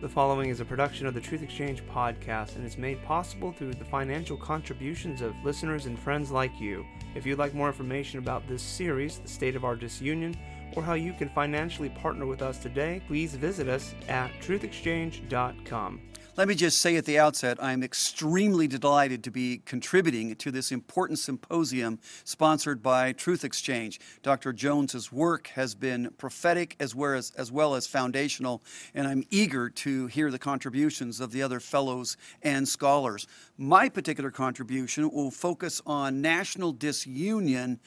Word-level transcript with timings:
The 0.00 0.08
following 0.08 0.50
is 0.50 0.60
a 0.60 0.64
production 0.64 1.06
of 1.06 1.14
the 1.14 1.20
Truth 1.20 1.42
Exchange 1.42 1.82
podcast 1.86 2.56
and 2.56 2.66
is 2.66 2.76
made 2.76 3.02
possible 3.04 3.52
through 3.52 3.74
the 3.74 3.84
financial 3.84 4.36
contributions 4.36 5.22
of 5.22 5.34
listeners 5.44 5.86
and 5.86 5.98
friends 5.98 6.30
like 6.30 6.60
you. 6.60 6.84
If 7.14 7.24
you'd 7.24 7.38
like 7.38 7.54
more 7.54 7.68
information 7.68 8.18
about 8.18 8.46
this 8.46 8.60
series, 8.60 9.18
the 9.18 9.28
state 9.28 9.56
of 9.56 9.64
our 9.64 9.76
disunion, 9.76 10.36
or 10.76 10.82
how 10.82 10.94
you 10.94 11.12
can 11.14 11.28
financially 11.30 11.88
partner 11.88 12.26
with 12.26 12.42
us 12.42 12.58
today, 12.58 13.00
please 13.06 13.34
visit 13.34 13.68
us 13.68 13.94
at 14.08 14.30
truthexchange.com. 14.42 16.00
Let 16.36 16.48
me 16.48 16.56
just 16.56 16.78
say 16.78 16.96
at 16.96 17.04
the 17.04 17.16
outset, 17.16 17.62
I'm 17.62 17.84
extremely 17.84 18.66
delighted 18.66 19.22
to 19.22 19.30
be 19.30 19.62
contributing 19.64 20.34
to 20.34 20.50
this 20.50 20.72
important 20.72 21.20
symposium 21.20 22.00
sponsored 22.24 22.82
by 22.82 23.12
Truth 23.12 23.44
Exchange. 23.44 24.00
Dr. 24.24 24.52
Jones's 24.52 25.12
work 25.12 25.46
has 25.54 25.76
been 25.76 26.10
prophetic 26.18 26.74
as 26.80 26.92
well 26.92 27.14
as, 27.14 27.30
as 27.36 27.52
well 27.52 27.76
as 27.76 27.86
foundational, 27.86 28.64
and 28.96 29.06
I'm 29.06 29.22
eager 29.30 29.70
to 29.70 30.08
hear 30.08 30.32
the 30.32 30.40
contributions 30.40 31.20
of 31.20 31.30
the 31.30 31.40
other 31.40 31.60
fellows 31.60 32.16
and 32.42 32.66
scholars. 32.66 33.28
My 33.56 33.88
particular 33.88 34.32
contribution 34.32 35.08
will 35.12 35.30
focus 35.30 35.80
on 35.86 36.20
national 36.20 36.72
disunion 36.72 37.78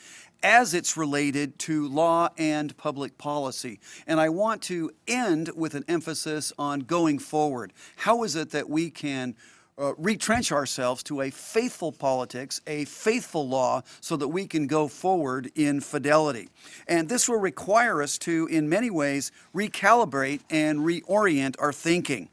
as 0.44 0.74
it's 0.74 0.98
related 0.98 1.58
to 1.60 1.88
law 1.88 2.30
and 2.38 2.76
public 2.78 3.18
policy. 3.18 3.80
And 4.06 4.20
I 4.20 4.30
want 4.30 4.62
to 4.64 4.92
end 5.08 5.50
with 5.56 5.76
an 5.76 5.86
emphasis 5.88 6.54
on 6.58 6.82
going 6.82 7.20
forward. 7.20 7.74
How 7.98 8.24
is 8.24 8.36
it 8.36 8.52
that 8.52 8.70
we 8.70 8.90
can 8.90 9.36
uh, 9.80 9.94
retrench 9.98 10.52
ourselves 10.52 11.04
to 11.04 11.22
a 11.22 11.30
faithful 11.30 11.92
politics, 11.92 12.62
a 12.66 12.86
faithful 12.86 13.48
law, 13.48 13.84
so 14.02 14.16
that 14.18 14.28
we 14.28 14.48
can 14.48 14.66
go 14.66 14.88
forward 14.88 15.52
in 15.56 15.80
fidelity. 15.80 16.50
And 16.88 17.08
this 17.08 17.30
will 17.30 17.40
require 17.40 18.02
us 18.02 18.18
to, 18.20 18.48
in 18.48 18.70
many 18.70 18.90
ways, 18.90 19.32
recalibrate 19.54 20.42
and 20.50 20.80
reorient 20.80 21.56
our 21.60 21.72
thinking. 21.72 22.30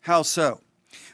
How 0.00 0.22
so? 0.22 0.60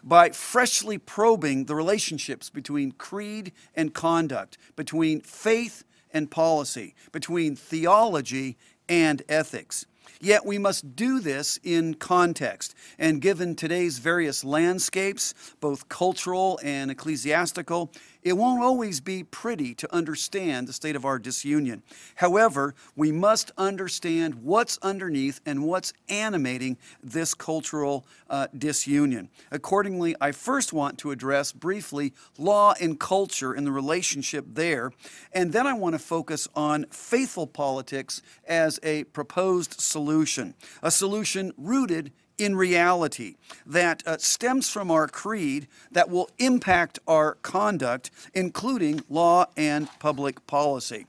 By 0.03 0.31
freshly 0.31 0.97
probing 0.97 1.67
the 1.67 1.75
relationships 1.75 2.49
between 2.49 2.93
creed 2.93 3.53
and 3.75 3.93
conduct, 3.93 4.57
between 4.77 5.21
faith 5.21 5.85
and 6.13 6.31
policy, 6.31 6.95
between 7.13 7.57
theology 7.57 8.57
and 8.89 9.23
ethics. 9.29 9.87
Yet 10.21 10.47
we 10.47 10.59
must 10.59 10.97
do 10.97 11.21
this 11.21 11.59
in 11.63 11.95
context. 11.95 12.75
And 12.99 13.21
given 13.21 13.55
today's 13.55 13.99
various 13.99 14.45
landscapes, 14.45 15.35
both 15.61 15.89
cultural 15.89 16.59
and 16.63 16.91
ecclesiastical, 16.91 17.93
it 18.27 18.37
won't 18.37 18.61
always 18.61 18.99
be 18.99 19.23
pretty 19.23 19.73
to 19.73 19.95
understand 19.95 20.67
the 20.67 20.73
state 20.73 20.97
of 20.97 21.05
our 21.05 21.17
disunion. 21.17 21.85
However, 22.17 22.75
we 22.97 23.13
must 23.13 23.53
understand 23.57 24.35
what's 24.43 24.79
underneath 24.83 25.41
and 25.47 25.63
what's 25.63 25.93
animating 26.09 26.77
this 27.01 27.35
cultural 27.35 28.05
uh, 28.29 28.49
disunion. 28.59 29.29
Accordingly, 29.53 30.17
I 30.21 30.33
first 30.33 30.73
want 30.73 30.99
to 30.99 31.13
address 31.13 31.53
briefly 31.53 32.15
law 32.37 32.75
and 32.81 32.99
culture 32.99 33.53
and 33.53 33.65
the 33.65 33.71
relationship 33.71 34.45
there, 34.55 34.91
and 35.33 35.53
then 35.53 35.69
I 35.69 35.75
want 35.75 35.95
to 35.95 36.01
focus 36.01 36.49
on 36.57 36.87
faithful 36.91 37.47
politics 37.47 38.23
as 38.49 38.81
a 38.83 39.05
proposed 39.05 39.81
solution, 39.81 40.55
a 40.83 40.91
solution 40.91 41.53
rooted 41.57 42.11
in 42.39 42.57
reality 42.57 43.37
that 43.65 44.03
uh, 44.07 44.17
stems 44.19 44.71
from 44.71 44.91
our 44.91 45.09
creed 45.09 45.67
that 45.91 46.11
will 46.11 46.31
impact 46.39 46.99
our 47.07 47.35
conduct, 47.37 48.11
including 48.35 49.03
law 49.09 49.47
and 49.57 49.89
public 49.99 50.47
policy. 50.47 51.07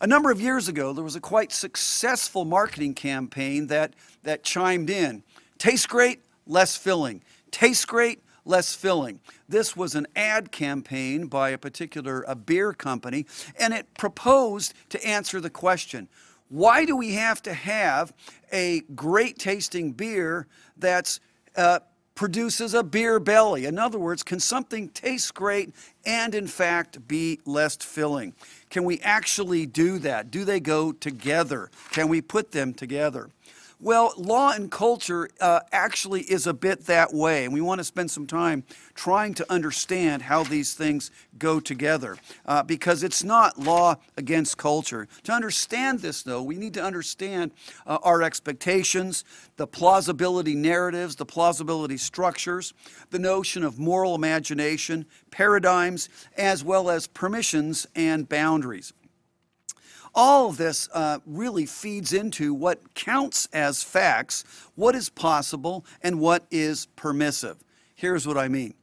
A 0.00 0.06
number 0.06 0.30
of 0.30 0.40
years 0.40 0.68
ago, 0.68 0.92
there 0.92 1.04
was 1.04 1.16
a 1.16 1.20
quite 1.20 1.52
successful 1.52 2.44
marketing 2.44 2.94
campaign 2.94 3.68
that, 3.68 3.94
that 4.22 4.42
chimed 4.42 4.90
in 4.90 5.22
Tastes 5.58 5.86
great, 5.86 6.20
less 6.46 6.76
filling. 6.76 7.22
Tastes 7.50 7.86
great, 7.86 8.22
less 8.44 8.74
filling. 8.74 9.20
This 9.48 9.76
was 9.76 9.94
an 9.94 10.06
ad 10.14 10.52
campaign 10.52 11.26
by 11.26 11.50
a 11.50 11.58
particular 11.58 12.24
a 12.28 12.34
beer 12.34 12.72
company, 12.72 13.26
and 13.58 13.72
it 13.72 13.86
proposed 13.98 14.74
to 14.90 15.04
answer 15.04 15.40
the 15.40 15.50
question 15.50 16.08
why 16.48 16.84
do 16.84 16.96
we 16.96 17.14
have 17.14 17.42
to 17.42 17.52
have 17.52 18.12
a 18.52 18.80
great 18.94 19.38
tasting 19.38 19.92
beer 19.92 20.46
that's 20.76 21.20
uh, 21.56 21.80
produces 22.14 22.74
a 22.74 22.82
beer 22.82 23.18
belly? 23.18 23.66
In 23.66 23.78
other 23.78 23.98
words, 23.98 24.22
can 24.22 24.40
something 24.40 24.88
taste 24.90 25.34
great 25.34 25.74
and 26.04 26.34
in 26.34 26.46
fact 26.46 27.06
be 27.08 27.40
less 27.44 27.76
filling? 27.76 28.34
Can 28.70 28.84
we 28.84 29.00
actually 29.00 29.66
do 29.66 29.98
that? 29.98 30.30
Do 30.30 30.44
they 30.44 30.60
go 30.60 30.92
together? 30.92 31.70
Can 31.90 32.08
we 32.08 32.20
put 32.20 32.52
them 32.52 32.74
together? 32.74 33.30
Well, 33.78 34.14
law 34.16 34.52
and 34.52 34.70
culture 34.70 35.28
uh, 35.38 35.60
actually 35.70 36.22
is 36.22 36.46
a 36.46 36.54
bit 36.54 36.86
that 36.86 37.12
way, 37.12 37.44
and 37.44 37.52
we 37.52 37.60
want 37.60 37.78
to 37.78 37.84
spend 37.84 38.10
some 38.10 38.26
time 38.26 38.64
trying 38.94 39.34
to 39.34 39.52
understand 39.52 40.22
how 40.22 40.44
these 40.44 40.72
things 40.72 41.10
go 41.38 41.60
together 41.60 42.16
uh, 42.46 42.62
because 42.62 43.02
it's 43.02 43.22
not 43.22 43.58
law 43.58 43.96
against 44.16 44.56
culture. 44.56 45.06
To 45.24 45.32
understand 45.32 46.00
this, 46.00 46.22
though, 46.22 46.42
we 46.42 46.56
need 46.56 46.72
to 46.72 46.82
understand 46.82 47.52
uh, 47.86 47.98
our 48.02 48.22
expectations, 48.22 49.24
the 49.58 49.66
plausibility 49.66 50.54
narratives, 50.54 51.14
the 51.14 51.26
plausibility 51.26 51.98
structures, 51.98 52.72
the 53.10 53.18
notion 53.18 53.62
of 53.62 53.78
moral 53.78 54.14
imagination, 54.14 55.04
paradigms, 55.30 56.08
as 56.38 56.64
well 56.64 56.88
as 56.88 57.06
permissions 57.06 57.86
and 57.94 58.26
boundaries 58.26 58.94
all 60.16 60.48
of 60.48 60.56
this 60.56 60.88
uh, 60.92 61.20
really 61.26 61.66
feeds 61.66 62.12
into 62.12 62.52
what 62.54 62.94
counts 62.94 63.48
as 63.52 63.84
facts, 63.84 64.42
what 64.74 64.96
is 64.96 65.10
possible, 65.10 65.84
and 66.02 66.18
what 66.18 66.46
is 66.50 66.86
permissive. 66.96 67.58
Here's 67.94 68.26
what 68.26 68.38
I 68.38 68.48
mean. 68.48 68.74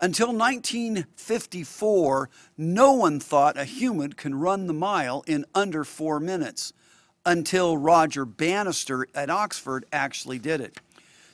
Until 0.00 0.28
1954, 0.28 2.30
no 2.58 2.92
one 2.92 3.18
thought 3.20 3.56
a 3.56 3.64
human 3.64 4.12
can 4.12 4.34
run 4.34 4.66
the 4.66 4.74
mile 4.74 5.24
in 5.26 5.46
under 5.54 5.84
four 5.84 6.20
minutes 6.20 6.74
until 7.24 7.76
Roger 7.76 8.24
Bannister 8.24 9.06
at 9.14 9.30
Oxford 9.30 9.86
actually 9.92 10.40
did 10.40 10.60
it. 10.60 10.80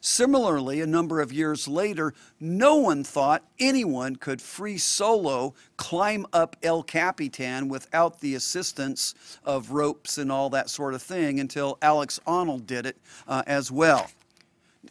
Similarly, 0.00 0.81
a 0.81 0.86
number 0.86 1.20
of 1.20 1.32
years 1.32 1.66
later, 1.66 2.14
no 2.41 2.76
one 2.76 3.04
thought 3.04 3.44
anyone 3.59 4.16
could 4.16 4.41
free 4.41 4.78
solo 4.78 5.54
climb 5.76 6.26
up 6.32 6.56
El 6.62 6.82
Capitan 6.82 7.69
without 7.69 8.20
the 8.20 8.34
assistance 8.34 9.14
of 9.44 9.72
ropes 9.72 10.19
and 10.19 10.31
all 10.31 10.50
that 10.50 10.70
sort 10.70 10.94
of 10.94 11.03
thing 11.03 11.41
until 11.41 11.78
Alex 11.82 12.20
Honnold 12.26 12.66
did 12.66 12.86
it 12.86 12.97
uh, 13.26 13.42
as 13.47 13.70
well. 13.70 14.10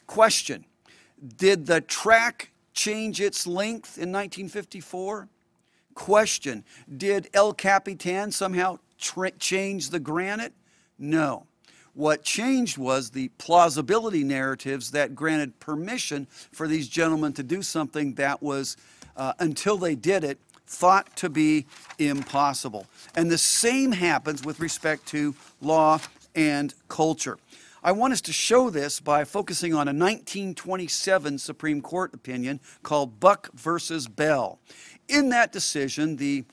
Question 0.06 0.66
Did 1.38 1.66
the 1.66 1.81
track 1.81 2.51
change 2.74 3.19
its 3.22 3.47
length 3.47 3.97
in 3.97 4.12
1954? 4.12 5.29
Question 5.94 6.63
Did 6.95 7.29
El 7.34 7.53
Capitan 7.53 8.31
somehow 8.31 8.78
tra- 9.00 9.31
change 9.31 9.89
the 9.89 10.00
granite? 10.00 10.53
No. 11.00 11.47
What 11.97 12.22
changed 12.22 12.78
was 12.78 13.09
the 13.09 13.30
plausibility 13.40 14.24
narratives 14.24 14.91
that 14.91 15.16
granted 15.16 15.59
permission 15.59 16.28
for 16.52 16.68
these 16.68 16.88
gentlemen 16.88 17.34
to 17.34 17.41
do 17.41 17.63
something 17.63 18.13
that 18.13 18.44
was, 18.44 18.78
uh, 19.16 19.34
until 19.40 19.80
they 19.80 19.96
did 19.96 20.24
it, 20.24 20.38
thought 20.68 21.16
to 21.16 21.28
be 21.28 21.66
impossible. 21.97 22.86
And 23.16 23.31
the 23.31 23.40
same 23.40 23.94
happens 23.94 24.46
with 24.46 24.59
respect 24.59 25.07
to 25.07 25.34
law 25.59 26.00
and 26.36 26.72
culture. 26.88 27.40
I 27.84 27.94
want 27.94 28.13
us 28.13 28.22
to 28.22 28.31
show 28.31 28.69
this 28.69 29.00
by 29.00 29.24
focusing 29.24 29.74
on 29.74 29.88
a 29.88 29.90
1927 29.90 31.40
Supreme 31.40 31.81
Court 31.81 32.13
opinion 32.13 32.59
called 32.84 33.19
Buck 33.19 33.50
versus 33.56 34.07
Bell. 34.07 34.59
In 35.07 35.30
that 35.30 35.52
decision, 35.52 36.18
the 36.18 36.46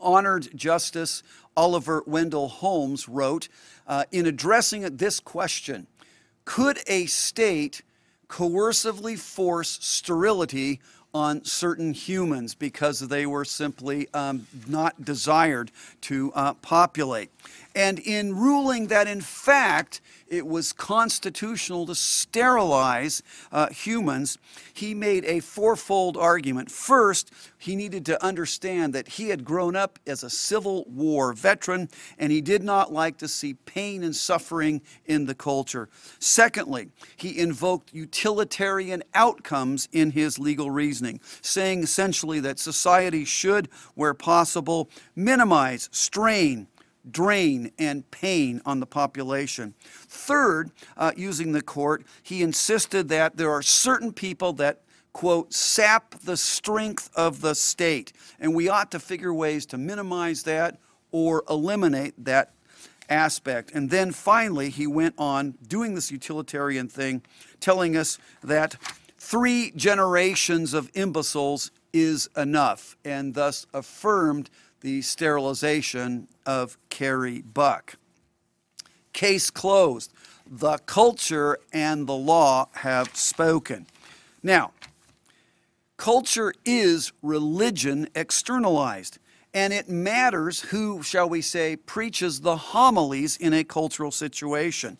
honored 0.00 0.48
Justice 0.54 1.22
Oliver 1.56 2.02
Wendell 2.06 2.48
Holmes 2.48 3.08
wrote 3.08 3.48
uh, 3.86 4.04
in 4.12 4.26
addressing 4.26 4.82
this 4.96 5.20
question 5.20 5.86
Could 6.44 6.78
a 6.86 7.06
state 7.06 7.82
coercively 8.28 9.18
force 9.18 9.78
sterility 9.80 10.80
on 11.12 11.44
certain 11.44 11.92
humans 11.92 12.54
because 12.54 13.00
they 13.00 13.26
were 13.26 13.44
simply 13.44 14.08
um, 14.14 14.46
not 14.68 15.04
desired 15.04 15.70
to 16.02 16.32
uh, 16.34 16.54
populate? 16.54 17.30
And 17.74 17.98
in 17.98 18.36
ruling 18.36 18.86
that, 18.88 19.08
in 19.08 19.20
fact, 19.20 20.00
it 20.30 20.46
was 20.46 20.72
constitutional 20.72 21.84
to 21.86 21.94
sterilize 21.94 23.22
uh, 23.50 23.68
humans, 23.68 24.38
he 24.72 24.94
made 24.94 25.24
a 25.24 25.40
fourfold 25.40 26.16
argument. 26.16 26.70
First, 26.70 27.32
he 27.58 27.74
needed 27.74 28.06
to 28.06 28.24
understand 28.24 28.94
that 28.94 29.08
he 29.08 29.28
had 29.28 29.44
grown 29.44 29.74
up 29.74 29.98
as 30.06 30.22
a 30.22 30.30
Civil 30.30 30.84
War 30.88 31.32
veteran 31.32 31.88
and 32.18 32.32
he 32.32 32.40
did 32.40 32.62
not 32.62 32.92
like 32.92 33.18
to 33.18 33.28
see 33.28 33.54
pain 33.54 34.04
and 34.04 34.14
suffering 34.14 34.80
in 35.04 35.26
the 35.26 35.34
culture. 35.34 35.88
Secondly, 36.20 36.90
he 37.16 37.38
invoked 37.38 37.92
utilitarian 37.92 39.02
outcomes 39.14 39.88
in 39.92 40.12
his 40.12 40.38
legal 40.38 40.70
reasoning, 40.70 41.20
saying 41.42 41.82
essentially 41.82 42.40
that 42.40 42.58
society 42.58 43.24
should, 43.24 43.68
where 43.94 44.14
possible, 44.14 44.88
minimize 45.16 45.88
strain 45.92 46.68
drain 47.08 47.70
and 47.78 48.10
pain 48.10 48.60
on 48.66 48.80
the 48.80 48.86
population. 48.86 49.74
Third, 49.82 50.70
uh, 50.96 51.12
using 51.16 51.52
the 51.52 51.62
court, 51.62 52.04
he 52.22 52.42
insisted 52.42 53.08
that 53.08 53.36
there 53.36 53.50
are 53.50 53.62
certain 53.62 54.12
people 54.12 54.52
that 54.54 54.80
quote, 55.12 55.52
sap 55.52 56.14
the 56.20 56.36
strength 56.36 57.10
of 57.14 57.40
the 57.40 57.54
state. 57.54 58.12
And 58.38 58.54
we 58.54 58.68
ought 58.68 58.90
to 58.92 59.00
figure 59.00 59.34
ways 59.34 59.66
to 59.66 59.78
minimize 59.78 60.44
that 60.44 60.78
or 61.10 61.42
eliminate 61.48 62.14
that 62.24 62.52
aspect. 63.08 63.72
And 63.74 63.90
then 63.90 64.12
finally, 64.12 64.70
he 64.70 64.86
went 64.86 65.14
on 65.18 65.54
doing 65.66 65.94
this 65.94 66.10
utilitarian 66.10 66.88
thing, 66.88 67.22
telling 67.58 67.96
us 67.96 68.18
that 68.42 68.76
three 69.18 69.72
generations 69.74 70.72
of 70.72 70.90
imbeciles 70.94 71.72
is 71.92 72.28
enough, 72.36 72.96
and 73.04 73.34
thus 73.34 73.66
affirmed 73.74 74.48
the 74.80 75.02
sterilization 75.02 76.28
of 76.50 76.76
Carrie 76.88 77.42
Buck. 77.42 77.94
Case 79.12 79.50
closed. 79.50 80.12
The 80.50 80.78
culture 80.78 81.58
and 81.72 82.08
the 82.08 82.12
law 82.12 82.66
have 82.72 83.14
spoken. 83.14 83.86
Now, 84.42 84.72
culture 85.96 86.52
is 86.64 87.12
religion 87.22 88.08
externalized. 88.16 89.18
And 89.54 89.72
it 89.72 89.88
matters 89.88 90.60
who, 90.60 91.04
shall 91.04 91.28
we 91.28 91.40
say, 91.40 91.76
preaches 91.76 92.40
the 92.40 92.56
homilies 92.56 93.36
in 93.36 93.52
a 93.52 93.62
cultural 93.62 94.10
situation. 94.10 94.98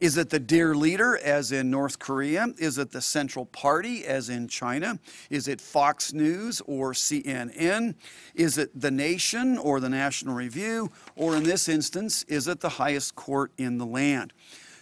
Is 0.00 0.16
it 0.16 0.30
the 0.30 0.38
dear 0.38 0.76
leader, 0.76 1.18
as 1.18 1.50
in 1.50 1.70
North 1.70 1.98
Korea? 1.98 2.48
Is 2.58 2.78
it 2.78 2.92
the 2.92 3.00
Central 3.00 3.46
Party, 3.46 4.06
as 4.06 4.28
in 4.28 4.46
China? 4.46 5.00
Is 5.28 5.48
it 5.48 5.60
Fox 5.60 6.12
News 6.12 6.62
or 6.66 6.92
CNN? 6.92 7.96
Is 8.34 8.58
it 8.58 8.80
The 8.80 8.92
Nation 8.92 9.58
or 9.58 9.80
the 9.80 9.88
National 9.88 10.36
Review? 10.36 10.92
Or 11.16 11.36
in 11.36 11.42
this 11.42 11.68
instance, 11.68 12.22
is 12.24 12.46
it 12.46 12.60
the 12.60 12.68
highest 12.68 13.16
court 13.16 13.50
in 13.58 13.78
the 13.78 13.86
land? 13.86 14.32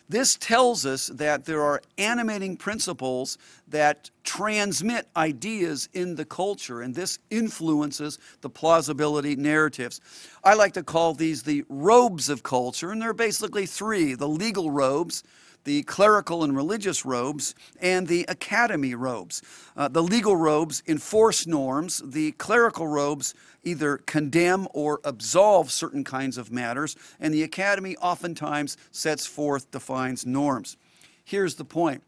This 0.08 0.36
tells 0.36 0.86
us 0.86 1.08
that 1.08 1.46
there 1.46 1.62
are 1.62 1.82
animating 1.98 2.56
principles 2.56 3.38
that 3.68 4.10
transmit 4.22 5.08
ideas 5.16 5.88
in 5.94 6.14
the 6.14 6.24
culture, 6.24 6.80
and 6.80 6.94
this 6.94 7.18
influences 7.30 8.18
the 8.40 8.50
plausibility 8.50 9.34
narratives. 9.34 10.00
I 10.44 10.54
like 10.54 10.74
to 10.74 10.84
call 10.84 11.14
these 11.14 11.42
the 11.42 11.64
robes 11.68 12.28
of 12.28 12.44
culture, 12.44 12.92
and 12.92 13.02
there 13.02 13.10
are 13.10 13.14
basically 13.14 13.66
three 13.66 14.14
the 14.14 14.28
legal 14.28 14.70
robes, 14.70 15.24
the 15.66 15.82
clerical 15.82 16.44
and 16.44 16.56
religious 16.56 17.04
robes, 17.04 17.54
and 17.80 18.06
the 18.06 18.24
academy 18.28 18.94
robes. 18.94 19.42
Uh, 19.76 19.88
the 19.88 20.02
legal 20.02 20.36
robes 20.36 20.80
enforce 20.86 21.44
norms, 21.44 22.00
the 22.04 22.30
clerical 22.32 22.86
robes 22.86 23.34
either 23.64 23.98
condemn 23.98 24.68
or 24.72 25.00
absolve 25.04 25.72
certain 25.72 26.04
kinds 26.04 26.38
of 26.38 26.52
matters, 26.52 26.94
and 27.18 27.34
the 27.34 27.42
academy 27.42 27.96
oftentimes 27.96 28.76
sets 28.92 29.26
forth, 29.26 29.70
defines 29.72 30.24
norms. 30.24 30.76
Here's 31.24 31.56
the 31.56 31.64
point 31.64 32.02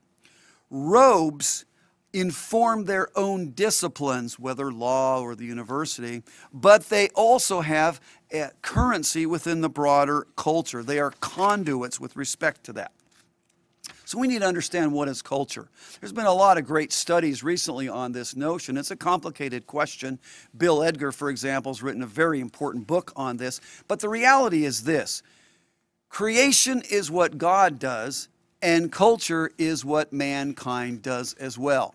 robes 0.71 1.65
inform 2.13 2.85
their 2.85 3.09
own 3.19 3.51
disciplines, 3.51 4.39
whether 4.39 4.73
law 4.73 5.21
or 5.21 5.35
the 5.35 5.45
university, 5.45 6.23
but 6.53 6.89
they 6.89 7.09
also 7.09 7.61
have 7.61 8.01
a 8.33 8.51
currency 8.63 9.27
within 9.27 9.63
the 9.63 9.69
broader 9.69 10.27
culture. 10.37 10.83
They 10.83 11.01
are 11.01 11.13
conduits 11.21 11.99
with 11.99 12.17
respect 12.17 12.65
to 12.65 12.73
that. 12.75 12.93
So 14.09 14.17
we 14.17 14.27
need 14.27 14.39
to 14.39 14.47
understand 14.47 14.95
what 14.95 15.07
is 15.07 15.21
culture. 15.21 15.69
There's 16.01 16.15
been 16.15 16.25
a 16.25 16.33
lot 16.33 16.57
of 16.57 16.65
great 16.65 16.95
studies 16.95 17.45
recently 17.45 17.91
on 17.91 18.13
this 18.13 18.35
notion. 18.35 18.79
It's 18.79 18.91
a 18.91 18.97
complicated 18.97 19.67
question. 19.67 20.19
Bill 20.57 20.83
Edgar, 20.83 21.13
for 21.13 21.29
example, 21.29 21.75
has 21.75 21.83
written 21.83 22.01
a 22.01 22.07
very 22.07 22.41
important 22.41 22.87
book 22.87 23.13
on 23.17 23.37
this. 23.37 23.61
But 23.87 24.01
the 24.01 24.09
reality 24.09 24.65
is 24.65 24.85
this 24.85 25.23
creation 26.09 26.83
is 26.91 27.11
what 27.11 27.37
God 27.37 27.79
does, 27.79 28.31
and 28.63 28.91
culture 28.91 29.51
is 29.59 29.85
what 29.85 30.11
mankind 30.11 31.03
does 31.03 31.35
as 31.35 31.59
well. 31.59 31.95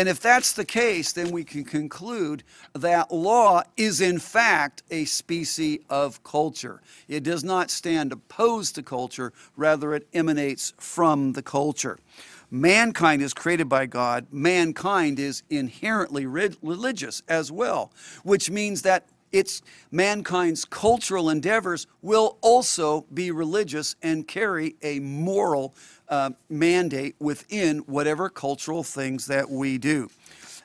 And 0.00 0.08
if 0.08 0.18
that's 0.18 0.54
the 0.54 0.64
case, 0.64 1.12
then 1.12 1.30
we 1.30 1.44
can 1.44 1.62
conclude 1.62 2.42
that 2.72 3.12
law 3.12 3.64
is 3.76 4.00
in 4.00 4.18
fact 4.18 4.82
a 4.90 5.04
species 5.04 5.80
of 5.90 6.24
culture. 6.24 6.80
It 7.06 7.22
does 7.22 7.44
not 7.44 7.70
stand 7.70 8.10
opposed 8.10 8.76
to 8.76 8.82
culture, 8.82 9.34
rather, 9.58 9.92
it 9.92 10.08
emanates 10.14 10.72
from 10.78 11.34
the 11.34 11.42
culture. 11.42 11.98
Mankind 12.50 13.20
is 13.20 13.34
created 13.34 13.68
by 13.68 13.84
God, 13.84 14.26
mankind 14.32 15.18
is 15.18 15.42
inherently 15.50 16.24
religious 16.24 17.22
as 17.28 17.52
well, 17.52 17.92
which 18.22 18.48
means 18.50 18.80
that 18.80 19.04
its 19.32 19.62
mankind's 19.90 20.64
cultural 20.64 21.30
endeavors 21.30 21.86
will 22.02 22.38
also 22.40 23.06
be 23.12 23.30
religious 23.30 23.96
and 24.02 24.26
carry 24.26 24.76
a 24.82 25.00
moral 25.00 25.74
uh, 26.08 26.30
mandate 26.48 27.14
within 27.18 27.78
whatever 27.80 28.28
cultural 28.28 28.82
things 28.82 29.26
that 29.26 29.50
we 29.50 29.78
do. 29.78 30.08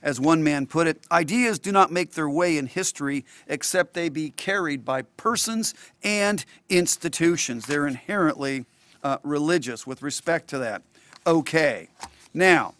As 0.01 0.19
one 0.19 0.43
man 0.43 0.67
put 0.67 0.87
it, 0.87 0.99
ideas 1.11 1.57
do 1.57 1.71
not 1.71 1.91
make 1.91 2.13
their 2.13 2.29
way 2.29 2.57
in 2.57 2.67
history 2.67 3.25
except 3.47 3.93
they 3.93 4.09
be 4.09 4.29
carried 4.29 4.85
by 4.85 5.01
persons 5.01 5.73
and 6.03 6.45
institutions. 6.69 7.65
They're 7.65 7.87
inherently 7.87 8.65
uh, 9.03 9.17
religious 9.23 9.87
with 9.87 10.01
respect 10.01 10.47
to 10.49 10.59
that. 10.59 10.83
Okay. 11.25 11.89
Now, 12.33 12.75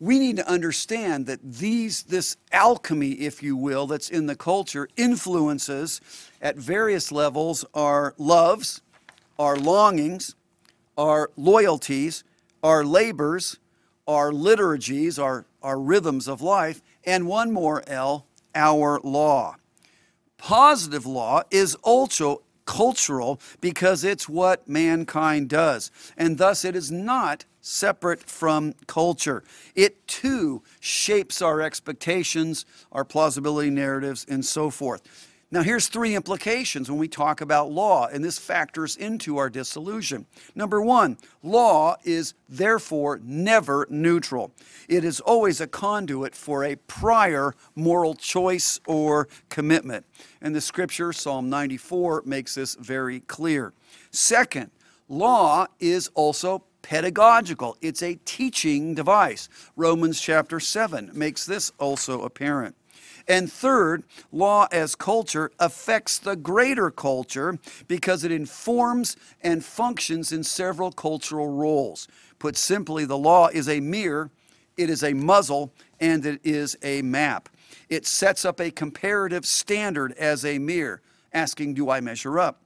we 0.00 0.18
need 0.18 0.36
to 0.36 0.48
understand 0.48 1.26
that 1.26 1.40
these 1.42 2.02
this 2.04 2.36
alchemy 2.52 3.12
if 3.12 3.42
you 3.42 3.56
will 3.56 3.86
that's 3.86 4.10
in 4.10 4.26
the 4.26 4.36
culture 4.36 4.88
influences 4.96 6.00
at 6.42 6.56
various 6.56 7.12
levels 7.12 7.64
our 7.74 8.14
loves 8.18 8.82
our 9.38 9.56
longings 9.56 10.34
our 10.98 11.30
loyalties 11.36 12.24
our 12.62 12.84
labors 12.84 13.58
our 14.06 14.32
liturgies 14.32 15.18
our, 15.18 15.46
our 15.62 15.78
rhythms 15.78 16.28
of 16.28 16.42
life 16.42 16.82
and 17.04 17.26
one 17.26 17.52
more 17.52 17.82
l 17.86 18.26
our 18.54 19.00
law. 19.02 19.56
Positive 20.38 21.06
law 21.06 21.42
is 21.50 21.74
also 21.76 22.42
cultural 22.66 23.40
because 23.60 24.04
it's 24.04 24.28
what 24.28 24.66
mankind 24.68 25.48
does 25.48 25.90
and 26.16 26.38
thus 26.38 26.64
it 26.64 26.74
is 26.74 26.90
not 26.90 27.44
separate 27.64 28.20
from 28.28 28.74
culture. 28.86 29.42
It 29.74 30.06
too 30.06 30.62
shapes 30.80 31.40
our 31.40 31.62
expectations, 31.62 32.66
our 32.92 33.04
plausibility 33.04 33.70
narratives, 33.70 34.26
and 34.28 34.44
so 34.44 34.68
forth. 34.70 35.02
Now, 35.50 35.62
here's 35.62 35.86
three 35.86 36.16
implications 36.16 36.90
when 36.90 36.98
we 36.98 37.06
talk 37.06 37.40
about 37.40 37.70
law, 37.70 38.08
and 38.08 38.24
this 38.24 38.38
factors 38.38 38.96
into 38.96 39.38
our 39.38 39.48
disillusion. 39.48 40.26
Number 40.54 40.82
one, 40.82 41.16
law 41.42 41.96
is 42.02 42.34
therefore 42.48 43.20
never 43.22 43.86
neutral. 43.88 44.50
It 44.88 45.04
is 45.04 45.20
always 45.20 45.60
a 45.60 45.68
conduit 45.68 46.34
for 46.34 46.64
a 46.64 46.76
prior 46.76 47.54
moral 47.76 48.14
choice 48.14 48.80
or 48.86 49.28
commitment. 49.48 50.04
And 50.42 50.54
the 50.56 50.60
scripture, 50.60 51.12
Psalm 51.12 51.48
94, 51.48 52.24
makes 52.26 52.56
this 52.56 52.74
very 52.74 53.20
clear. 53.20 53.72
Second, 54.10 54.70
law 55.08 55.66
is 55.78 56.10
also 56.14 56.64
pedagogical, 56.84 57.76
it's 57.80 58.02
a 58.02 58.14
teaching 58.24 58.94
device. 58.94 59.48
Romans 59.74 60.20
chapter 60.20 60.60
7 60.60 61.10
makes 61.12 61.44
this 61.44 61.72
also 61.78 62.22
apparent. 62.22 62.76
And 63.26 63.50
third, 63.50 64.04
law 64.30 64.68
as 64.70 64.94
culture 64.94 65.50
affects 65.58 66.18
the 66.18 66.36
greater 66.36 66.90
culture 66.90 67.58
because 67.88 68.22
it 68.22 68.30
informs 68.30 69.16
and 69.42 69.64
functions 69.64 70.30
in 70.30 70.44
several 70.44 70.92
cultural 70.92 71.48
roles. 71.48 72.06
Put 72.38 72.56
simply, 72.56 73.06
the 73.06 73.16
law 73.16 73.48
is 73.48 73.68
a 73.68 73.80
mirror, 73.80 74.30
it 74.76 74.90
is 74.90 75.02
a 75.02 75.14
muzzle, 75.14 75.72
and 76.00 76.26
it 76.26 76.40
is 76.44 76.76
a 76.82 77.00
map. 77.00 77.48
It 77.88 78.06
sets 78.06 78.44
up 78.44 78.60
a 78.60 78.70
comparative 78.70 79.46
standard 79.46 80.12
as 80.12 80.44
a 80.44 80.58
mirror, 80.58 81.00
asking, 81.32 81.74
Do 81.74 81.88
I 81.88 82.00
measure 82.00 82.38
up? 82.38 82.60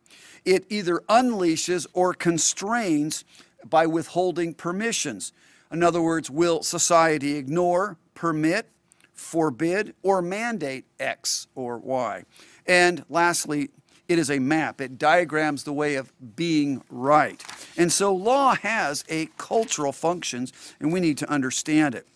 It 0.44 0.64
either 0.70 1.02
unleashes 1.08 1.86
or 1.92 2.14
constrains 2.14 3.24
by 3.64 3.86
withholding 3.86 4.54
permissions. 4.54 5.32
In 5.70 5.82
other 5.82 6.00
words, 6.00 6.30
will 6.30 6.62
society 6.62 7.36
ignore, 7.36 7.96
permit, 8.14 8.68
forbid, 9.14 9.94
or 10.02 10.22
mandate 10.22 10.84
X 10.98 11.46
or 11.54 11.78
Y? 11.78 12.24
And 12.66 13.04
lastly, 13.08 13.70
it 14.08 14.18
is 14.18 14.30
a 14.30 14.38
map. 14.38 14.80
It 14.80 14.98
diagrams 14.98 15.64
the 15.64 15.72
way 15.72 15.96
of 15.96 16.12
being 16.34 16.82
right. 16.88 17.42
And 17.76 17.92
so 17.92 18.14
law 18.14 18.54
has 18.56 19.04
a 19.08 19.26
cultural 19.36 19.92
functions, 19.92 20.52
and 20.80 20.92
we 20.92 21.00
need 21.00 21.18
to 21.18 21.30
understand 21.30 21.94
it. 21.94 22.06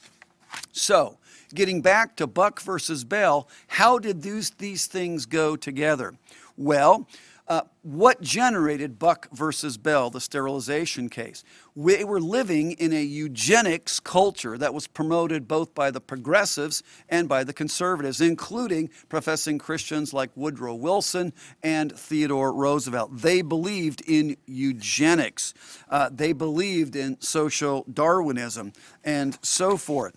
So, 0.73 1.19
getting 1.55 1.83
back 1.83 2.17
to 2.17 2.27
Buck 2.27 2.61
versus 2.63 3.05
Bell, 3.05 3.47
how 3.67 3.99
did 3.99 4.23
these, 4.23 4.51
these 4.51 4.87
things 4.87 5.27
go 5.27 5.55
together? 5.55 6.15
Well, 6.57 7.07
uh, 7.53 7.61
what 7.83 8.23
generated 8.23 8.99
Buck 8.99 9.29
versus 9.31 9.77
Bell, 9.77 10.09
the 10.09 10.23
sterilization 10.23 11.11
case? 11.11 11.45
We 11.75 12.03
were 12.03 12.19
living 12.19 12.73
in 12.73 12.95
a 12.95 13.03
eugenics 13.03 14.01
culture 14.01 14.57
that 14.57 14.73
was 14.73 14.87
promoted 14.87 15.47
both 15.47 15.75
by 15.75 15.91
the 15.91 16.01
progressives 16.01 16.83
and 17.11 17.29
by 17.29 17.45
the 17.45 17.53
conservatives, 17.53 18.23
including 18.23 18.89
professing 19.11 19.59
Christians 19.59 20.15
like 20.15 20.31
Woodrow 20.35 20.75
Wilson 20.75 21.35
and 21.63 21.93
Theodore 21.93 22.55
Roosevelt. 22.55 23.19
They 23.19 23.43
believed 23.43 24.01
in 24.09 24.39
eugenics, 24.47 25.53
uh, 25.91 26.09
they 26.11 26.33
believed 26.33 26.97
in 26.97 27.21
social 27.21 27.85
Darwinism, 27.93 28.73
and 29.05 29.39
so 29.43 29.77
forth. 29.77 30.17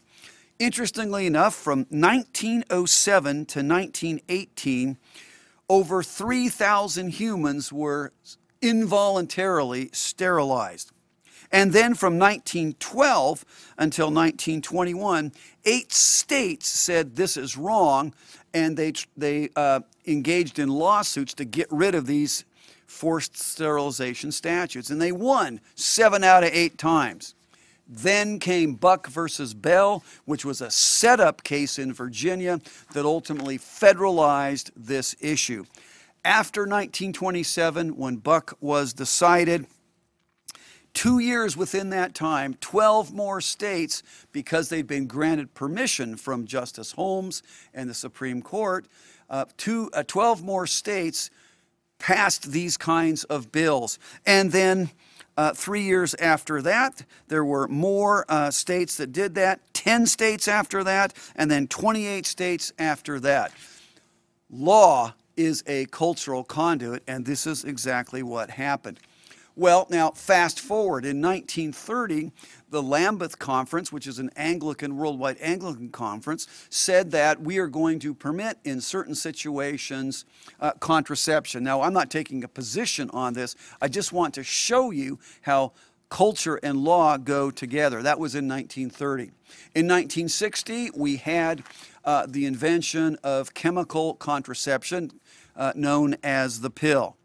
Interestingly 0.58 1.26
enough, 1.26 1.54
from 1.54 1.80
1907 1.90 3.46
to 3.48 3.60
1918, 3.60 4.98
over 5.70 6.04
3,000 6.04 7.10
humans 7.10 7.72
were 7.72 8.12
involuntarily 8.62 9.90
sterilized. 9.94 10.92
And 11.52 11.72
then 11.74 11.94
from 11.94 12.18
1912 12.18 13.46
until 13.78 14.08
1921, 14.08 15.32
eight 15.66 15.92
states 15.92 16.68
said 16.68 17.16
this 17.16 17.38
is 17.38 17.58
wrong, 17.58 18.14
and 18.54 18.76
they, 18.76 18.94
they 19.16 19.50
uh, 19.56 19.82
engaged 20.08 20.60
in 20.60 20.70
lawsuits 20.70 21.34
to 21.36 21.46
get 21.46 21.68
rid 21.72 21.96
of 21.96 22.08
these 22.08 22.46
forced 22.88 23.38
sterilization 23.38 24.32
statutes. 24.32 24.90
And 24.90 25.02
they 25.02 25.12
won 25.12 25.62
seven 25.76 26.24
out 26.24 26.44
of 26.44 26.50
eight 26.52 26.78
times. 26.78 27.35
Then 27.88 28.40
came 28.40 28.76
Buck 28.76 29.08
versus 29.08 29.54
Bell, 29.54 30.04
which 30.26 30.44
was 30.44 30.62
a 30.62 30.72
setup 30.72 31.44
case 31.44 31.78
in 31.78 31.94
Virginia 31.94 32.60
that 32.94 33.06
ultimately 33.06 33.58
federalized 33.58 34.72
this 34.76 35.16
issue. 35.20 35.66
After 36.24 36.62
1927, 36.62 37.96
when 37.96 38.18
Buck 38.18 38.58
was 38.60 38.94
decided, 38.94 39.68
two 40.96 41.20
years 41.20 41.56
within 41.56 41.92
that 41.92 42.16
time, 42.16 42.56
12 42.62 43.14
more 43.14 43.40
states, 43.42 44.02
because 44.32 44.70
they'd 44.70 44.88
been 44.88 45.06
granted 45.06 45.54
permission 45.54 46.16
from 46.16 46.48
Justice 46.48 46.94
Holmes 46.94 47.44
and 47.76 47.88
the 47.88 47.94
Supreme 47.94 48.42
Court, 48.42 48.88
uh, 49.30 49.46
two, 49.58 49.92
uh, 49.94 50.02
12 50.04 50.44
more 50.44 50.66
states 50.66 51.30
passed 52.00 52.52
these 52.52 52.78
kinds 52.78 53.24
of 53.26 53.52
bills. 53.52 54.00
And 54.26 54.52
then 54.52 54.90
uh, 55.38 55.54
three 55.54 55.82
years 55.82 56.14
after 56.16 56.62
that, 56.62 57.06
there 57.28 57.44
were 57.44 57.68
more 57.68 58.26
uh, 58.30 58.52
states 58.52 58.96
that 58.98 59.12
did 59.12 59.36
that, 59.36 59.60
10 59.74 60.06
states 60.06 60.48
after 60.48 60.84
that, 60.84 61.14
and 61.36 61.52
then 61.52 61.68
28 61.68 62.26
states 62.26 62.72
after 62.80 63.20
that. 63.20 63.52
Law 64.50 65.14
is 65.36 65.64
a 65.68 65.86
cultural 65.88 66.44
conduit, 66.44 67.04
and 67.08 67.26
this 67.26 67.46
is 67.46 67.66
exactly 67.66 68.24
what 68.24 68.52
happened. 68.52 69.00
Well, 69.58 69.88
now, 69.90 70.12
fast 70.12 70.60
forward. 70.60 71.06
In 71.06 71.22
1930, 71.22 72.34
the 72.70 72.84
Lambeth 72.84 73.40
Conference, 73.40 73.90
which 73.90 74.06
is 74.06 74.20
an 74.20 74.30
Anglican, 74.36 74.98
worldwide 74.98 75.38
Anglican 75.40 75.92
conference, 75.92 76.46
said 76.70 77.12
that 77.12 77.42
we 77.42 77.58
are 77.58 77.68
going 77.68 78.00
to 78.00 78.14
permit 78.14 78.58
in 78.66 78.82
certain 78.82 79.16
situations 79.16 80.26
uh, 80.60 80.72
contraception. 80.82 81.64
Now, 81.64 81.82
I'm 81.82 81.94
not 81.94 82.10
taking 82.10 82.44
a 82.44 82.50
position 82.50 83.10
on 83.12 83.34
this, 83.34 83.56
I 83.82 83.88
just 83.88 84.12
want 84.12 84.34
to 84.34 84.44
show 84.44 84.92
you 84.92 85.20
how 85.44 85.72
culture 86.10 86.58
and 86.58 86.78
law 86.80 87.16
go 87.16 87.50
together. 87.50 88.02
That 88.02 88.20
was 88.20 88.36
in 88.36 88.50
1930. 88.50 89.24
In 89.74 89.88
1960, 89.88 90.92
we 90.96 91.16
had 91.16 91.64
uh, 92.04 92.26
the 92.28 92.46
invention 92.46 93.18
of 93.24 93.54
chemical 93.54 94.16
contraception 94.16 95.12
uh, 95.56 95.72
known 95.76 96.18
as 96.24 96.60
the 96.60 96.70
pill. 96.70 97.16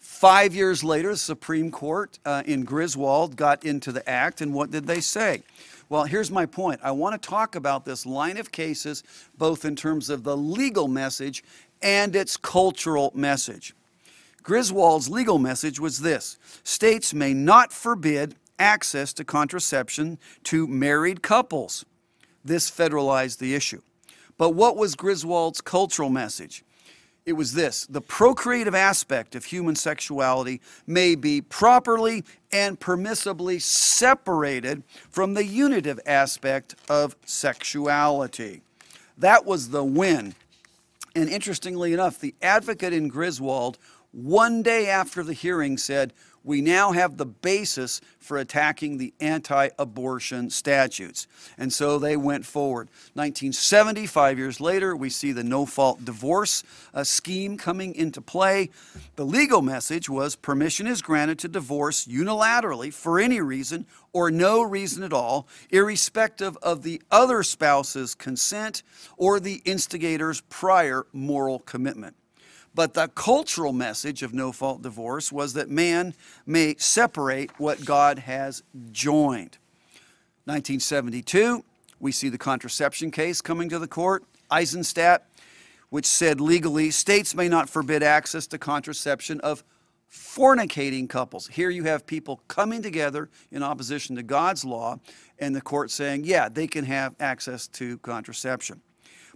Five 0.00 0.54
years 0.54 0.82
later, 0.82 1.10
the 1.10 1.18
Supreme 1.18 1.70
Court 1.70 2.18
uh, 2.24 2.42
in 2.46 2.64
Griswold 2.64 3.36
got 3.36 3.64
into 3.64 3.92
the 3.92 4.06
act, 4.08 4.40
and 4.40 4.52
what 4.54 4.70
did 4.70 4.86
they 4.86 5.00
say? 5.00 5.42
Well, 5.90 6.04
here's 6.04 6.30
my 6.30 6.46
point. 6.46 6.80
I 6.82 6.90
want 6.92 7.20
to 7.20 7.28
talk 7.28 7.54
about 7.54 7.84
this 7.84 8.06
line 8.06 8.38
of 8.38 8.50
cases, 8.50 9.04
both 9.36 9.64
in 9.64 9.76
terms 9.76 10.08
of 10.08 10.24
the 10.24 10.36
legal 10.36 10.88
message 10.88 11.44
and 11.82 12.16
its 12.16 12.38
cultural 12.38 13.12
message. 13.14 13.74
Griswold's 14.42 15.10
legal 15.10 15.38
message 15.38 15.78
was 15.78 15.98
this 15.98 16.38
states 16.64 17.12
may 17.12 17.34
not 17.34 17.70
forbid 17.70 18.36
access 18.58 19.12
to 19.14 19.24
contraception 19.24 20.18
to 20.44 20.66
married 20.66 21.22
couples. 21.22 21.84
This 22.42 22.70
federalized 22.70 23.38
the 23.38 23.54
issue. 23.54 23.82
But 24.38 24.50
what 24.50 24.76
was 24.76 24.94
Griswold's 24.94 25.60
cultural 25.60 26.08
message? 26.08 26.64
It 27.26 27.34
was 27.34 27.52
this 27.52 27.86
the 27.86 28.00
procreative 28.00 28.74
aspect 28.74 29.34
of 29.34 29.44
human 29.44 29.76
sexuality 29.76 30.60
may 30.86 31.14
be 31.14 31.40
properly 31.40 32.24
and 32.52 32.80
permissibly 32.80 33.60
separated 33.60 34.82
from 35.10 35.34
the 35.34 35.44
unitive 35.44 36.00
aspect 36.06 36.74
of 36.88 37.16
sexuality. 37.24 38.62
That 39.18 39.44
was 39.44 39.68
the 39.68 39.84
win. 39.84 40.34
And 41.14 41.28
interestingly 41.28 41.92
enough, 41.92 42.18
the 42.18 42.34
advocate 42.40 42.92
in 42.92 43.08
Griswold, 43.08 43.78
one 44.12 44.62
day 44.62 44.88
after 44.88 45.22
the 45.22 45.32
hearing, 45.32 45.76
said, 45.76 46.12
we 46.44 46.60
now 46.62 46.92
have 46.92 47.16
the 47.16 47.26
basis 47.26 48.00
for 48.18 48.38
attacking 48.38 48.98
the 48.98 49.12
anti 49.20 49.68
abortion 49.78 50.50
statutes. 50.50 51.26
And 51.58 51.72
so 51.72 51.98
they 51.98 52.16
went 52.16 52.46
forward. 52.46 52.88
1970, 53.14 54.06
five 54.06 54.38
years 54.38 54.60
later, 54.60 54.96
we 54.96 55.10
see 55.10 55.32
the 55.32 55.44
no 55.44 55.66
fault 55.66 56.04
divorce 56.04 56.62
uh, 56.94 57.04
scheme 57.04 57.56
coming 57.58 57.94
into 57.94 58.20
play. 58.20 58.70
The 59.16 59.26
legal 59.26 59.62
message 59.62 60.08
was 60.08 60.36
permission 60.36 60.86
is 60.86 61.02
granted 61.02 61.38
to 61.40 61.48
divorce 61.48 62.06
unilaterally 62.06 62.92
for 62.92 63.18
any 63.18 63.40
reason 63.40 63.86
or 64.12 64.30
no 64.30 64.62
reason 64.62 65.02
at 65.02 65.12
all, 65.12 65.46
irrespective 65.70 66.56
of 66.62 66.82
the 66.82 67.00
other 67.10 67.42
spouse's 67.42 68.14
consent 68.14 68.82
or 69.16 69.38
the 69.38 69.62
instigator's 69.64 70.40
prior 70.42 71.06
moral 71.12 71.60
commitment. 71.60 72.16
But 72.74 72.94
the 72.94 73.08
cultural 73.08 73.72
message 73.72 74.22
of 74.22 74.32
no 74.32 74.52
fault 74.52 74.82
divorce 74.82 75.32
was 75.32 75.54
that 75.54 75.68
man 75.68 76.14
may 76.46 76.76
separate 76.78 77.58
what 77.58 77.84
God 77.84 78.20
has 78.20 78.62
joined. 78.92 79.58
1972, 80.44 81.64
we 81.98 82.12
see 82.12 82.28
the 82.28 82.38
contraception 82.38 83.10
case 83.10 83.40
coming 83.40 83.68
to 83.68 83.78
the 83.78 83.88
court, 83.88 84.24
Eisenstadt, 84.50 85.26
which 85.90 86.06
said 86.06 86.40
legally 86.40 86.90
states 86.90 87.34
may 87.34 87.48
not 87.48 87.68
forbid 87.68 88.02
access 88.02 88.46
to 88.46 88.58
contraception 88.58 89.40
of 89.40 89.64
fornicating 90.10 91.08
couples. 91.08 91.48
Here 91.48 91.70
you 91.70 91.84
have 91.84 92.06
people 92.06 92.40
coming 92.48 92.82
together 92.82 93.28
in 93.50 93.62
opposition 93.62 94.16
to 94.16 94.22
God's 94.22 94.64
law, 94.64 94.98
and 95.38 95.54
the 95.54 95.60
court 95.60 95.90
saying, 95.90 96.24
yeah, 96.24 96.48
they 96.48 96.66
can 96.66 96.84
have 96.84 97.14
access 97.20 97.68
to 97.68 97.98
contraception. 97.98 98.80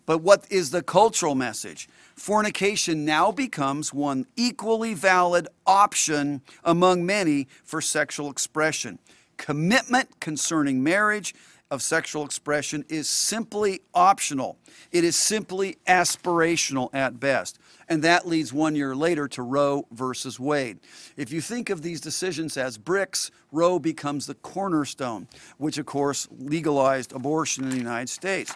But 0.07 0.19
what 0.19 0.47
is 0.51 0.71
the 0.71 0.83
cultural 0.83 1.35
message? 1.35 1.89
Fornication 2.15 3.05
now 3.05 3.33
becomes 3.33 3.93
one 3.93 4.27
equally 4.37 4.95
valid 4.95 5.49
option 5.67 6.43
among 6.63 7.07
many 7.07 7.49
for 7.65 7.81
sexual 7.81 8.31
expression. 8.31 8.99
Commitment 9.37 10.21
concerning 10.21 10.83
marriage 10.83 11.35
of 11.71 11.83
sexual 11.83 12.25
expression 12.25 12.85
is 12.89 13.09
simply 13.09 13.81
optional. 13.95 14.59
It 14.93 15.03
is 15.03 15.17
simply 15.17 15.79
aspirational 15.87 16.91
at 16.93 17.19
best. 17.19 17.59
And 17.89 18.03
that 18.03 18.27
leads 18.27 18.53
one 18.53 18.77
year 18.77 18.95
later 18.95 19.27
to 19.29 19.43
Roe 19.43 19.87
versus 19.91 20.39
Wade. 20.39 20.79
If 21.17 21.33
you 21.33 21.41
think 21.41 21.71
of 21.71 21.83
these 21.83 22.01
decisions 22.01 22.57
as 22.57 22.79
bricks, 22.79 23.31
Roe 23.51 23.79
becomes 23.79 24.27
the 24.27 24.35
cornerstone, 24.35 25.27
which 25.59 25.79
of 25.79 25.87
course 25.87 26.29
legalized 26.39 27.13
abortion 27.13 27.65
in 27.65 27.71
the 27.71 27.77
United 27.77 28.09
States. 28.09 28.55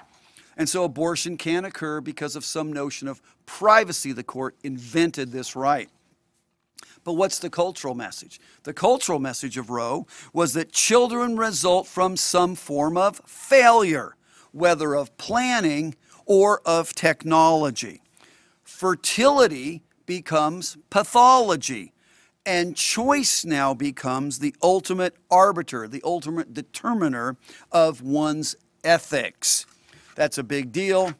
And 0.59 0.69
so 0.69 0.83
abortion 0.83 1.37
can 1.37 1.65
occur 1.65 2.01
because 2.01 2.35
of 2.37 2.45
some 2.45 2.73
notion 2.73 3.07
of 3.07 3.23
privacy. 3.47 4.13
The 4.13 4.25
court 4.25 4.57
invented 4.65 5.31
this 5.31 5.55
right. 5.55 5.89
But 7.05 7.15
what's 7.15 7.39
the 7.39 7.49
cultural 7.49 7.95
message? 7.95 8.41
The 8.65 8.75
cultural 8.75 9.21
message 9.21 9.57
of 9.57 9.71
Roe 9.71 10.07
was 10.33 10.53
that 10.55 10.73
children 10.73 11.37
result 11.37 11.87
from 11.87 12.17
some 12.17 12.57
form 12.57 12.97
of 12.97 13.23
failure, 13.25 14.17
whether 14.53 14.95
of 14.95 15.17
planning 15.17 15.95
or 16.27 16.61
of 16.67 16.93
technology. 16.93 18.03
Fertility 18.65 19.83
becomes 20.07 20.77
pathology, 20.91 21.93
and 22.45 22.77
choice 22.77 23.45
now 23.45 23.75
becomes 23.75 24.41
the 24.41 24.55
ultimate 24.63 25.15
arbiter, 25.31 25.87
the 25.87 26.03
ultimate 26.05 26.53
determiner 26.53 27.37
of 27.71 28.03
one's 28.03 28.57
ethics. 28.83 29.67
That's 30.19 30.37
a 30.37 30.43
big 30.43 30.73
deal. 30.73 31.15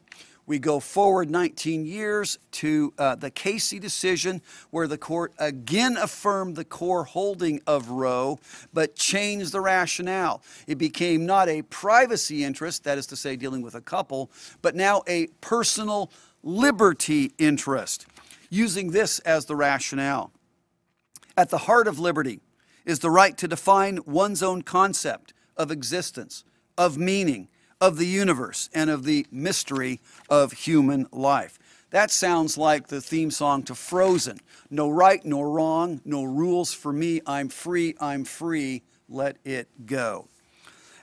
We 0.45 0.59
go 0.59 0.81
forward 0.81 1.29
19 1.31 1.85
years 1.85 2.37
to 2.51 2.93
uh, 2.97 3.15
the 3.15 3.31
Casey 3.31 3.79
decision, 3.79 4.41
where 4.71 4.89
the 4.89 4.97
court 4.97 5.31
again 5.39 5.95
affirmed 5.95 6.57
the 6.57 6.65
core 6.65 7.05
holding 7.05 7.61
of 7.65 7.91
Roe, 7.91 8.39
but 8.73 8.97
changed 8.97 9.53
the 9.53 9.61
rationale. 9.61 10.43
It 10.67 10.77
became 10.77 11.25
not 11.25 11.47
a 11.47 11.61
privacy 11.61 12.43
interest, 12.43 12.83
that 12.83 12.97
is 12.97 13.07
to 13.07 13.15
say, 13.15 13.37
dealing 13.37 13.61
with 13.61 13.73
a 13.73 13.79
couple, 13.79 14.31
but 14.61 14.75
now 14.75 15.03
a 15.07 15.27
personal 15.39 16.11
liberty 16.43 17.31
interest. 17.37 18.05
using 18.49 18.91
this 18.91 19.19
as 19.19 19.45
the 19.45 19.55
rationale. 19.55 20.31
At 21.37 21.51
the 21.51 21.59
heart 21.59 21.87
of 21.87 21.99
liberty 21.99 22.41
is 22.83 22.99
the 22.99 23.11
right 23.11 23.37
to 23.37 23.47
define 23.47 23.99
one's 24.05 24.43
own 24.43 24.63
concept 24.63 25.33
of 25.55 25.71
existence, 25.71 26.43
of 26.77 26.97
meaning, 26.97 27.47
of 27.81 27.97
the 27.97 28.07
universe, 28.07 28.69
and 28.73 28.89
of 28.89 29.03
the 29.03 29.25
mystery 29.31 29.99
of 30.29 30.51
human 30.51 31.07
life. 31.11 31.57
That 31.91 32.11
sounds 32.11 32.57
like 32.57 32.87
the 32.87 33.01
theme 33.01 33.31
song 33.31 33.63
to 33.63 33.75
Frozen. 33.75 34.39
No 34.69 34.89
right, 34.89 35.23
no 35.25 35.41
wrong, 35.41 36.01
no 36.05 36.23
rules 36.23 36.73
for 36.73 36.93
me. 36.93 37.21
I'm 37.25 37.49
free, 37.49 37.95
I'm 37.99 38.25
free. 38.25 38.83
Let 39.07 39.37
it 39.43 39.67
go. 39.85 40.27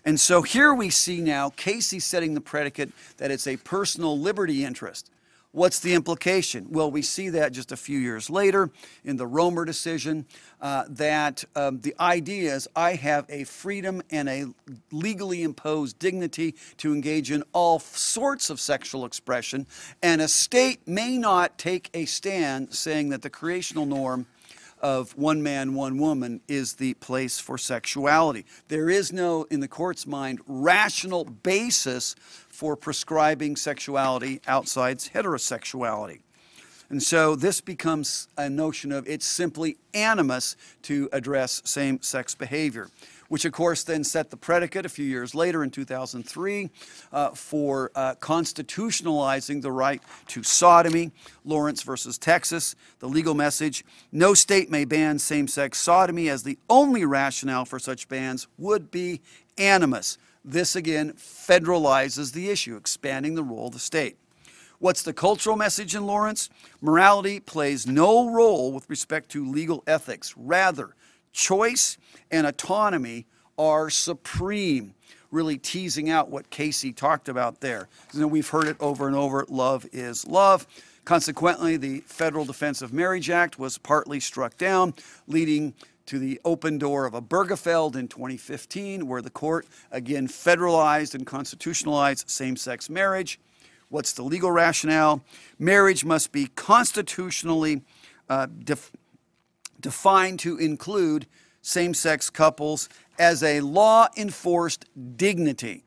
And 0.05 0.21
so 0.21 0.43
here 0.43 0.73
we 0.73 0.91
see 0.91 1.21
now 1.21 1.51
Casey 1.51 1.99
setting 1.99 2.35
the 2.35 2.41
predicate 2.41 2.93
that 3.17 3.33
it's 3.33 3.49
a 3.49 3.57
personal 3.57 4.17
liberty 4.17 4.65
interest. 4.65 5.11
What's 5.57 5.79
the 5.79 5.95
implication? 5.95 6.67
Well, 6.69 6.91
we 6.91 7.01
see 7.01 7.31
that 7.31 7.51
just 7.51 7.73
a 7.73 7.79
few 7.79 7.99
years 7.99 8.29
later 8.29 8.69
in 9.05 9.17
the 9.17 9.27
Romer 9.27 9.65
decision 9.65 10.27
uh, 10.61 10.85
that 10.91 11.45
um, 11.55 11.81
the 11.81 11.95
idea 11.99 12.55
is 12.55 12.69
I 12.77 12.93
have 12.97 13.25
a 13.31 13.45
freedom 13.45 14.03
and 14.11 14.29
a 14.29 14.45
legally 14.93 15.43
imposed 15.43 15.99
dignity 15.99 16.57
to 16.77 16.93
engage 16.93 17.31
in 17.31 17.43
all 17.55 17.79
sorts 17.79 18.51
of 18.51 18.61
sexual 18.61 19.07
expression, 19.07 19.67
and 20.03 20.21
a 20.21 20.29
state 20.29 20.87
may 20.87 21.17
not 21.17 21.57
take 21.57 21.89
a 21.95 22.05
stand 22.05 22.75
saying 22.75 23.09
that 23.09 23.23
the 23.23 23.31
creational 23.31 23.87
norm 23.87 24.27
of 24.81 25.17
one 25.17 25.43
man, 25.43 25.75
one 25.75 25.99
woman 25.99 26.41
is 26.49 26.75
the 26.75 26.95
place 26.95 27.39
for 27.39 27.57
sexuality. 27.57 28.45
There 28.69 28.91
is 28.91 29.13
no, 29.13 29.45
in 29.45 29.61
the 29.61 29.69
court's 29.69 30.07
mind, 30.07 30.41
rational 30.47 31.25
basis 31.25 32.15
for 32.57 32.75
prescribing 32.75 33.55
sexuality 33.55 34.41
outside 34.47 34.99
heterosexuality. 34.99 36.21
And 36.89 37.03
so 37.03 37.37
this 37.37 37.61
becomes 37.61 38.29
a 38.39 38.49
notion 38.49 38.93
of 38.93 39.07
it's 39.07 39.27
simply 39.27 39.77
animus 39.93 40.57
to 40.83 41.09
address 41.13 41.61
same 41.65 42.01
sex 42.01 42.35
behavior 42.35 42.89
which 43.29 43.45
of 43.45 43.53
course 43.53 43.83
then 43.83 44.05
set 44.05 44.31
the 44.31 44.37
predicate 44.37 44.87
a 44.87 44.89
few 44.89 45.05
years 45.05 45.35
later 45.35 45.63
in 45.63 45.71
2003 45.71 46.71
uh, 47.13 47.31
for 47.31 47.91
uh, 47.95 48.15
constitutionalizing 48.17 49.63
the 49.63 49.73
right 49.73 50.03
to 50.29 50.43
sodomy. 50.43 51.11
Lawrence 51.45 51.83
versus 51.83 52.19
Texas, 52.19 52.75
the 52.99 53.09
legal 53.09 53.35
message 53.35 53.85
no 54.13 54.35
state 54.35 54.71
may 54.71 54.85
ban 54.85 55.19
same 55.19 55.49
sex 55.49 55.79
sodomy 55.79 56.29
as 56.29 56.43
the 56.43 56.59
only 56.69 57.05
rationale 57.05 57.65
for 57.65 57.79
such 57.79 58.09
bans 58.09 58.47
would 58.59 58.91
be 58.91 59.21
animus. 59.59 60.19
This 60.49 60.77
again 60.77 61.15
federalizes 61.15 62.33
the 62.33 62.51
issue, 62.51 62.77
expanding 62.77 63.35
the 63.35 63.43
role 63.43 63.67
of 63.67 63.73
the 63.73 63.81
state. 63.81 64.17
What's 64.79 65.03
the 65.03 65.13
cultural 65.13 65.57
message 65.57 65.97
in 65.97 66.07
Lawrence? 66.07 66.49
Morality 66.81 67.41
plays 67.41 67.85
no 67.85 68.31
role 68.31 68.73
with 68.73 68.89
respect 68.89 69.29
to 69.31 69.45
legal 69.45 69.83
ethics. 69.89 70.35
Rather, 70.37 70.95
choice 71.33 71.99
and 72.31 72.47
autonomy 72.47 73.27
are 73.59 73.91
supreme. 73.91 74.95
Really 75.33 75.59
teasing 75.59 76.11
out 76.11 76.31
what 76.31 76.51
Casey 76.51 76.93
talked 76.93 77.29
about 77.29 77.61
there. 77.61 77.89
You 78.15 78.21
know, 78.21 78.29
we've 78.29 78.49
heard 78.49 78.69
it 78.69 78.77
over 78.79 79.09
and 79.09 79.17
over 79.17 79.45
love 79.49 79.85
is 79.93 80.27
love. 80.29 80.65
Consequently, 81.05 81.77
the 81.77 82.01
Federal 82.01 82.45
Defense 82.45 82.83
of 82.83 82.93
Marriage 82.93 83.31
Act 83.31 83.59
was 83.59 83.79
partly 83.79 84.21
struck 84.21 84.57
down, 84.57 84.95
leading 85.27 85.75
to 86.07 86.19
the 86.19 86.41
open 86.45 86.79
door 86.79 87.05
of 87.05 87.15
a 87.15 87.23
Obergefell 87.23 87.95
in 87.97 88.09
2015, 88.09 89.07
where 89.07 89.23
the 89.23 89.31
court 89.31 89.67
again 89.91 90.29
federalized 90.29 91.15
and 91.15 91.27
constitutionalized 91.27 92.31
same 92.31 92.57
sex 92.57 92.89
marriage. 92.89 93.39
What's 93.89 94.13
the 94.13 94.23
legal 94.23 94.51
rationale? 94.51 95.23
Marriage 95.59 96.05
must 96.05 96.33
be 96.33 96.47
constitutionally 96.47 97.83
uh, 98.29 98.47
def- 98.65 98.93
defined 99.81 100.41
to 100.41 100.57
include 100.57 101.27
same 101.63 101.95
sex 101.95 102.31
couples 102.31 102.89
as 103.19 103.43
a 103.43 103.61
law 103.61 104.09
enforced 104.17 104.85
dignity. 105.17 105.85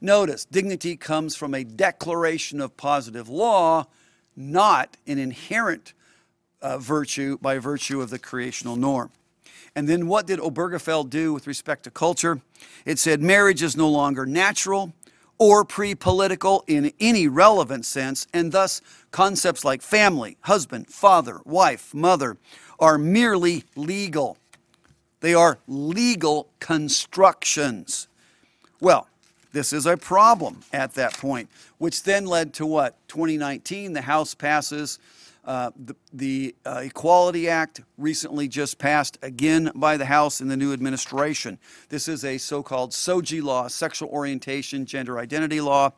Notice, 0.00 0.44
dignity 0.44 0.96
comes 0.96 1.34
from 1.34 1.54
a 1.54 1.64
declaration 1.64 2.60
of 2.60 2.76
positive 2.76 3.28
law, 3.28 3.86
not 4.36 4.96
an 5.06 5.18
inherent 5.18 5.92
uh, 6.62 6.78
virtue 6.78 7.38
by 7.38 7.58
virtue 7.58 8.00
of 8.00 8.10
the 8.10 8.18
creational 8.18 8.76
norm. 8.76 9.10
And 9.78 9.88
then 9.88 10.08
what 10.08 10.26
did 10.26 10.40
Obergefell 10.40 11.08
do 11.08 11.32
with 11.32 11.46
respect 11.46 11.84
to 11.84 11.92
culture? 11.92 12.40
It 12.84 12.98
said 12.98 13.22
marriage 13.22 13.62
is 13.62 13.76
no 13.76 13.88
longer 13.88 14.26
natural 14.26 14.92
or 15.38 15.64
pre 15.64 15.94
political 15.94 16.64
in 16.66 16.92
any 16.98 17.28
relevant 17.28 17.86
sense, 17.86 18.26
and 18.34 18.50
thus 18.50 18.80
concepts 19.12 19.64
like 19.64 19.80
family, 19.80 20.36
husband, 20.40 20.88
father, 20.88 21.38
wife, 21.44 21.94
mother 21.94 22.38
are 22.80 22.98
merely 22.98 23.62
legal. 23.76 24.36
They 25.20 25.32
are 25.32 25.60
legal 25.68 26.48
constructions. 26.58 28.08
Well, 28.80 29.06
this 29.52 29.72
is 29.72 29.86
a 29.86 29.96
problem 29.96 30.62
at 30.72 30.94
that 30.94 31.12
point, 31.12 31.48
which 31.78 32.02
then 32.02 32.26
led 32.26 32.52
to 32.54 32.66
what? 32.66 32.96
2019, 33.06 33.92
the 33.92 34.02
House 34.02 34.34
passes 34.34 34.98
uh, 35.48 35.70
the, 35.82 35.96
the 36.12 36.54
uh, 36.66 36.82
Equality 36.84 37.48
Act, 37.48 37.80
recently 37.96 38.48
just 38.48 38.78
passed 38.78 39.16
again 39.22 39.72
by 39.74 39.96
the 39.96 40.04
House 40.04 40.42
in 40.42 40.48
the 40.48 40.58
new 40.58 40.74
administration. 40.74 41.58
This 41.88 42.06
is 42.06 42.22
a 42.22 42.36
so 42.36 42.62
called 42.62 42.90
SOGI 42.90 43.42
law, 43.42 43.66
sexual 43.66 44.10
orientation, 44.10 44.84
gender 44.84 45.18
identity 45.18 45.62
law 45.62 45.92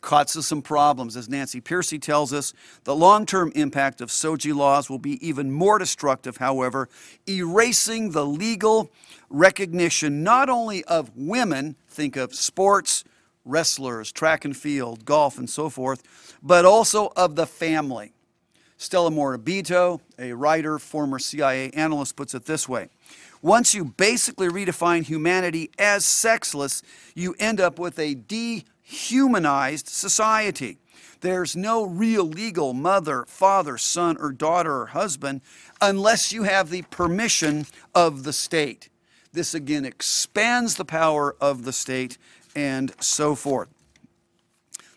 causes 0.00 0.46
some 0.46 0.62
problems. 0.62 1.14
As 1.14 1.28
Nancy 1.28 1.60
Pearcey 1.60 2.00
tells 2.00 2.32
us, 2.32 2.54
the 2.84 2.96
long 2.96 3.26
term 3.26 3.52
impact 3.54 4.00
of 4.00 4.08
SOGI 4.08 4.54
laws 4.54 4.88
will 4.88 4.98
be 4.98 5.26
even 5.26 5.52
more 5.52 5.78
destructive, 5.78 6.38
however, 6.38 6.88
erasing 7.28 8.12
the 8.12 8.24
legal 8.24 8.90
recognition 9.28 10.22
not 10.22 10.48
only 10.48 10.84
of 10.84 11.10
women, 11.14 11.76
think 11.88 12.16
of 12.16 12.34
sports, 12.34 13.04
wrestlers, 13.44 14.10
track 14.10 14.46
and 14.46 14.56
field, 14.56 15.04
golf, 15.04 15.38
and 15.38 15.50
so 15.50 15.68
forth, 15.68 16.02
but 16.42 16.64
also 16.64 17.12
of 17.14 17.36
the 17.36 17.46
family. 17.46 18.14
Stella 18.78 19.10
Morabito, 19.10 20.00
a 20.18 20.32
writer, 20.32 20.78
former 20.78 21.18
CIA 21.18 21.70
analyst, 21.70 22.16
puts 22.16 22.34
it 22.34 22.44
this 22.44 22.68
way 22.68 22.88
Once 23.40 23.74
you 23.74 23.84
basically 23.84 24.48
redefine 24.48 25.04
humanity 25.04 25.70
as 25.78 26.04
sexless, 26.04 26.82
you 27.14 27.34
end 27.38 27.60
up 27.60 27.78
with 27.78 27.98
a 27.98 28.14
dehumanized 28.14 29.88
society. 29.88 30.78
There's 31.20 31.56
no 31.56 31.84
real 31.84 32.24
legal 32.24 32.74
mother, 32.74 33.24
father, 33.26 33.78
son, 33.78 34.18
or 34.18 34.30
daughter, 34.32 34.82
or 34.82 34.86
husband 34.86 35.40
unless 35.80 36.32
you 36.32 36.42
have 36.42 36.68
the 36.68 36.82
permission 36.82 37.66
of 37.94 38.24
the 38.24 38.32
state. 38.32 38.90
This 39.32 39.54
again 39.54 39.84
expands 39.84 40.76
the 40.76 40.84
power 40.84 41.34
of 41.40 41.64
the 41.64 41.72
state 41.72 42.18
and 42.54 42.92
so 43.00 43.34
forth. 43.34 43.68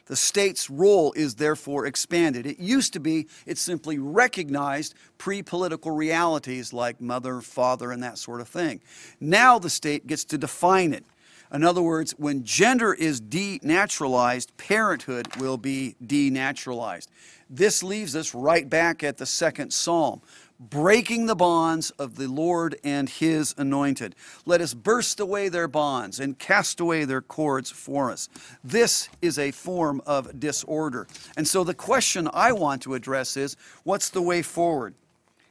The 0.10 0.16
state's 0.16 0.72
role 0.72 1.14
is 1.14 1.36
therefore 1.36 1.86
expanded. 1.86 2.48
It 2.48 2.58
used 2.58 2.94
to 2.94 3.00
be 3.00 3.28
it 3.46 3.60
simply 3.60 4.00
recognized 4.00 4.96
pre 5.20 5.44
political 5.44 5.92
realities 5.92 6.74
like 6.74 7.00
mother, 7.00 7.42
father, 7.42 7.92
and 7.92 8.02
that 8.02 8.18
sort 8.18 8.42
of 8.42 8.48
thing. 8.48 8.82
Now 9.20 9.60
the 9.60 9.70
state 9.70 10.08
gets 10.08 10.26
to 10.26 10.38
define 10.40 10.94
it. 10.94 11.06
In 11.54 11.64
other 11.64 11.84
words, 11.84 12.14
when 12.18 12.44
gender 12.44 12.94
is 12.94 13.22
denaturalized, 13.22 14.48
parenthood 14.58 15.36
will 15.38 15.58
be 15.58 15.96
denaturalized. 16.04 17.08
This 17.48 17.84
leaves 17.84 18.16
us 18.16 18.34
right 18.34 18.68
back 18.68 19.04
at 19.04 19.18
the 19.18 19.26
second 19.28 19.72
psalm 19.72 20.22
breaking 20.60 21.26
the 21.26 21.36
bonds 21.36 21.90
of 21.92 22.16
the 22.16 22.28
Lord 22.28 22.78
and 22.84 23.10
his 23.10 23.56
anointed. 23.58 24.16
Let 24.46 24.60
us 24.60 24.74
burst 24.74 25.20
away 25.20 25.48
their 25.48 25.68
bonds 25.68 26.20
and 26.20 26.38
cast 26.38 26.80
away 26.80 27.06
their 27.06 27.22
cords 27.22 27.72
for 27.72 28.12
us. 28.12 28.28
This 28.64 29.10
is 29.22 29.40
a 29.40 29.52
form 29.52 30.02
of 30.06 30.40
disorder. 30.40 31.08
And 31.38 31.48
so 31.48 31.64
the 31.64 31.74
question 31.74 32.30
I 32.34 32.52
want 32.52 32.82
to 32.84 32.94
address 32.94 33.38
is 33.38 33.56
what's 33.84 34.10
the 34.10 34.22
way 34.22 34.42
forward? 34.42 34.96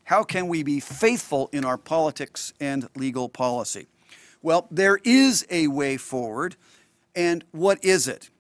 How 0.04 0.22
can 0.24 0.48
we 0.48 0.62
be 0.62 0.80
faithful 0.80 1.48
in 1.52 1.64
our 1.64 1.78
politics 1.78 2.52
and 2.60 2.88
legal 2.94 3.28
policy? 3.28 3.88
Well, 4.42 4.66
there 4.70 4.98
is 5.04 5.46
a 5.50 5.68
way 5.68 5.96
forward. 5.96 6.56
And 7.14 7.44
what 7.50 7.84
is 7.84 8.06
it? 8.06 8.30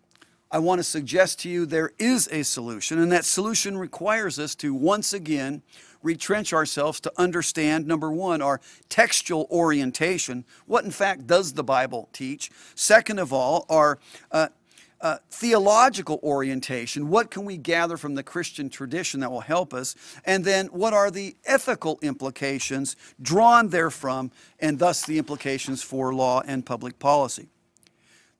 I 0.50 0.60
want 0.60 0.78
to 0.78 0.84
suggest 0.84 1.40
to 1.40 1.50
you 1.50 1.66
there 1.66 1.92
is 1.98 2.26
a 2.32 2.42
solution, 2.42 2.98
and 2.98 3.12
that 3.12 3.26
solution 3.26 3.76
requires 3.76 4.38
us 4.38 4.54
to 4.56 4.72
once 4.72 5.12
again 5.12 5.62
retrench 6.02 6.52
ourselves 6.52 7.00
to 7.00 7.12
understand 7.16 7.86
number 7.86 8.10
one, 8.10 8.42
our 8.42 8.60
textual 8.88 9.46
orientation. 9.50 10.44
What, 10.66 10.84
in 10.84 10.90
fact, 10.90 11.26
does 11.26 11.54
the 11.54 11.64
Bible 11.64 12.08
teach? 12.12 12.50
Second 12.74 13.18
of 13.18 13.32
all, 13.32 13.66
our 13.68 13.98
uh, 14.30 14.48
uh, 15.00 15.18
theological 15.30 16.18
orientation. 16.22 17.08
What 17.08 17.30
can 17.30 17.44
we 17.44 17.56
gather 17.56 17.96
from 17.96 18.14
the 18.14 18.22
Christian 18.22 18.68
tradition 18.68 19.20
that 19.20 19.30
will 19.30 19.40
help 19.40 19.72
us? 19.72 19.94
And 20.24 20.44
then 20.44 20.66
what 20.66 20.92
are 20.92 21.10
the 21.10 21.36
ethical 21.44 21.98
implications 22.02 22.96
drawn 23.20 23.68
therefrom, 23.68 24.32
and 24.58 24.78
thus 24.78 25.04
the 25.06 25.18
implications 25.18 25.82
for 25.82 26.14
law 26.14 26.42
and 26.46 26.66
public 26.66 26.98
policy? 26.98 27.48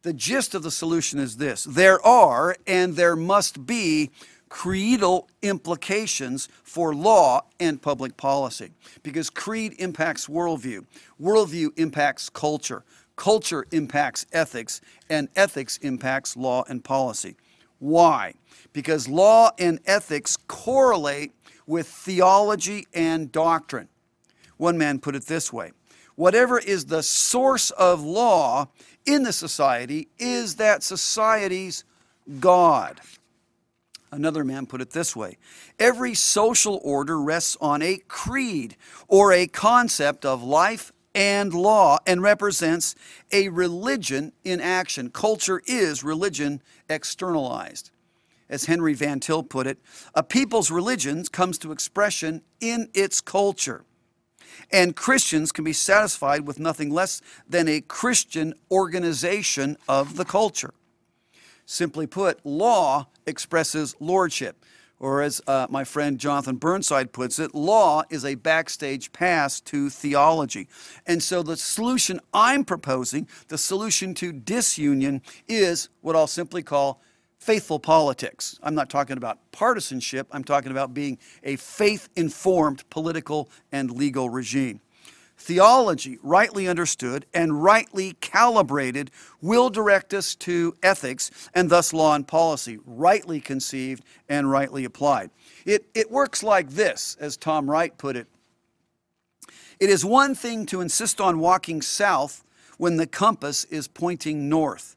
The 0.02 0.12
gist 0.12 0.54
of 0.54 0.62
the 0.62 0.70
solution 0.70 1.18
is 1.18 1.36
this 1.36 1.64
there 1.64 2.04
are 2.04 2.56
and 2.66 2.96
there 2.96 3.16
must 3.16 3.66
be 3.66 4.10
creedal 4.48 5.28
implications 5.42 6.48
for 6.62 6.94
law 6.94 7.42
and 7.60 7.80
public 7.80 8.16
policy 8.16 8.70
because 9.02 9.30
creed 9.30 9.74
impacts 9.78 10.26
worldview, 10.26 10.84
worldview 11.20 11.68
impacts 11.78 12.28
culture, 12.28 12.84
culture 13.16 13.66
impacts 13.72 14.26
ethics, 14.32 14.80
and 15.10 15.28
ethics 15.36 15.76
impacts 15.78 16.36
law 16.36 16.64
and 16.68 16.82
policy. 16.84 17.36
Why? 17.78 18.34
Because 18.72 19.08
law 19.08 19.50
and 19.58 19.80
ethics 19.86 20.36
correlate 20.48 21.32
with 21.66 21.86
theology 21.86 22.86
and 22.94 23.30
doctrine. 23.30 23.88
One 24.56 24.78
man 24.78 24.98
put 24.98 25.14
it 25.14 25.26
this 25.26 25.52
way 25.52 25.72
whatever 26.16 26.58
is 26.58 26.86
the 26.86 27.02
source 27.02 27.70
of 27.70 28.02
law 28.02 28.68
in 29.06 29.22
the 29.22 29.32
society 29.32 30.08
is 30.18 30.56
that 30.56 30.82
society's 30.82 31.84
God. 32.40 33.00
Another 34.10 34.44
man 34.44 34.66
put 34.66 34.80
it 34.80 34.90
this 34.90 35.14
way 35.14 35.38
Every 35.78 36.14
social 36.14 36.80
order 36.82 37.20
rests 37.20 37.56
on 37.60 37.82
a 37.82 37.98
creed 38.08 38.76
or 39.06 39.32
a 39.32 39.46
concept 39.46 40.24
of 40.24 40.42
life 40.42 40.92
and 41.14 41.52
law 41.52 41.98
and 42.06 42.22
represents 42.22 42.94
a 43.32 43.48
religion 43.48 44.32
in 44.44 44.60
action. 44.60 45.10
Culture 45.10 45.62
is 45.66 46.04
religion 46.04 46.62
externalized. 46.88 47.90
As 48.48 48.64
Henry 48.64 48.94
Van 48.94 49.20
Til 49.20 49.42
put 49.42 49.66
it, 49.66 49.78
a 50.14 50.22
people's 50.22 50.70
religion 50.70 51.24
comes 51.24 51.58
to 51.58 51.72
expression 51.72 52.42
in 52.60 52.88
its 52.94 53.20
culture. 53.20 53.84
And 54.70 54.96
Christians 54.96 55.52
can 55.52 55.64
be 55.64 55.72
satisfied 55.72 56.46
with 56.46 56.58
nothing 56.58 56.90
less 56.90 57.20
than 57.48 57.68
a 57.68 57.80
Christian 57.80 58.54
organization 58.70 59.76
of 59.88 60.16
the 60.16 60.24
culture. 60.24 60.72
Simply 61.66 62.06
put, 62.06 62.44
law 62.46 63.08
expresses 63.28 63.94
lordship. 64.00 64.64
Or 65.00 65.22
as 65.22 65.40
uh, 65.46 65.68
my 65.70 65.84
friend 65.84 66.18
Jonathan 66.18 66.56
Burnside 66.56 67.12
puts 67.12 67.38
it, 67.38 67.54
law 67.54 68.02
is 68.10 68.24
a 68.24 68.34
backstage 68.34 69.12
pass 69.12 69.60
to 69.60 69.90
theology. 69.90 70.68
And 71.06 71.22
so 71.22 71.44
the 71.44 71.56
solution 71.56 72.20
I'm 72.34 72.64
proposing, 72.64 73.28
the 73.46 73.58
solution 73.58 74.12
to 74.14 74.32
disunion, 74.32 75.22
is 75.46 75.88
what 76.00 76.16
I'll 76.16 76.26
simply 76.26 76.64
call 76.64 77.00
faithful 77.38 77.78
politics. 77.78 78.58
I'm 78.62 78.74
not 78.74 78.90
talking 78.90 79.16
about 79.16 79.38
partisanship, 79.52 80.26
I'm 80.32 80.42
talking 80.42 80.72
about 80.72 80.92
being 80.92 81.18
a 81.44 81.54
faith 81.54 82.08
informed 82.16 82.88
political 82.90 83.48
and 83.70 83.92
legal 83.92 84.28
regime. 84.28 84.80
Theology, 85.38 86.18
rightly 86.22 86.68
understood 86.68 87.24
and 87.32 87.62
rightly 87.62 88.14
calibrated, 88.20 89.10
will 89.40 89.70
direct 89.70 90.12
us 90.12 90.34
to 90.36 90.74
ethics 90.82 91.30
and 91.54 91.70
thus 91.70 91.92
law 91.92 92.14
and 92.14 92.26
policy, 92.26 92.78
rightly 92.84 93.40
conceived 93.40 94.04
and 94.28 94.50
rightly 94.50 94.84
applied. 94.84 95.30
It, 95.64 95.86
it 95.94 96.10
works 96.10 96.42
like 96.42 96.70
this, 96.70 97.16
as 97.20 97.36
Tom 97.36 97.70
Wright 97.70 97.96
put 97.96 98.16
it. 98.16 98.26
It 99.80 99.90
is 99.90 100.04
one 100.04 100.34
thing 100.34 100.66
to 100.66 100.80
insist 100.80 101.20
on 101.20 101.38
walking 101.38 101.82
south 101.82 102.44
when 102.76 102.96
the 102.96 103.06
compass 103.06 103.64
is 103.64 103.88
pointing 103.88 104.48
north 104.48 104.96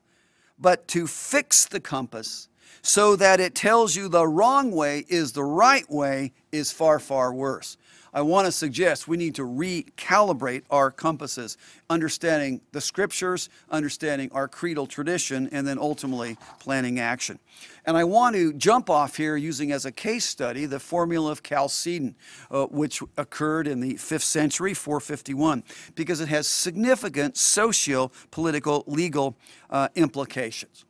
but 0.62 0.88
to 0.90 1.08
fix 1.08 1.66
the 1.66 1.80
compass 1.80 2.48
so 2.84 3.16
that 3.16 3.40
it 3.40 3.56
tells 3.56 3.96
you 3.96 4.08
the 4.08 4.28
wrong 4.28 4.72
way 4.72 5.06
is 5.10 5.34
the 5.34 5.44
right 5.44 5.90
way 5.90 6.32
is 6.52 6.72
far, 6.72 7.00
far 7.00 7.34
worse. 7.34 7.78
I 8.14 8.22
want 8.22 8.46
to 8.46 8.52
suggest 8.52 9.08
we 9.08 9.16
need 9.16 9.36
to 9.36 9.44
recalibrate 9.44 10.64
our 10.70 10.92
compasses, 10.92 11.58
understanding 11.90 12.60
the 12.74 12.82
scriptures, 12.82 13.48
understanding 13.70 14.30
our 14.34 14.50
creedal 14.50 14.86
tradition, 14.86 15.48
and 15.54 15.66
then 15.66 15.80
ultimately 15.80 16.38
planning 16.60 17.00
action. 17.00 17.40
And 17.86 17.96
I 17.96 18.04
want 18.04 18.36
to 18.36 18.52
jump 18.54 18.90
off 18.90 19.16
here 19.16 19.38
using 19.38 19.72
as 19.72 19.86
a 19.86 19.94
case 19.94 20.26
study 20.26 20.66
the 20.66 20.80
formula 20.80 21.32
of 21.32 21.42
Chalcedon, 21.42 22.16
uh, 22.52 22.66
which 22.66 23.02
occurred 23.18 23.66
in 23.66 23.80
the 23.80 23.94
5th 23.94 24.24
century, 24.24 24.74
451, 24.74 25.64
because 25.96 26.20
it 26.20 26.28
has 26.28 26.48
significant 26.48 27.38
socio 27.38 28.12
political 28.30 28.84
legal 28.88 29.38
uh, 29.70 29.88
implications. 29.96 30.84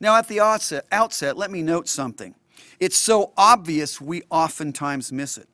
Now, 0.00 0.16
at 0.16 0.28
the 0.28 0.40
outset, 0.40 0.86
outset, 0.90 1.36
let 1.36 1.50
me 1.50 1.62
note 1.62 1.86
something. 1.86 2.34
It's 2.78 2.96
so 2.96 3.34
obvious 3.36 4.00
we 4.00 4.22
oftentimes 4.30 5.12
miss 5.12 5.36
it. 5.36 5.46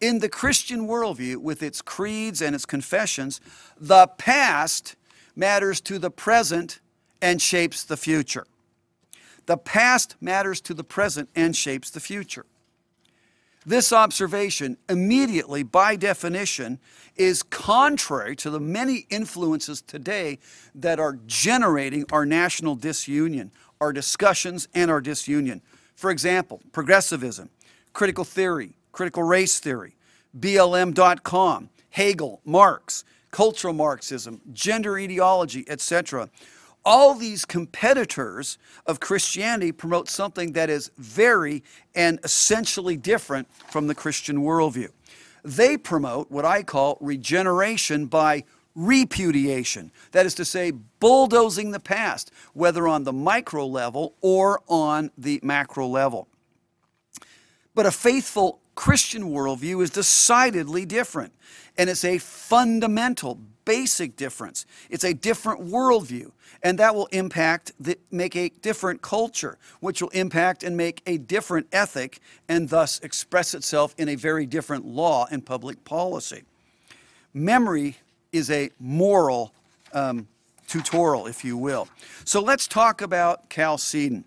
In 0.00 0.20
the 0.20 0.28
Christian 0.30 0.88
worldview, 0.88 1.36
with 1.36 1.62
its 1.62 1.82
creeds 1.82 2.40
and 2.40 2.54
its 2.54 2.64
confessions, 2.64 3.40
the 3.78 4.06
past 4.06 4.96
matters 5.36 5.80
to 5.82 5.98
the 5.98 6.10
present 6.10 6.80
and 7.20 7.40
shapes 7.40 7.84
the 7.84 7.98
future. 7.98 8.46
The 9.44 9.58
past 9.58 10.16
matters 10.20 10.60
to 10.62 10.74
the 10.74 10.84
present 10.84 11.28
and 11.34 11.54
shapes 11.54 11.90
the 11.90 12.00
future. 12.00 12.46
This 13.66 13.92
observation, 13.92 14.78
immediately 14.88 15.62
by 15.62 15.96
definition, 15.96 16.78
is 17.16 17.42
contrary 17.42 18.34
to 18.36 18.48
the 18.48 18.60
many 18.60 19.06
influences 19.10 19.82
today 19.82 20.38
that 20.74 20.98
are 20.98 21.18
generating 21.26 22.06
our 22.10 22.24
national 22.24 22.74
disunion, 22.74 23.52
our 23.82 23.92
discussions, 23.92 24.66
and 24.74 24.90
our 24.90 25.02
disunion. 25.02 25.60
For 25.94 26.10
example, 26.10 26.62
progressivism, 26.72 27.50
critical 27.92 28.24
theory, 28.24 28.76
critical 28.92 29.22
race 29.22 29.58
theory, 29.58 29.96
BLM.com, 30.38 31.70
Hegel, 31.90 32.40
Marx, 32.44 33.04
cultural 33.30 33.74
Marxism, 33.74 34.40
gender 34.52 34.98
ideology, 34.98 35.64
etc. 35.68 36.28
All 36.84 37.14
these 37.14 37.44
competitors 37.44 38.58
of 38.86 39.00
Christianity 39.00 39.72
promote 39.72 40.08
something 40.08 40.52
that 40.52 40.70
is 40.70 40.90
very 40.96 41.62
and 41.94 42.18
essentially 42.24 42.96
different 42.96 43.48
from 43.70 43.86
the 43.86 43.94
Christian 43.94 44.38
worldview. 44.38 44.88
They 45.44 45.76
promote 45.76 46.30
what 46.30 46.44
I 46.44 46.62
call 46.62 46.98
regeneration 47.00 48.06
by 48.06 48.44
repudiation. 48.74 49.90
That 50.12 50.26
is 50.26 50.34
to 50.36 50.44
say, 50.44 50.70
bulldozing 50.70 51.70
the 51.70 51.80
past, 51.80 52.30
whether 52.54 52.86
on 52.86 53.04
the 53.04 53.12
micro 53.12 53.66
level 53.66 54.14
or 54.20 54.60
on 54.68 55.10
the 55.18 55.40
macro 55.42 55.86
level. 55.86 56.28
But 57.74 57.86
a 57.86 57.90
faithful 57.90 58.60
Christian 58.80 59.24
worldview 59.24 59.82
is 59.82 59.90
decidedly 59.90 60.86
different, 60.86 61.34
and 61.76 61.90
it's 61.90 62.02
a 62.02 62.16
fundamental, 62.16 63.38
basic 63.66 64.16
difference. 64.16 64.64
It's 64.88 65.04
a 65.04 65.12
different 65.12 65.66
worldview, 65.66 66.30
and 66.62 66.78
that 66.78 66.94
will 66.94 67.04
impact, 67.12 67.72
the, 67.78 67.98
make 68.10 68.34
a 68.36 68.48
different 68.62 69.02
culture, 69.02 69.58
which 69.80 70.00
will 70.00 70.08
impact 70.08 70.62
and 70.62 70.78
make 70.78 71.02
a 71.06 71.18
different 71.18 71.66
ethic, 71.72 72.20
and 72.48 72.70
thus 72.70 72.98
express 73.00 73.52
itself 73.52 73.94
in 73.98 74.08
a 74.08 74.14
very 74.14 74.46
different 74.46 74.86
law 74.86 75.26
and 75.30 75.44
public 75.44 75.84
policy. 75.84 76.44
Memory 77.34 77.98
is 78.32 78.50
a 78.50 78.70
moral 78.80 79.52
um, 79.92 80.26
tutorial, 80.66 81.26
if 81.26 81.44
you 81.44 81.58
will. 81.58 81.86
So 82.24 82.40
let's 82.40 82.66
talk 82.66 83.02
about 83.02 83.50
Chalcedon. 83.50 84.24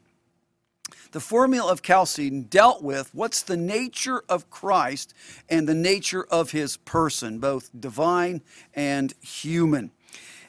The 1.14 1.20
formula 1.20 1.72
of 1.72 1.84
Chalcedon 1.84 2.48
dealt 2.50 2.82
with 2.82 3.14
what's 3.14 3.44
the 3.44 3.56
nature 3.56 4.24
of 4.28 4.50
Christ 4.50 5.14
and 5.48 5.70
the 5.70 5.76
nature 5.76 6.24
of 6.24 6.52
his 6.52 6.78
person, 6.78 7.38
both 7.38 7.70
divine 7.80 8.42
and 8.74 9.14
human. 9.22 9.92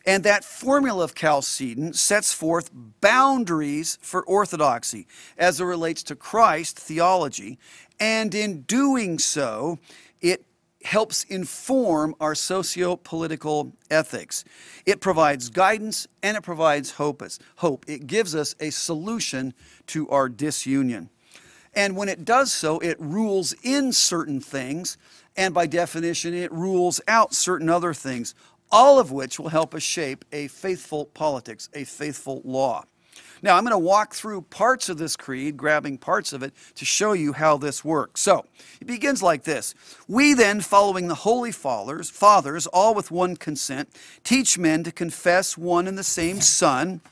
And 0.06 0.24
that 0.24 0.42
formula 0.42 1.04
of 1.04 1.14
Chalcedon 1.14 1.92
sets 1.92 2.32
forth 2.32 2.70
boundaries 3.02 3.98
for 4.00 4.24
orthodoxy 4.24 5.06
as 5.36 5.60
it 5.60 5.64
relates 5.64 6.02
to 6.04 6.16
Christ 6.16 6.78
theology. 6.78 7.58
And 8.00 8.34
in 8.34 8.62
doing 8.62 9.18
so, 9.18 9.78
it 10.22 10.46
helps 10.84 11.24
inform 11.24 12.14
our 12.20 12.34
socio 12.34 12.96
political 12.96 13.72
ethics. 13.90 14.44
It 14.84 15.00
provides 15.00 15.48
guidance 15.48 16.06
and 16.22 16.36
it 16.36 16.42
provides 16.42 16.92
hope. 16.92 17.22
It 17.88 18.06
gives 18.06 18.34
us 18.34 18.54
a 18.60 18.70
solution 18.70 19.54
to 19.88 20.08
our 20.10 20.28
disunion. 20.28 21.10
And 21.74 21.96
when 21.96 22.08
it 22.08 22.24
does 22.24 22.52
so, 22.52 22.78
it 22.78 23.00
rules 23.00 23.54
in 23.64 23.92
certain 23.92 24.40
things, 24.40 24.96
and 25.36 25.52
by 25.52 25.66
definition, 25.66 26.32
it 26.32 26.52
rules 26.52 27.00
out 27.08 27.34
certain 27.34 27.68
other 27.68 27.92
things, 27.92 28.34
all 28.70 29.00
of 29.00 29.10
which 29.10 29.40
will 29.40 29.48
help 29.48 29.74
us 29.74 29.82
shape 29.82 30.24
a 30.32 30.46
faithful 30.48 31.06
politics, 31.06 31.68
a 31.74 31.82
faithful 31.82 32.42
law. 32.44 32.84
Now, 33.44 33.58
I'm 33.58 33.64
going 33.64 33.72
to 33.72 33.78
walk 33.78 34.14
through 34.14 34.40
parts 34.40 34.88
of 34.88 34.96
this 34.96 35.16
creed, 35.16 35.58
grabbing 35.58 35.98
parts 35.98 36.32
of 36.32 36.42
it 36.42 36.54
to 36.76 36.86
show 36.86 37.12
you 37.12 37.34
how 37.34 37.58
this 37.58 37.84
works. 37.84 38.22
So, 38.22 38.46
it 38.80 38.86
begins 38.86 39.22
like 39.22 39.44
this 39.44 39.74
We 40.08 40.32
then, 40.32 40.62
following 40.62 41.08
the 41.08 41.14
holy 41.14 41.52
fathers, 41.52 42.08
fathers, 42.08 42.66
all 42.66 42.94
with 42.94 43.10
one 43.10 43.36
consent, 43.36 43.90
teach 44.24 44.56
men 44.56 44.82
to 44.84 44.90
confess 44.90 45.58
one 45.58 45.86
and 45.86 45.98
the 45.98 46.02
same 46.02 46.40
Son, 46.40 47.02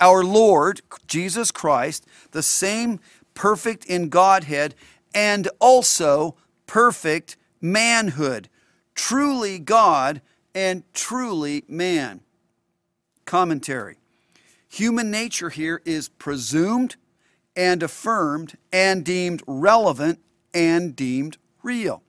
our 0.00 0.24
Lord 0.24 0.80
Jesus 1.06 1.52
Christ, 1.52 2.04
the 2.32 2.42
same 2.42 2.98
perfect 3.34 3.84
in 3.84 4.08
Godhead, 4.08 4.74
and 5.14 5.48
also 5.60 6.34
perfect 6.66 7.36
manhood, 7.60 8.48
truly 8.96 9.60
God 9.60 10.20
and 10.52 10.82
truly 10.94 11.62
man. 11.68 12.22
Commentary. 13.24 13.99
Human 14.70 15.10
nature 15.10 15.50
here 15.50 15.82
is 15.84 16.08
presumed, 16.08 16.96
and 17.56 17.82
affirmed 17.82 18.56
and 18.72 19.04
deemed 19.04 19.42
relevant 19.46 20.20
and 20.54 20.94
deemed 20.94 21.36
real. 21.62 22.02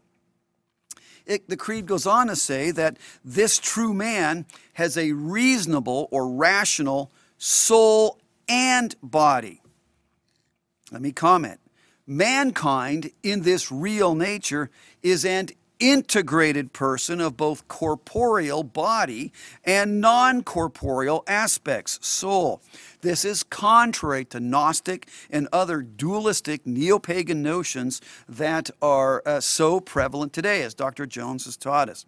It, 1.26 1.50
the 1.50 1.58
creed 1.58 1.86
goes 1.86 2.06
on 2.06 2.28
to 2.28 2.36
say 2.36 2.72
that 2.72 2.98
this 3.24 3.58
true 3.58 3.94
man 3.94 4.46
has 4.74 4.98
a 4.98 5.12
reasonable 5.12 6.08
or 6.12 6.30
rational 6.30 7.12
soul 7.38 8.20
and 8.48 8.96
body. 9.02 9.62
Let 10.92 11.02
me 11.02 11.12
comment. 11.12 11.60
Mankind 12.08 13.12
in 13.24 13.42
this 13.42 13.72
real 13.72 14.16
nature 14.16 14.70
is 15.02 15.26
an 15.26 15.50
integrated 15.82 16.72
person 16.72 17.20
of 17.20 17.36
both 17.36 17.68
corporeal 17.68 18.64
body 18.64 19.34
and 19.66 20.00
non 20.00 20.44
corporeal 20.44 21.24
aspects, 21.28 22.00
soul. 22.06 22.62
This 23.02 23.26
is 23.26 23.44
contrary 23.44 24.24
to 24.26 24.40
Gnostic 24.40 25.08
and 25.30 25.48
other 25.52 25.82
dualistic 25.82 26.66
neo 26.66 27.00
pagan 27.00 27.42
notions 27.42 28.00
that 28.30 28.70
are 28.82 29.24
uh, 29.26 29.40
so 29.42 29.82
prevalent 29.82 30.32
today, 30.32 30.62
as 30.62 30.74
Dr. 30.76 31.06
Jones 31.08 31.46
has 31.46 31.58
taught 31.58 31.90
us. 31.90 32.06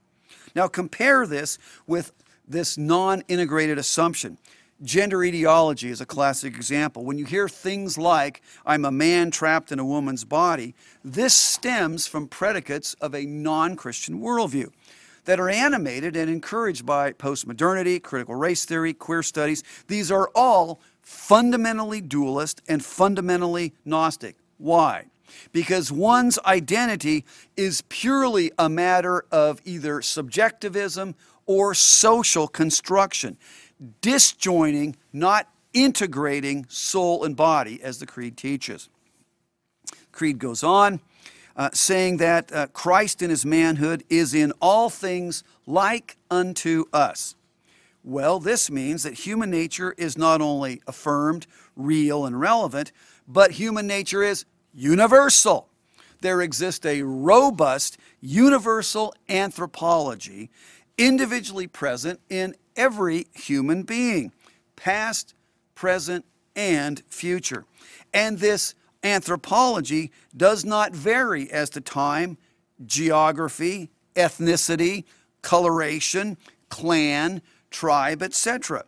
Now, 0.55 0.67
compare 0.67 1.25
this 1.25 1.57
with 1.87 2.11
this 2.47 2.77
non 2.77 3.23
integrated 3.27 3.77
assumption. 3.77 4.37
Gender 4.81 5.23
ideology 5.23 5.89
is 5.89 6.01
a 6.01 6.05
classic 6.05 6.55
example. 6.55 7.05
When 7.05 7.17
you 7.17 7.25
hear 7.25 7.47
things 7.47 7.97
like, 7.97 8.41
I'm 8.65 8.85
a 8.85 8.91
man 8.91 9.31
trapped 9.31 9.71
in 9.71 9.79
a 9.79 9.85
woman's 9.85 10.25
body, 10.25 10.75
this 11.03 11.33
stems 11.33 12.07
from 12.07 12.27
predicates 12.27 12.93
of 12.95 13.13
a 13.13 13.25
non 13.25 13.75
Christian 13.75 14.19
worldview 14.19 14.71
that 15.25 15.39
are 15.39 15.49
animated 15.49 16.15
and 16.15 16.29
encouraged 16.29 16.85
by 16.85 17.13
postmodernity, 17.13 18.01
critical 18.01 18.35
race 18.35 18.65
theory, 18.65 18.93
queer 18.93 19.23
studies. 19.23 19.63
These 19.87 20.11
are 20.11 20.29
all 20.35 20.81
fundamentally 21.01 22.01
dualist 22.01 22.61
and 22.67 22.83
fundamentally 22.83 23.73
Gnostic. 23.85 24.35
Why? 24.57 25.05
Because 25.51 25.91
one's 25.91 26.39
identity 26.45 27.25
is 27.55 27.83
purely 27.89 28.51
a 28.57 28.69
matter 28.69 29.25
of 29.31 29.61
either 29.65 30.01
subjectivism 30.01 31.15
or 31.45 31.73
social 31.73 32.47
construction 32.47 33.37
disjoining, 34.01 34.95
not 35.11 35.47
integrating 35.73 36.65
soul 36.69 37.23
and 37.23 37.35
body, 37.35 37.81
as 37.81 37.99
the 37.99 38.05
Creed 38.05 38.37
teaches. 38.37 38.89
Creed 40.11 40.39
goes 40.39 40.63
on, 40.63 41.01
uh, 41.55 41.69
saying 41.73 42.17
that 42.17 42.51
uh, 42.53 42.67
Christ 42.67 43.21
in 43.21 43.29
his 43.29 43.45
manhood 43.45 44.03
is 44.09 44.33
in 44.33 44.53
all 44.61 44.89
things 44.89 45.43
like 45.65 46.17
unto 46.29 46.85
us. 46.93 47.35
Well, 48.03 48.39
this 48.39 48.69
means 48.69 49.03
that 49.03 49.13
human 49.13 49.49
nature 49.49 49.95
is 49.97 50.17
not 50.17 50.41
only 50.41 50.81
affirmed, 50.87 51.47
real, 51.75 52.25
and 52.25 52.39
relevant, 52.39 52.91
but 53.27 53.51
human 53.51 53.87
nature 53.87 54.23
is 54.23 54.45
universal. 54.73 55.69
There 56.21 56.41
exists 56.41 56.85
a 56.85 57.01
robust 57.03 57.97
universal 58.19 59.13
anthropology 59.29 60.49
individually 60.97 61.67
present 61.67 62.19
in 62.29 62.55
every 62.75 63.27
human 63.33 63.83
being, 63.83 64.31
past, 64.75 65.33
present, 65.75 66.25
and 66.55 67.01
future. 67.07 67.65
And 68.13 68.39
this 68.39 68.75
anthropology 69.03 70.11
does 70.35 70.63
not 70.63 70.93
vary 70.93 71.51
as 71.51 71.69
to 71.71 71.81
time, 71.81 72.37
geography, 72.85 73.89
ethnicity, 74.15 75.03
coloration, 75.41 76.37
clan, 76.69 77.41
tribe, 77.69 78.21
etc. 78.21 78.85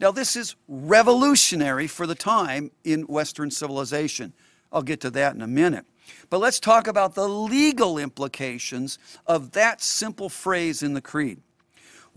Now, 0.00 0.12
this 0.12 0.36
is 0.36 0.54
revolutionary 0.68 1.86
for 1.86 2.06
the 2.06 2.14
time 2.14 2.70
in 2.84 3.02
Western 3.02 3.50
civilization. 3.50 4.32
I'll 4.72 4.82
get 4.82 5.00
to 5.00 5.10
that 5.10 5.34
in 5.34 5.42
a 5.42 5.46
minute. 5.46 5.86
But 6.30 6.38
let's 6.38 6.60
talk 6.60 6.86
about 6.86 7.14
the 7.14 7.28
legal 7.28 7.98
implications 7.98 8.98
of 9.26 9.52
that 9.52 9.82
simple 9.82 10.28
phrase 10.28 10.82
in 10.82 10.94
the 10.94 11.00
Creed. 11.00 11.40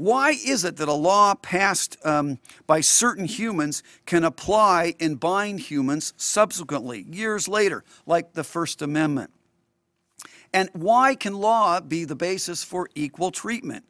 Why 0.01 0.31
is 0.31 0.65
it 0.65 0.77
that 0.77 0.87
a 0.87 0.93
law 0.93 1.35
passed 1.35 1.95
um, 2.03 2.39
by 2.65 2.81
certain 2.81 3.25
humans 3.25 3.83
can 4.07 4.23
apply 4.23 4.95
and 4.99 5.19
bind 5.19 5.59
humans 5.59 6.15
subsequently, 6.17 7.05
years 7.07 7.47
later, 7.47 7.83
like 8.07 8.33
the 8.33 8.43
First 8.43 8.81
Amendment? 8.81 9.29
And 10.51 10.71
why 10.73 11.13
can 11.13 11.35
law 11.35 11.79
be 11.81 12.03
the 12.03 12.15
basis 12.15 12.63
for 12.63 12.89
equal 12.95 13.29
treatment? 13.29 13.85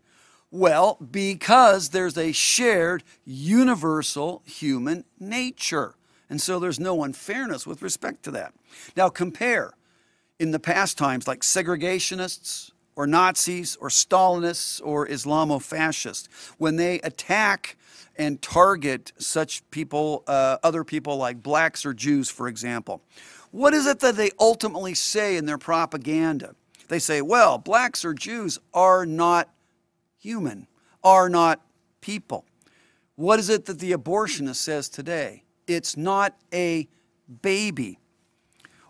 Well, 0.51 0.97
because 0.99 1.91
there's 1.91 2.17
a 2.17 2.33
shared 2.33 3.05
universal 3.23 4.41
human 4.45 5.05
nature. 5.17 5.95
And 6.29 6.41
so 6.41 6.59
there's 6.59 6.77
no 6.77 7.05
unfairness 7.05 7.65
with 7.65 7.81
respect 7.81 8.23
to 8.23 8.31
that. 8.31 8.53
Now, 8.97 9.07
compare 9.07 9.71
in 10.39 10.51
the 10.51 10.59
past 10.59 10.97
times, 10.97 11.25
like 11.25 11.39
segregationists, 11.39 12.70
or 12.95 13.07
Nazis 13.07 13.75
or 13.77 13.89
Stalinists 13.89 14.81
or 14.83 15.07
Islamofascists, 15.07 16.27
when 16.57 16.75
they 16.75 16.99
attack 17.01 17.77
and 18.15 18.41
target 18.41 19.11
such 19.17 19.69
people, 19.71 20.23
uh, 20.27 20.57
other 20.63 20.83
people 20.83 21.17
like 21.17 21.41
blacks 21.41 21.85
or 21.85 21.93
Jews, 21.93 22.29
for 22.29 22.47
example, 22.47 23.01
what 23.51 23.73
is 23.73 23.85
it 23.85 23.99
that 23.99 24.15
they 24.15 24.31
ultimately 24.39 24.93
say 24.93 25.37
in 25.37 25.45
their 25.45 25.57
propaganda? 25.57 26.55
They 26.87 26.99
say, 26.99 27.21
well, 27.21 27.57
blacks 27.57 28.03
or 28.03 28.13
Jews 28.13 28.59
are 28.73 29.05
not 29.05 29.49
human, 30.19 30.67
are 31.03 31.29
not 31.29 31.61
people. 32.01 32.45
What 33.15 33.39
is 33.39 33.49
it 33.49 33.65
that 33.65 33.79
the 33.79 33.91
abortionist 33.91 34.55
says 34.55 34.89
today? 34.89 35.43
It's 35.67 35.95
not 35.95 36.35
a 36.53 36.87
baby. 37.41 37.97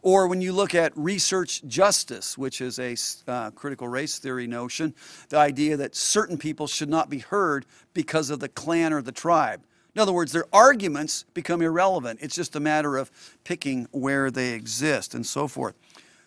Or 0.02 0.28
when 0.28 0.42
you 0.42 0.52
look 0.52 0.74
at 0.74 0.98
research 0.98 1.64
justice, 1.66 2.38
which 2.38 2.60
is 2.60 2.80
a 2.80 2.96
uh, 3.28 3.52
critical 3.52 3.88
race 3.88 4.18
theory 4.18 4.48
notion, 4.48 4.96
the 5.30 5.38
idea 5.38 5.78
that 5.78 5.96
certain 5.96 6.38
people 6.38 6.68
should 6.68 6.90
not 6.90 7.10
be 7.10 7.20
heard 7.20 7.66
because 7.94 8.30
of 8.30 8.40
the 8.40 8.50
clan 8.50 8.94
or 8.94 9.02
the 9.02 9.12
tribe. 9.12 9.62
In 9.94 10.02
other 10.02 10.14
words, 10.14 10.32
their 10.32 10.46
arguments 10.54 11.26
become 11.34 11.62
irrelevant. 11.62 12.20
It's 12.22 12.36
just 12.36 12.56
a 12.56 12.60
matter 12.60 12.98
of 12.98 13.12
picking 13.44 13.88
where 13.92 14.32
they 14.32 14.54
exist 14.54 15.14
and 15.14 15.26
so 15.26 15.48
forth. 15.48 15.76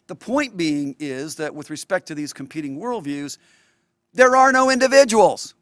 The 0.06 0.14
point 0.14 0.56
being 0.56 0.94
is 0.98 1.36
that 1.36 1.54
with 1.54 1.70
respect 1.70 2.06
to 2.08 2.14
these 2.14 2.32
competing 2.32 2.78
worldviews, 2.78 3.38
there 4.12 4.36
are 4.36 4.52
no 4.52 4.70
individuals 4.70 5.54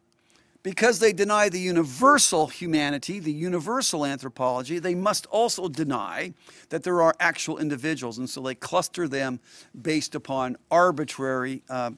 because 0.63 1.01
they 1.01 1.13
deny 1.13 1.49
the 1.49 1.59
universal 1.59 2.47
humanity, 2.47 3.19
the 3.19 3.33
universal 3.33 4.07
anthropology, 4.07 4.79
they 4.79 4.95
must 4.95 5.27
also 5.27 5.69
deny 5.69 6.33
that 6.69 6.85
there 6.85 7.03
are 7.03 7.15
actual 7.19 7.59
individuals. 7.59 8.19
And 8.19 8.31
so 8.31 8.41
they 8.41 8.55
cluster 8.55 9.09
them 9.09 9.41
based 9.81 10.15
upon 10.15 10.57
arbitrary 10.71 11.63
uh, 11.69 11.91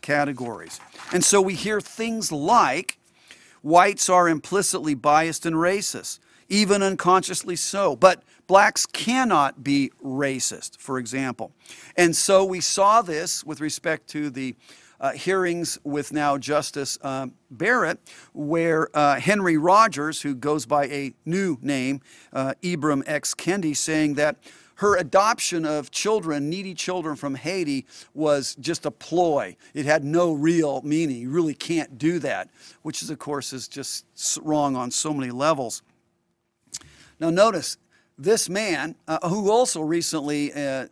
categories. 0.00 0.80
And 1.12 1.24
so 1.24 1.40
we 1.40 1.54
hear 1.54 1.80
things 1.80 2.30
like 2.30 2.98
whites 3.62 4.08
are 4.08 4.28
implicitly 4.28 4.94
biased 4.94 5.44
and 5.44 5.56
racist, 5.56 6.20
even 6.48 6.82
unconsciously 6.82 7.56
so. 7.56 7.96
But 7.96 8.22
blacks 8.46 8.86
cannot 8.86 9.64
be 9.64 9.90
racist, 10.04 10.78
for 10.78 10.98
example. 10.98 11.50
And 11.96 12.14
so 12.14 12.44
we 12.44 12.60
saw 12.60 13.02
this 13.02 13.42
with 13.42 13.60
respect 13.60 14.08
to 14.10 14.30
the 14.30 14.54
uh, 15.00 15.12
hearings 15.12 15.78
with 15.84 16.12
now 16.12 16.38
Justice 16.38 16.98
uh, 17.02 17.28
Barrett, 17.50 17.98
where 18.32 18.88
uh, 18.96 19.20
Henry 19.20 19.56
Rogers, 19.56 20.22
who 20.22 20.34
goes 20.34 20.66
by 20.66 20.86
a 20.86 21.14
new 21.24 21.58
name, 21.62 22.00
uh, 22.32 22.54
Ibram 22.62 23.02
X. 23.06 23.34
Kendi, 23.34 23.76
saying 23.76 24.14
that 24.14 24.36
her 24.76 24.96
adoption 24.96 25.64
of 25.64 25.90
children, 25.90 26.50
needy 26.50 26.74
children 26.74 27.16
from 27.16 27.36
Haiti, 27.36 27.86
was 28.12 28.56
just 28.56 28.86
a 28.86 28.90
ploy. 28.90 29.56
It 29.72 29.86
had 29.86 30.04
no 30.04 30.32
real 30.32 30.82
meaning. 30.82 31.18
You 31.18 31.30
really 31.30 31.54
can't 31.54 31.96
do 31.96 32.18
that, 32.20 32.50
which 32.82 33.02
is, 33.02 33.10
of 33.10 33.18
course, 33.18 33.52
is 33.52 33.68
just 33.68 34.04
wrong 34.42 34.74
on 34.74 34.90
so 34.90 35.14
many 35.14 35.30
levels. 35.30 35.82
Now, 37.20 37.30
notice 37.30 37.76
this 38.18 38.48
man, 38.48 38.96
uh, 39.06 39.28
who 39.28 39.50
also 39.50 39.80
recently 39.80 40.52
uh, 40.52 40.86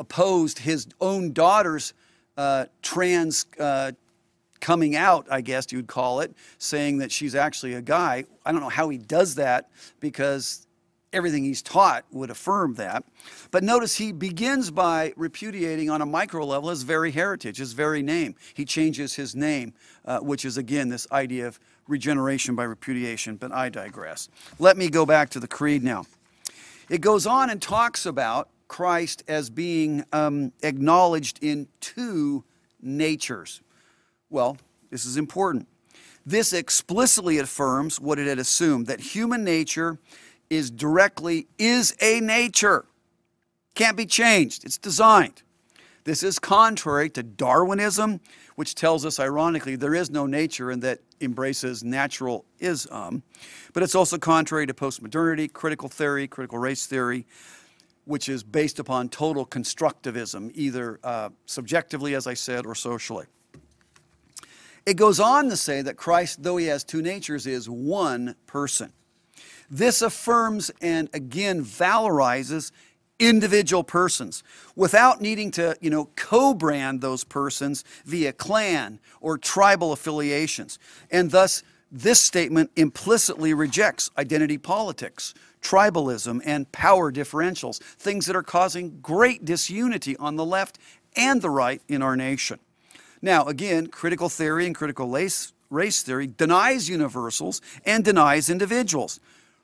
opposed 0.00 0.58
his 0.60 0.86
own 1.00 1.32
daughter's 1.32 1.94
uh, 2.36 2.66
trans 2.82 3.46
uh, 3.58 3.92
coming 4.60 4.96
out, 4.96 5.26
I 5.30 5.40
guess 5.40 5.70
you 5.72 5.78
would 5.78 5.86
call 5.86 6.20
it, 6.20 6.34
saying 6.58 6.98
that 6.98 7.12
she's 7.12 7.34
actually 7.34 7.74
a 7.74 7.82
guy. 7.82 8.24
I 8.44 8.52
don't 8.52 8.60
know 8.60 8.68
how 8.68 8.88
he 8.88 8.98
does 8.98 9.34
that 9.36 9.70
because 10.00 10.66
everything 11.12 11.44
he's 11.44 11.62
taught 11.62 12.04
would 12.12 12.30
affirm 12.30 12.74
that. 12.74 13.04
But 13.50 13.64
notice 13.64 13.96
he 13.96 14.12
begins 14.12 14.70
by 14.70 15.12
repudiating 15.16 15.90
on 15.90 16.02
a 16.02 16.06
micro 16.06 16.44
level 16.44 16.70
his 16.70 16.82
very 16.82 17.10
heritage, 17.10 17.58
his 17.58 17.72
very 17.72 18.02
name. 18.02 18.34
He 18.54 18.64
changes 18.64 19.14
his 19.14 19.34
name, 19.34 19.72
uh, 20.04 20.18
which 20.20 20.44
is 20.44 20.58
again 20.58 20.88
this 20.88 21.06
idea 21.10 21.46
of 21.46 21.58
regeneration 21.86 22.54
by 22.54 22.64
repudiation, 22.64 23.36
but 23.36 23.52
I 23.52 23.70
digress. 23.70 24.28
Let 24.58 24.76
me 24.76 24.90
go 24.90 25.06
back 25.06 25.30
to 25.30 25.40
the 25.40 25.48
creed 25.48 25.82
now. 25.82 26.04
It 26.90 27.00
goes 27.00 27.26
on 27.26 27.50
and 27.50 27.60
talks 27.60 28.04
about 28.06 28.48
Christ 28.68 29.24
as 29.26 29.50
being 29.50 30.04
um, 30.12 30.52
acknowledged 30.62 31.42
in 31.42 31.68
two 31.80 32.44
natures. 32.80 33.62
Well, 34.30 34.58
this 34.90 35.04
is 35.04 35.16
important. 35.16 35.66
This 36.24 36.52
explicitly 36.52 37.38
affirms 37.38 37.98
what 37.98 38.18
it 38.18 38.26
had 38.26 38.38
assumed 38.38 38.86
that 38.86 39.00
human 39.00 39.44
nature 39.44 39.98
is 40.50 40.70
directly 40.70 41.46
is 41.58 41.96
a 42.00 42.20
nature. 42.20 42.84
Can't 43.74 43.96
be 43.96 44.06
changed. 44.06 44.64
It's 44.64 44.78
designed. 44.78 45.42
This 46.04 46.22
is 46.22 46.38
contrary 46.38 47.10
to 47.10 47.22
Darwinism, 47.22 48.20
which 48.56 48.74
tells 48.74 49.04
us, 49.04 49.20
ironically, 49.20 49.76
there 49.76 49.94
is 49.94 50.10
no 50.10 50.26
nature 50.26 50.70
and 50.70 50.82
that 50.82 51.00
embraces 51.20 51.84
naturalism. 51.84 53.22
But 53.72 53.82
it's 53.82 53.94
also 53.94 54.18
contrary 54.18 54.66
to 54.66 54.74
postmodernity, 54.74 55.52
critical 55.52 55.88
theory, 55.88 56.26
critical 56.26 56.58
race 56.58 56.86
theory, 56.86 57.26
which 58.08 58.30
is 58.30 58.42
based 58.42 58.78
upon 58.78 59.10
total 59.10 59.44
constructivism, 59.44 60.50
either 60.54 60.98
uh, 61.04 61.28
subjectively, 61.44 62.14
as 62.14 62.26
I 62.26 62.32
said, 62.32 62.64
or 62.64 62.74
socially. 62.74 63.26
It 64.86 64.96
goes 64.96 65.20
on 65.20 65.50
to 65.50 65.56
say 65.56 65.82
that 65.82 65.98
Christ, 65.98 66.42
though 66.42 66.56
he 66.56 66.66
has 66.66 66.84
two 66.84 67.02
natures, 67.02 67.46
is 67.46 67.68
one 67.68 68.34
person. 68.46 68.94
This 69.70 70.00
affirms 70.00 70.70
and 70.80 71.10
again 71.12 71.62
valorizes 71.62 72.72
individual 73.18 73.84
persons 73.84 74.42
without 74.74 75.20
needing 75.20 75.50
to, 75.50 75.76
you 75.82 75.90
know, 75.90 76.08
co-brand 76.16 77.02
those 77.02 77.24
persons 77.24 77.84
via 78.06 78.32
clan 78.32 79.00
or 79.20 79.36
tribal 79.36 79.92
affiliations. 79.92 80.78
And 81.10 81.30
thus 81.30 81.62
this 81.92 82.20
statement 82.20 82.70
implicitly 82.76 83.52
rejects 83.52 84.10
identity 84.16 84.56
politics, 84.56 85.34
tribalism, 85.60 86.40
and 86.44 86.70
power 86.72 87.12
differentials, 87.12 87.78
things 87.78 88.26
that 88.26 88.36
are 88.36 88.42
causing 88.42 89.00
great 89.00 89.44
disunity 89.44 90.16
on 90.16 90.36
the 90.36 90.44
left 90.44 90.78
and 91.16 91.42
the 91.42 91.50
right 91.50 91.82
in 91.88 92.02
our 92.02 92.16
nation. 92.16 92.58
Now, 93.20 93.46
again, 93.46 93.88
critical 93.88 94.28
theory 94.28 94.66
and 94.66 94.74
critical 94.74 95.08
race, 95.08 96.02
theory 96.02 96.26
denies 96.26 96.88
universals 96.88 97.60
and 97.84 98.04
denies 98.04 98.48
individuals. 98.48 99.20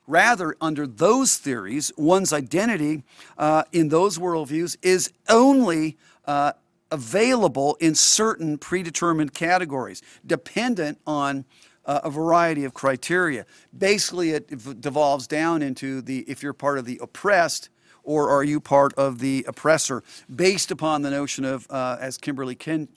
Rather, 0.07 0.55
under 0.61 0.85
those 0.85 1.37
theories, 1.37 1.91
one's 1.97 2.31
identity 2.31 3.03
uh, 3.37 3.63
in 3.71 3.89
those 3.89 4.19
worldviews 4.19 4.77
is 4.83 5.11
only 5.29 5.97
uh, 6.25 6.51
available 6.91 7.75
in 7.79 7.95
certain 7.95 8.57
predetermined 8.57 9.33
categories, 9.33 10.03
dependent 10.25 10.99
on 11.07 11.45
uh, 11.85 12.01
a 12.03 12.09
variety 12.09 12.65
of 12.65 12.73
criteria. 12.73 13.45
Basically, 13.77 14.31
it 14.31 14.81
devolves 14.81 15.27
down 15.27 15.61
into 15.61 16.01
the 16.01 16.19
if 16.27 16.43
you're 16.43 16.53
part 16.53 16.77
of 16.77 16.85
the 16.85 16.99
oppressed, 17.01 17.69
or 18.03 18.29
are 18.29 18.43
you 18.43 18.59
part 18.59 18.93
of 18.93 19.19
the 19.19 19.43
oppressor? 19.47 20.03
Based 20.33 20.71
upon 20.71 21.01
the 21.01 21.09
notion 21.09 21.43
of, 21.43 21.67
uh, 21.69 21.97
as 21.99 22.17
Kimberly 22.17 22.55
Ken- 22.55 22.87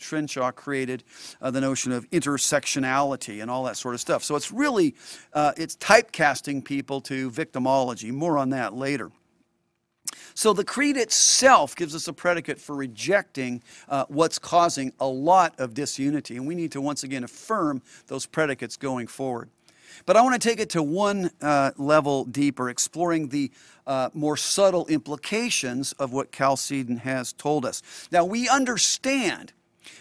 created, 0.54 1.02
uh, 1.40 1.50
the 1.50 1.60
notion 1.60 1.92
of 1.92 2.08
intersectionality 2.10 3.40
and 3.40 3.50
all 3.50 3.64
that 3.64 3.76
sort 3.76 3.94
of 3.94 4.00
stuff. 4.00 4.22
So 4.22 4.36
it's 4.36 4.52
really, 4.52 4.94
uh, 5.32 5.52
it's 5.56 5.76
typecasting 5.76 6.64
people 6.64 7.00
to 7.02 7.30
victimology. 7.30 8.12
More 8.12 8.36
on 8.38 8.50
that 8.50 8.74
later. 8.74 9.10
So 10.34 10.52
the 10.52 10.64
creed 10.64 10.96
itself 10.96 11.74
gives 11.74 11.94
us 11.94 12.06
a 12.08 12.12
predicate 12.12 12.60
for 12.60 12.76
rejecting 12.76 13.62
uh, 13.88 14.04
what's 14.08 14.38
causing 14.38 14.92
a 15.00 15.06
lot 15.06 15.58
of 15.58 15.74
disunity. 15.74 16.36
And 16.36 16.46
we 16.46 16.54
need 16.54 16.72
to 16.72 16.80
once 16.80 17.02
again 17.02 17.24
affirm 17.24 17.82
those 18.06 18.26
predicates 18.26 18.76
going 18.76 19.06
forward. 19.06 19.50
But 20.06 20.16
I 20.16 20.22
want 20.22 20.40
to 20.40 20.48
take 20.48 20.60
it 20.60 20.70
to 20.70 20.82
one 20.82 21.30
uh, 21.42 21.72
level 21.76 22.24
deeper, 22.24 22.70
exploring 22.70 23.28
the 23.28 23.50
uh, 23.86 24.10
more 24.14 24.36
subtle 24.36 24.86
implications 24.86 25.92
of 25.92 26.12
what 26.12 26.30
Chalcedon 26.30 26.98
has 26.98 27.32
told 27.32 27.64
us. 27.64 27.82
Now, 28.12 28.24
we 28.24 28.48
understand 28.48 29.52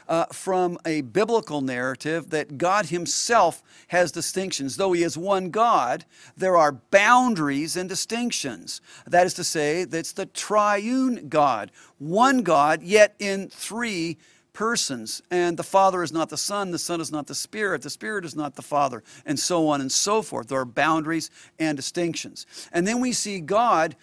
uh, 0.07 0.25
from 0.25 0.77
a 0.85 1.01
biblical 1.01 1.61
narrative 1.61 2.29
that 2.29 2.57
God 2.57 2.87
Himself 2.87 3.63
has 3.87 4.11
distinctions. 4.11 4.77
Though 4.77 4.93
He 4.93 5.03
is 5.03 5.17
one 5.17 5.49
God, 5.49 6.05
there 6.35 6.57
are 6.57 6.71
boundaries 6.71 7.75
and 7.77 7.89
distinctions. 7.89 8.81
That 9.05 9.25
is 9.25 9.33
to 9.35 9.43
say, 9.43 9.85
that's 9.85 10.13
the 10.13 10.25
triune 10.25 11.29
God, 11.29 11.71
one 11.97 12.41
God, 12.41 12.81
yet 12.83 13.15
in 13.19 13.49
three 13.49 14.17
persons. 14.57 15.21
And 15.29 15.55
the 15.55 15.63
Father 15.63 16.01
is 16.01 16.11
not 16.11 16.29
the 16.29 16.37
Son, 16.37 16.71
the 16.71 16.79
Son 16.79 16.99
is 16.99 17.11
not 17.11 17.27
the 17.27 17.35
Spirit, 17.35 17.83
the 17.83 17.91
Spirit 17.91 18.25
is 18.25 18.35
not 18.35 18.55
the 18.55 18.63
Father, 18.63 19.03
and 19.23 19.39
so 19.39 19.67
on 19.67 19.81
and 19.81 19.91
so 19.91 20.23
forth. 20.23 20.47
There 20.47 20.59
are 20.59 20.65
boundaries 20.65 21.29
and 21.59 21.77
distinctions. 21.77 22.47
And 22.71 22.87
then 22.87 22.99
we 22.99 23.13
see 23.13 23.39
God 23.39 23.95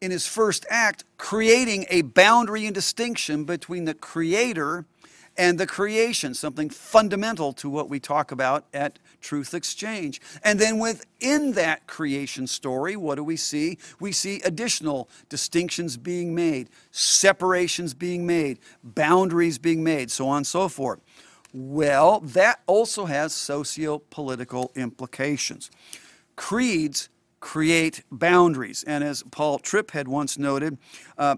in 0.00 0.10
his 0.10 0.26
first 0.26 0.66
act 0.68 1.04
creating 1.16 1.86
a 1.90 2.02
boundary 2.02 2.66
and 2.66 2.74
distinction 2.74 3.44
between 3.44 3.84
the 3.84 3.94
Creator 3.94 4.84
and 5.36 5.58
the 5.58 5.66
creation, 5.66 6.34
something 6.34 6.70
fundamental 6.70 7.52
to 7.54 7.68
what 7.68 7.88
we 7.88 7.98
talk 7.98 8.30
about 8.30 8.66
at 8.72 8.98
Truth 9.20 9.54
Exchange. 9.54 10.20
And 10.42 10.58
then 10.58 10.78
within 10.78 11.52
that 11.52 11.86
creation 11.86 12.46
story, 12.46 12.96
what 12.96 13.16
do 13.16 13.24
we 13.24 13.36
see? 13.36 13.78
We 13.98 14.12
see 14.12 14.40
additional 14.44 15.08
distinctions 15.28 15.96
being 15.96 16.34
made, 16.34 16.70
separations 16.90 17.94
being 17.94 18.26
made, 18.26 18.58
boundaries 18.82 19.58
being 19.58 19.82
made, 19.82 20.10
so 20.10 20.28
on 20.28 20.38
and 20.38 20.46
so 20.46 20.68
forth. 20.68 21.00
Well, 21.52 22.20
that 22.20 22.60
also 22.66 23.06
has 23.06 23.32
socio 23.32 23.98
political 23.98 24.72
implications. 24.74 25.70
Creeds 26.36 27.08
create 27.40 28.02
boundaries. 28.10 28.84
And 28.86 29.04
as 29.04 29.22
Paul 29.30 29.58
Tripp 29.58 29.90
had 29.92 30.08
once 30.08 30.38
noted, 30.38 30.78
uh, 31.18 31.36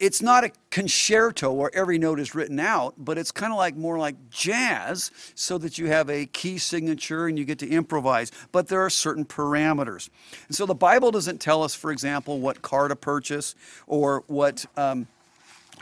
it's 0.00 0.20
not 0.20 0.44
a 0.44 0.50
concerto 0.70 1.52
where 1.52 1.74
every 1.74 1.98
note 1.98 2.18
is 2.18 2.34
written 2.34 2.58
out, 2.58 2.94
but 2.98 3.16
it's 3.16 3.30
kind 3.30 3.52
of 3.52 3.58
like 3.58 3.76
more 3.76 3.98
like 3.98 4.16
jazz 4.28 5.10
so 5.34 5.56
that 5.58 5.78
you 5.78 5.86
have 5.86 6.10
a 6.10 6.26
key 6.26 6.58
signature 6.58 7.26
and 7.26 7.38
you 7.38 7.44
get 7.44 7.58
to 7.60 7.68
improvise. 7.68 8.32
But 8.50 8.68
there 8.68 8.84
are 8.84 8.90
certain 8.90 9.24
parameters. 9.24 10.10
And 10.48 10.56
so 10.56 10.66
the 10.66 10.74
Bible 10.74 11.10
doesn't 11.10 11.40
tell 11.40 11.62
us, 11.62 11.74
for 11.74 11.92
example, 11.92 12.40
what 12.40 12.60
car 12.62 12.88
to 12.88 12.96
purchase 12.96 13.54
or 13.86 14.24
what. 14.26 14.66
Um, 14.76 15.06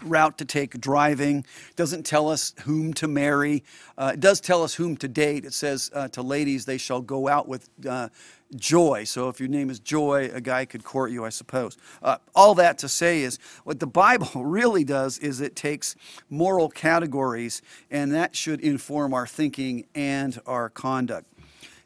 route 0.03 0.39
to 0.39 0.45
take 0.45 0.81
driving 0.81 1.45
doesn't 1.77 2.05
tell 2.05 2.29
us 2.29 2.55
whom 2.65 2.93
to 2.95 3.07
marry 3.07 3.63
uh, 3.99 4.13
it 4.15 4.21
does 4.21 4.41
tell 4.41 4.63
us 4.63 4.75
whom 4.75 4.97
to 4.97 5.09
date 5.09 5.45
it 5.45 5.53
says 5.53 5.91
uh, 5.95 6.09
to 6.09 6.23
ladies 6.23 6.65
they 6.65 6.79
shall 6.79 7.01
go 7.01 7.29
out 7.29 7.49
with 7.49 7.69
uh, 7.89 8.09
joy. 8.57 9.05
So 9.05 9.29
if 9.29 9.41
your 9.41 9.49
name 9.49 9.71
is 9.71 9.79
Joy, 9.79 10.31
a 10.33 10.41
guy 10.41 10.65
could 10.65 10.85
court 10.85 11.11
you, 11.11 11.25
I 11.25 11.31
suppose. 11.31 11.77
Uh, 12.03 12.19
all 12.35 12.55
that 12.57 12.79
to 12.79 12.89
say 12.89 13.23
is 13.23 13.39
what 13.65 13.81
the 13.81 13.87
Bible 13.87 14.45
really 14.45 14.85
does 14.85 15.19
is 15.19 15.41
it 15.41 15.57
takes 15.57 15.97
moral 16.31 16.69
categories, 16.69 17.63
and 17.91 18.13
that 18.13 18.37
should 18.37 18.61
inform 18.61 19.15
our 19.15 19.27
thinking 19.27 19.87
and 19.95 20.41
our 20.47 20.69
conduct. 20.69 21.27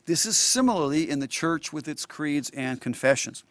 This 0.07 0.25
is 0.25 0.37
similarly 0.37 1.09
in 1.09 1.19
the 1.19 1.27
church 1.27 1.73
with 1.73 1.89
its 1.89 2.07
creeds 2.07 2.51
and 2.51 2.81
confessions. 2.81 3.43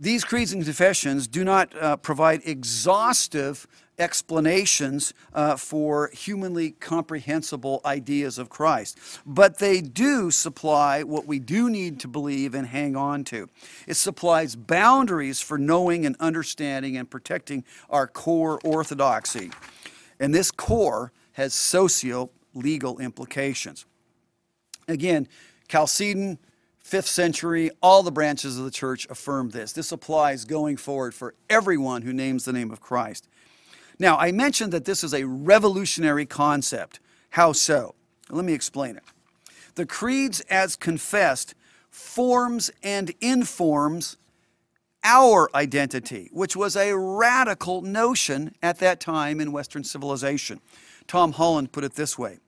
These 0.00 0.24
creeds 0.24 0.52
and 0.52 0.64
confessions 0.64 1.26
do 1.26 1.44
not 1.44 1.76
uh, 1.76 1.96
provide 1.96 2.42
exhaustive 2.44 3.66
explanations 3.98 5.12
uh, 5.32 5.56
for 5.56 6.10
humanly 6.12 6.70
comprehensible 6.70 7.80
ideas 7.84 8.38
of 8.38 8.48
Christ. 8.48 8.98
But 9.26 9.58
they 9.58 9.80
do 9.80 10.30
supply 10.30 11.02
what 11.02 11.26
we 11.26 11.40
do 11.40 11.68
need 11.68 11.98
to 12.00 12.08
believe 12.08 12.54
and 12.54 12.66
hang 12.66 12.94
on 12.94 13.24
to. 13.24 13.48
It 13.86 13.94
supplies 13.94 14.54
boundaries 14.54 15.40
for 15.40 15.58
knowing 15.58 16.06
and 16.06 16.14
understanding 16.20 16.96
and 16.96 17.10
protecting 17.10 17.64
our 17.90 18.06
core 18.06 18.60
orthodoxy. 18.62 19.50
And 20.20 20.32
this 20.32 20.52
core 20.52 21.12
has 21.32 21.54
socio 21.54 22.30
legal 22.54 22.98
implications. 22.98 23.84
Again, 24.86 25.28
Chalcedon, 25.68 26.38
fifth 26.88 27.06
century, 27.06 27.70
all 27.82 28.02
the 28.02 28.10
branches 28.10 28.58
of 28.58 28.64
the 28.64 28.70
church 28.70 29.06
affirm 29.10 29.50
this. 29.50 29.72
This 29.72 29.92
applies 29.92 30.46
going 30.46 30.78
forward 30.78 31.14
for 31.14 31.34
everyone 31.50 32.00
who 32.00 32.14
names 32.14 32.46
the 32.46 32.52
name 32.52 32.70
of 32.70 32.80
Christ. 32.80 33.28
Now, 33.98 34.16
I 34.16 34.32
mentioned 34.32 34.72
that 34.72 34.86
this 34.86 35.04
is 35.04 35.12
a 35.12 35.24
revolutionary 35.24 36.24
concept. 36.24 36.98
How 37.30 37.52
so? 37.52 37.94
Let 38.30 38.46
me 38.46 38.54
explain 38.54 38.96
it. 38.96 39.02
The 39.74 39.84
creeds, 39.84 40.40
as 40.48 40.76
confessed, 40.76 41.54
forms 41.90 42.70
and 42.82 43.12
informs 43.20 44.16
our 45.04 45.50
identity, 45.54 46.30
which 46.32 46.56
was 46.56 46.74
a 46.74 46.96
radical 46.96 47.82
notion 47.82 48.54
at 48.62 48.78
that 48.78 48.98
time 48.98 49.40
in 49.40 49.52
Western 49.52 49.84
civilization. 49.84 50.60
Tom 51.06 51.32
Holland 51.32 51.70
put 51.70 51.84
it 51.84 51.94
this 51.94 52.18
way 52.18 52.38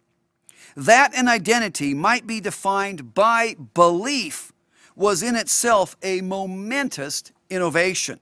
that 0.76 1.14
an 1.14 1.28
identity 1.28 1.94
might 1.94 2.26
be 2.26 2.40
defined 2.40 3.14
by 3.14 3.56
belief 3.74 4.52
was 4.96 5.22
in 5.22 5.36
itself 5.36 5.96
a 6.02 6.20
momentous 6.20 7.24
innovation. 7.48 8.20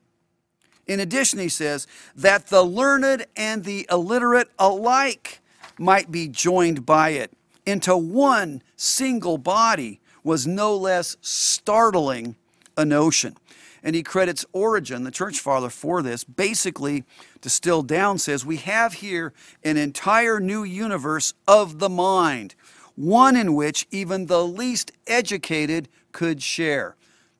In 0.86 1.00
addition, 1.00 1.38
he 1.38 1.48
says, 1.48 1.86
that 2.16 2.46
the 2.46 2.62
learned 2.62 3.26
and 3.36 3.64
the 3.64 3.86
illiterate 3.90 4.50
alike 4.58 5.40
might 5.78 6.10
be 6.10 6.28
joined 6.28 6.86
by 6.86 7.10
it 7.10 7.32
into 7.66 7.96
one 7.96 8.62
single 8.76 9.38
body 9.38 10.00
was 10.24 10.46
no 10.46 10.74
less 10.74 11.16
startling 11.20 12.36
a 12.76 12.84
notion. 12.84 13.36
And 13.82 13.94
he 13.94 14.02
credits 14.02 14.44
Origen, 14.52 15.04
the 15.04 15.10
church 15.10 15.40
father, 15.40 15.70
for 15.70 16.02
this. 16.02 16.24
Basically, 16.24 17.04
distilled 17.40 17.88
down, 17.88 18.18
says, 18.18 18.44
We 18.44 18.56
have 18.58 18.94
here 18.94 19.32
an 19.62 19.76
entire 19.76 20.40
new 20.40 20.64
universe 20.64 21.34
of 21.46 21.78
the 21.78 21.88
mind, 21.88 22.54
one 22.96 23.36
in 23.36 23.54
which 23.54 23.86
even 23.90 24.26
the 24.26 24.44
least 24.44 24.92
educated 25.06 25.88
could 26.12 26.42
share. 26.42 26.96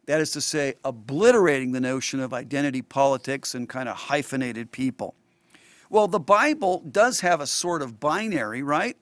That 0.07 0.21
is 0.21 0.31
to 0.33 0.41
say, 0.41 0.75
obliterating 0.85 1.73
the 1.73 1.81
notion 1.81 2.21
of 2.21 2.33
identity 2.33 2.81
politics 2.81 3.55
and 3.55 3.69
kind 3.69 3.89
of 3.89 3.97
hyphenated 3.97 4.73
people. 4.73 5.15
Well, 5.91 6.09
the 6.09 6.21
Bible 6.21 6.83
does 6.91 7.21
have 7.21 7.41
a 7.41 7.47
sort 7.47 7.83
of 7.83 7.99
binary, 7.99 8.63
right? 8.63 8.97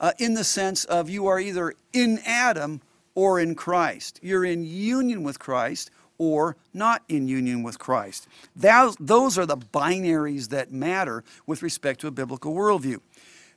Uh, 0.00 0.12
in 0.18 0.34
the 0.34 0.44
sense 0.44 0.84
of 0.84 1.10
you 1.10 1.26
are 1.26 1.40
either 1.40 1.74
in 1.92 2.20
Adam 2.24 2.80
or 3.14 3.40
in 3.40 3.56
Christ. 3.56 4.20
You're 4.22 4.44
in 4.44 4.64
union 4.64 5.24
with 5.24 5.40
Christ 5.40 5.90
or 6.18 6.56
not 6.74 7.02
in 7.08 7.28
union 7.28 7.62
with 7.62 7.78
Christ. 7.78 8.26
Those, 8.54 9.38
are 9.38 9.46
the 9.46 9.56
binaries 9.56 10.48
that 10.48 10.72
matter 10.72 11.24
with 11.46 11.62
respect 11.62 12.00
to 12.00 12.08
a 12.08 12.10
biblical 12.10 12.52
worldview. 12.52 13.00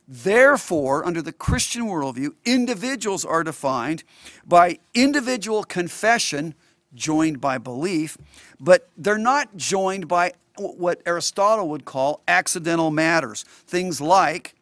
Therefore, 0.08 1.04
under 1.04 1.22
the 1.22 1.32
Christian 1.32 1.86
worldview, 1.86 2.34
individuals 2.44 3.24
are 3.24 3.44
defined 3.44 4.04
by 4.46 4.78
individual 4.94 5.64
confession 5.64 6.54
joined 6.94 7.40
by 7.40 7.58
belief, 7.58 8.18
but 8.60 8.88
they're 8.96 9.18
not 9.18 9.56
joined 9.56 10.08
by 10.08 10.32
what 10.58 11.00
Aristotle 11.06 11.68
would 11.68 11.84
call 11.84 12.20
accidental 12.28 12.90
matters. 12.90 13.42
Things 13.42 14.00
like 14.00 14.54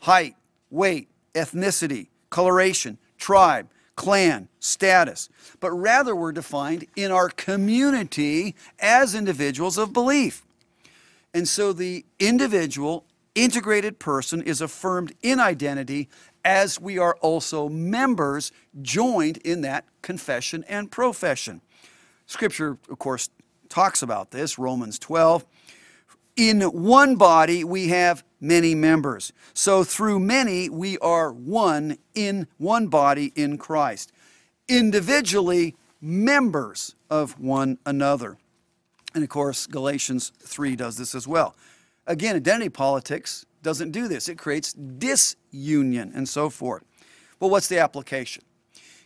height, 0.00 0.36
weight, 0.70 1.08
ethnicity, 1.34 2.08
coloration, 2.30 2.98
tribe, 3.18 3.68
clan, 3.96 4.48
status, 4.58 5.28
but 5.60 5.70
rather 5.72 6.14
we're 6.16 6.32
defined 6.32 6.86
in 6.96 7.10
our 7.10 7.28
community 7.28 8.54
as 8.78 9.14
individuals 9.14 9.78
of 9.78 9.92
belief. 9.92 10.44
And 11.32 11.48
so 11.48 11.72
the 11.72 12.04
individual 12.18 13.04
integrated 13.34 13.98
person 13.98 14.40
is 14.42 14.60
affirmed 14.60 15.12
in 15.22 15.40
identity 15.40 16.08
as 16.44 16.80
we 16.80 16.98
are 16.98 17.16
also 17.20 17.68
members 17.68 18.52
joined 18.82 19.38
in 19.38 19.62
that 19.62 19.84
confession 20.02 20.64
and 20.68 20.90
profession. 20.90 21.60
Scripture, 22.26 22.78
of 22.88 22.98
course, 22.98 23.28
talks 23.68 24.02
about 24.02 24.30
this, 24.30 24.58
Romans 24.58 24.98
12. 24.98 25.44
In 26.36 26.62
one 26.62 27.16
body 27.16 27.64
we 27.64 27.88
have 27.88 28.24
many 28.44 28.74
members. 28.74 29.32
So 29.54 29.82
through 29.82 30.20
many 30.20 30.68
we 30.68 30.98
are 30.98 31.32
one 31.32 31.98
in 32.14 32.46
one 32.58 32.88
body 32.88 33.32
in 33.34 33.58
Christ. 33.58 34.12
Individually, 34.68 35.74
members 36.00 36.94
of 37.10 37.40
one 37.40 37.78
another. 37.86 38.38
And 39.14 39.24
of 39.24 39.30
course, 39.30 39.66
Galatians 39.66 40.32
3 40.40 40.76
does 40.76 40.96
this 40.96 41.14
as 41.14 41.26
well. 41.26 41.56
Again, 42.06 42.36
identity 42.36 42.68
politics 42.68 43.46
doesn't 43.62 43.92
do 43.92 44.08
this, 44.08 44.28
it 44.28 44.36
creates 44.36 44.74
disunion 44.74 46.12
and 46.14 46.28
so 46.28 46.50
forth. 46.50 46.84
Well, 47.40 47.48
what's 47.48 47.68
the 47.68 47.78
application? 47.78 48.44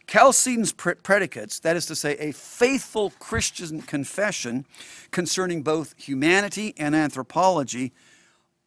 Chalcedon's 0.09 0.73
predicates, 0.73 1.61
that 1.61 1.77
is 1.77 1.85
to 1.87 1.95
say, 1.95 2.17
a 2.19 2.33
faithful 2.33 3.11
Christian 3.19 3.83
confession 3.83 4.65
concerning 5.11 5.63
both 5.63 5.95
humanity 5.99 6.75
and 6.79 6.97
anthropology, 6.97 7.93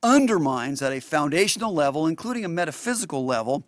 undermines 0.03 0.81
at 0.81 0.91
a 0.91 0.99
foundational 0.99 1.73
level, 1.73 2.07
including 2.07 2.45
a 2.45 2.49
metaphysical 2.49 3.25
level, 3.25 3.65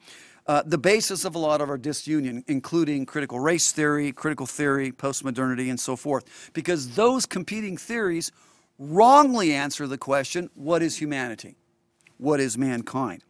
uh, 0.48 0.62
the 0.66 0.78
basis 0.78 1.24
of 1.26 1.36
a 1.36 1.40
lot 1.40 1.62
of 1.62 1.70
our 1.70 1.78
disunion, 1.78 2.44
including 2.48 3.06
critical 3.06 3.40
race 3.40 3.72
theory, 3.72 4.12
critical 4.12 4.46
theory, 4.46 4.92
postmodernity, 4.92 5.70
and 5.70 5.80
so 5.80 5.96
forth, 5.96 6.52
because 6.54 6.96
those 6.96 7.26
competing 7.26 7.78
theories 7.78 8.32
wrongly 8.78 9.54
answer 9.54 9.88
the 9.88 9.98
question 9.98 10.50
what 10.56 10.82
is 10.82 10.98
humanity? 10.98 11.56
What 12.18 12.40
is 12.40 12.58
mankind? 12.58 13.24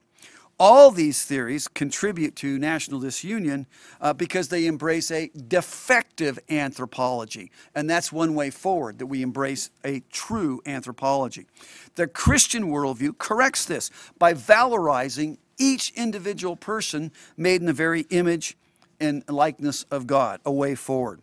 All 0.60 0.92
these 0.92 1.26
theories 1.26 1.68
contribute 1.68 2.36
to 2.38 2.60
national 2.60 3.00
disunion 3.00 3.66
uh, 4.00 4.14
because 4.14 4.50
they 4.50 4.68
embrace 4.68 5.10
a 5.10 5.32
defective 5.48 6.38
anthropology. 6.50 7.52
And 7.74 7.90
that's 7.90 8.12
one 8.12 8.36
way 8.36 8.52
forward, 8.52 9.00
that 9.00 9.08
we 9.08 9.24
embrace 9.24 9.72
a 9.84 10.02
true 10.12 10.62
anthropology. 10.66 11.48
The 11.96 12.08
Christian 12.08 12.66
worldview 12.66 13.18
corrects 13.18 13.66
this 13.66 13.90
by 14.20 14.36
valorizing 14.36 15.38
each 15.58 15.92
individual 15.96 16.56
person 16.56 17.12
made 17.36 17.62
in 17.62 17.68
the 17.68 17.74
very 17.74 18.02
image 18.10 18.56
and 19.00 19.24
likeness 19.28 19.84
of 19.90 20.06
God, 20.08 20.40
a 20.46 20.52
way 20.52 20.76
forward. 20.76 21.22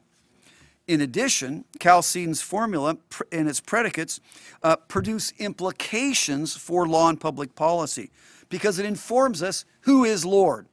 In 0.89 1.01
addition, 1.01 1.64
Chalcedon's 1.81 2.43
formula 2.43 2.99
and 3.31 3.49
its 3.49 3.61
predicates 3.61 4.20
uh, 4.64 4.74
produce 4.74 5.33
implications 5.39 6.57
for 6.57 6.87
law 6.89 7.09
and 7.09 7.20
public 7.20 7.55
policy 7.55 8.11
because 8.51 8.78
it 8.78 8.84
informs 8.84 9.42
us 9.42 9.64
who 9.82 10.05
is 10.05 10.26
Lord. 10.26 10.66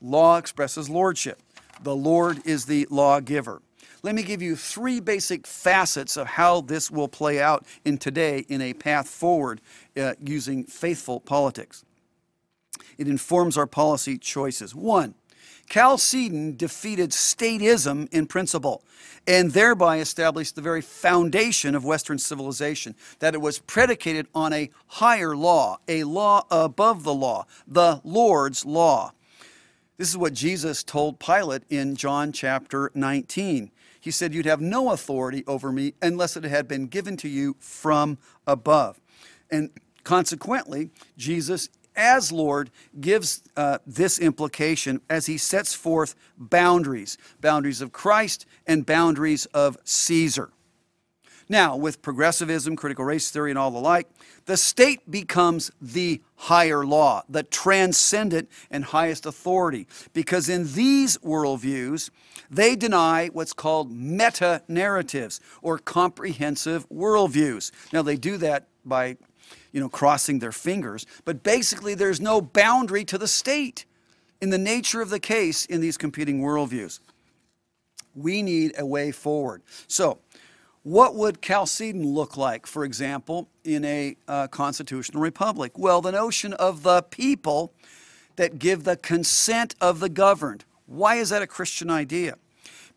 Law 0.00 0.36
expresses 0.36 0.88
lordship. 0.88 1.42
The 1.82 1.96
Lord 1.96 2.46
is 2.46 2.66
the 2.66 2.86
lawgiver. 2.90 3.60
Let 4.02 4.14
me 4.14 4.22
give 4.22 4.40
you 4.40 4.56
three 4.56 5.00
basic 5.00 5.46
facets 5.46 6.16
of 6.16 6.26
how 6.26 6.62
this 6.62 6.90
will 6.90 7.08
play 7.08 7.40
out 7.40 7.66
in 7.84 7.98
today 7.98 8.46
in 8.48 8.62
a 8.62 8.72
path 8.72 9.08
forward 9.08 9.60
uh, 9.96 10.14
using 10.20 10.64
faithful 10.64 11.20
politics. 11.20 11.84
It 12.96 13.08
informs 13.08 13.58
our 13.58 13.66
policy 13.66 14.16
choices. 14.16 14.74
One, 14.74 15.14
Chalcedon 15.70 16.56
defeated 16.56 17.10
statism 17.10 18.12
in 18.12 18.26
principle 18.26 18.82
and 19.26 19.52
thereby 19.52 19.98
established 19.98 20.56
the 20.56 20.62
very 20.62 20.80
foundation 20.80 21.74
of 21.74 21.84
Western 21.84 22.18
civilization, 22.18 22.96
that 23.20 23.34
it 23.34 23.40
was 23.40 23.60
predicated 23.60 24.26
on 24.34 24.52
a 24.52 24.70
higher 24.86 25.36
law, 25.36 25.78
a 25.86 26.04
law 26.04 26.44
above 26.50 27.04
the 27.04 27.14
law, 27.14 27.46
the 27.68 28.00
Lord's 28.02 28.66
law. 28.66 29.12
This 29.96 30.08
is 30.08 30.16
what 30.16 30.32
Jesus 30.32 30.82
told 30.82 31.20
Pilate 31.20 31.62
in 31.68 31.94
John 31.94 32.32
chapter 32.32 32.90
19. 32.94 33.70
He 34.00 34.10
said, 34.10 34.34
You'd 34.34 34.46
have 34.46 34.60
no 34.60 34.90
authority 34.90 35.44
over 35.46 35.70
me 35.70 35.94
unless 36.02 36.36
it 36.36 36.44
had 36.44 36.66
been 36.66 36.86
given 36.86 37.16
to 37.18 37.28
you 37.28 37.54
from 37.60 38.18
above. 38.46 38.98
And 39.50 39.70
consequently, 40.02 40.90
Jesus 41.16 41.68
as 41.96 42.32
Lord 42.32 42.70
gives 43.00 43.42
uh, 43.56 43.78
this 43.86 44.18
implication 44.18 45.00
as 45.08 45.26
he 45.26 45.38
sets 45.38 45.74
forth 45.74 46.14
boundaries 46.36 47.18
boundaries 47.40 47.80
of 47.80 47.92
Christ 47.92 48.46
and 48.66 48.86
boundaries 48.86 49.46
of 49.46 49.76
Caesar. 49.84 50.50
Now, 51.50 51.74
with 51.76 52.00
progressivism, 52.00 52.76
critical 52.76 53.04
race 53.04 53.28
theory, 53.28 53.50
and 53.50 53.58
all 53.58 53.72
the 53.72 53.80
like, 53.80 54.08
the 54.46 54.56
state 54.56 55.10
becomes 55.10 55.72
the 55.82 56.22
higher 56.36 56.86
law, 56.86 57.24
the 57.28 57.42
transcendent 57.42 58.48
and 58.70 58.84
highest 58.84 59.26
authority, 59.26 59.88
because 60.12 60.48
in 60.48 60.72
these 60.74 61.18
worldviews, 61.18 62.10
they 62.48 62.76
deny 62.76 63.30
what's 63.32 63.52
called 63.52 63.90
meta 63.90 64.62
narratives 64.68 65.40
or 65.60 65.78
comprehensive 65.78 66.88
worldviews. 66.88 67.72
Now, 67.92 68.02
they 68.02 68.16
do 68.16 68.36
that 68.36 68.68
by 68.84 69.16
you 69.72 69.80
know, 69.80 69.88
crossing 69.88 70.38
their 70.38 70.52
fingers. 70.52 71.06
But 71.24 71.42
basically, 71.42 71.94
there's 71.94 72.20
no 72.20 72.40
boundary 72.40 73.04
to 73.06 73.18
the 73.18 73.28
state 73.28 73.84
in 74.40 74.50
the 74.50 74.58
nature 74.58 75.00
of 75.00 75.10
the 75.10 75.20
case 75.20 75.66
in 75.66 75.80
these 75.80 75.96
competing 75.96 76.40
worldviews. 76.40 77.00
We 78.14 78.42
need 78.42 78.72
a 78.78 78.86
way 78.86 79.12
forward. 79.12 79.62
So, 79.86 80.18
what 80.82 81.14
would 81.14 81.42
Chalcedon 81.42 82.06
look 82.06 82.36
like, 82.38 82.66
for 82.66 82.84
example, 82.84 83.48
in 83.64 83.84
a 83.84 84.16
uh, 84.26 84.48
constitutional 84.48 85.22
republic? 85.22 85.78
Well, 85.78 86.00
the 86.00 86.12
notion 86.12 86.54
of 86.54 86.82
the 86.82 87.02
people 87.02 87.74
that 88.36 88.58
give 88.58 88.84
the 88.84 88.96
consent 88.96 89.74
of 89.80 90.00
the 90.00 90.08
governed. 90.08 90.64
Why 90.86 91.16
is 91.16 91.28
that 91.28 91.42
a 91.42 91.46
Christian 91.46 91.90
idea? 91.90 92.36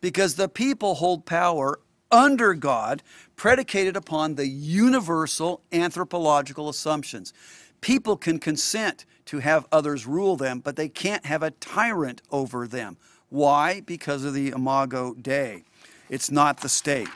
Because 0.00 0.36
the 0.36 0.48
people 0.48 0.94
hold 0.94 1.26
power 1.26 1.78
under 2.10 2.54
God, 2.54 3.02
predicated 3.36 3.96
upon 3.96 4.34
the 4.34 4.46
universal 4.46 5.60
anthropological 5.72 6.68
assumptions. 6.68 7.32
People 7.80 8.16
can 8.16 8.38
consent 8.38 9.04
to 9.26 9.38
have 9.38 9.66
others 9.72 10.06
rule 10.06 10.36
them, 10.36 10.60
but 10.60 10.76
they 10.76 10.88
can't 10.88 11.26
have 11.26 11.42
a 11.42 11.50
tyrant 11.52 12.22
over 12.30 12.66
them. 12.66 12.96
Why? 13.28 13.80
Because 13.80 14.24
of 14.24 14.34
the 14.34 14.48
Imago 14.48 15.14
Dei. 15.14 15.64
It's 16.08 16.30
not 16.30 16.60
the 16.60 16.68
state. 16.68 17.08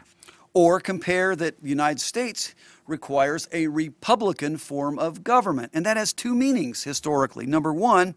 Or 0.54 0.80
compare 0.80 1.36
that 1.36 1.62
the 1.62 1.68
United 1.68 2.00
States 2.00 2.54
requires 2.86 3.46
a 3.52 3.68
republican 3.68 4.56
form 4.56 4.98
of 4.98 5.22
government, 5.22 5.70
and 5.74 5.84
that 5.86 5.96
has 5.96 6.12
two 6.12 6.34
meanings 6.34 6.84
historically. 6.84 7.46
Number 7.46 7.72
one, 7.72 8.14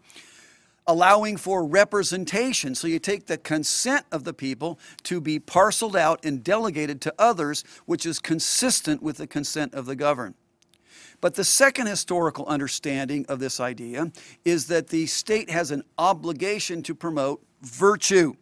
allowing 0.86 1.36
for 1.36 1.64
representation. 1.64 2.74
So 2.74 2.88
you 2.88 2.98
take 2.98 3.26
the 3.26 3.38
consent 3.38 4.06
of 4.10 4.24
the 4.24 4.34
people 4.34 4.78
to 5.04 5.20
be 5.20 5.38
parceled 5.38 5.96
out 5.96 6.24
and 6.24 6.42
delegated 6.42 7.00
to 7.02 7.14
others, 7.18 7.64
which 7.86 8.04
is 8.04 8.18
consistent 8.18 9.02
with 9.02 9.18
the 9.18 9.26
consent 9.26 9.74
of 9.74 9.86
the 9.86 9.96
governed. 9.96 10.34
But 11.20 11.34
the 11.34 11.44
second 11.44 11.86
historical 11.86 12.46
understanding 12.46 13.24
of 13.28 13.38
this 13.38 13.60
idea 13.60 14.10
is 14.44 14.66
that 14.66 14.88
the 14.88 15.06
state 15.06 15.50
has 15.50 15.70
an 15.70 15.84
obligation 15.96 16.82
to 16.82 16.96
promote 16.96 17.40
virtue, 17.62 18.34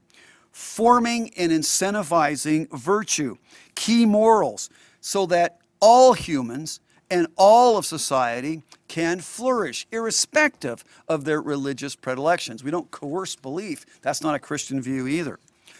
forming 0.50 1.30
and 1.36 1.52
incentivizing 1.52 2.70
virtue, 2.70 3.36
key 3.74 4.06
morals, 4.06 4.70
so 5.02 5.26
that 5.26 5.58
all 5.78 6.14
humans 6.14 6.80
and 7.10 7.26
all 7.36 7.76
of 7.76 7.84
society 7.84 8.62
can 8.90 9.20
flourish, 9.20 9.86
irrespective 9.92 10.82
of 11.06 11.24
their 11.24 11.40
religious 11.40 11.94
predilections. 11.94 12.64
We 12.64 12.72
don't 12.72 12.90
coerce 12.90 13.36
belief. 13.36 13.86
That's 14.02 14.20
not 14.20 14.34
a 14.34 14.40
Christian 14.40 14.82
view 14.82 15.06
either. 15.06 15.38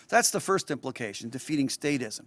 That's 0.09 0.31
the 0.31 0.39
first 0.39 0.71
implication, 0.71 1.29
defeating 1.29 1.67
statism. 1.67 2.27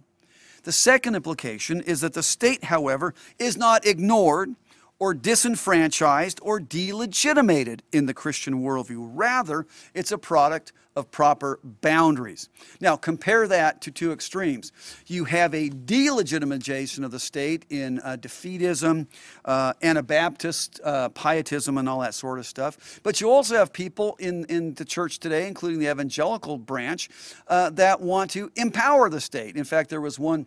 The 0.64 0.72
second 0.72 1.14
implication 1.14 1.80
is 1.80 2.02
that 2.02 2.12
the 2.12 2.22
state, 2.22 2.64
however, 2.64 3.14
is 3.38 3.56
not 3.56 3.86
ignored 3.86 4.56
or 4.98 5.14
disenfranchised 5.14 6.38
or 6.42 6.60
delegitimated 6.60 7.82
in 7.92 8.06
the 8.06 8.14
Christian 8.14 8.62
worldview. 8.62 9.10
Rather, 9.12 9.66
it's 9.92 10.12
a 10.12 10.18
product 10.18 10.72
of 10.96 11.10
proper 11.10 11.58
boundaries. 11.64 12.48
Now, 12.80 12.96
compare 12.96 13.48
that 13.48 13.80
to 13.82 13.90
two 13.90 14.12
extremes. 14.12 14.70
You 15.06 15.24
have 15.24 15.52
a 15.52 15.68
delegitimization 15.68 17.04
of 17.04 17.10
the 17.10 17.18
state 17.18 17.64
in 17.68 17.98
uh, 18.00 18.16
defeatism, 18.20 19.08
uh, 19.44 19.72
Anabaptist 19.82 20.80
uh, 20.84 21.08
pietism, 21.08 21.78
and 21.78 21.88
all 21.88 22.00
that 22.00 22.14
sort 22.14 22.38
of 22.38 22.46
stuff. 22.46 23.00
But 23.02 23.20
you 23.20 23.30
also 23.30 23.56
have 23.56 23.72
people 23.72 24.16
in, 24.20 24.44
in 24.44 24.74
the 24.74 24.84
church 24.84 25.18
today, 25.18 25.48
including 25.48 25.80
the 25.80 25.90
evangelical 25.90 26.58
branch, 26.58 27.10
uh, 27.48 27.70
that 27.70 28.00
want 28.00 28.30
to 28.32 28.52
empower 28.54 29.10
the 29.10 29.20
state. 29.20 29.56
In 29.56 29.64
fact, 29.64 29.90
there 29.90 30.00
was 30.00 30.18
one 30.18 30.46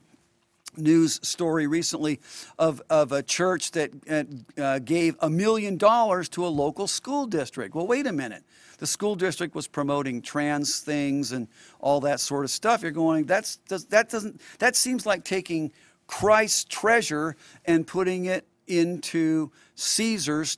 news 0.75 1.19
story 1.23 1.67
recently 1.67 2.19
of, 2.59 2.81
of 2.89 3.11
a 3.11 3.23
church 3.23 3.71
that 3.71 3.91
uh, 4.09 4.61
uh, 4.61 4.79
gave 4.79 5.15
a 5.21 5.29
million 5.29 5.77
dollars 5.77 6.29
to 6.29 6.45
a 6.45 6.49
local 6.49 6.87
school 6.87 7.25
district. 7.25 7.73
Well, 7.75 7.87
wait 7.87 8.07
a 8.07 8.11
minute. 8.11 8.43
The 8.79 8.87
school 8.87 9.15
district 9.15 9.55
was 9.55 9.67
promoting 9.67 10.21
trans 10.21 10.79
things 10.79 11.31
and 11.31 11.47
all 11.79 11.99
that 12.01 12.19
sort 12.19 12.45
of 12.45 12.51
stuff. 12.51 12.83
You're 12.83 12.91
going, 12.91 13.25
that's, 13.25 13.57
that 13.67 14.09
doesn't, 14.09 14.39
that 14.59 14.75
seems 14.75 15.05
like 15.05 15.23
taking 15.23 15.71
Christ's 16.05 16.63
treasure 16.65 17.35
and 17.65 17.87
putting 17.87 18.25
it 18.25 18.45
into 18.67 19.51
Caesar's 19.75 20.57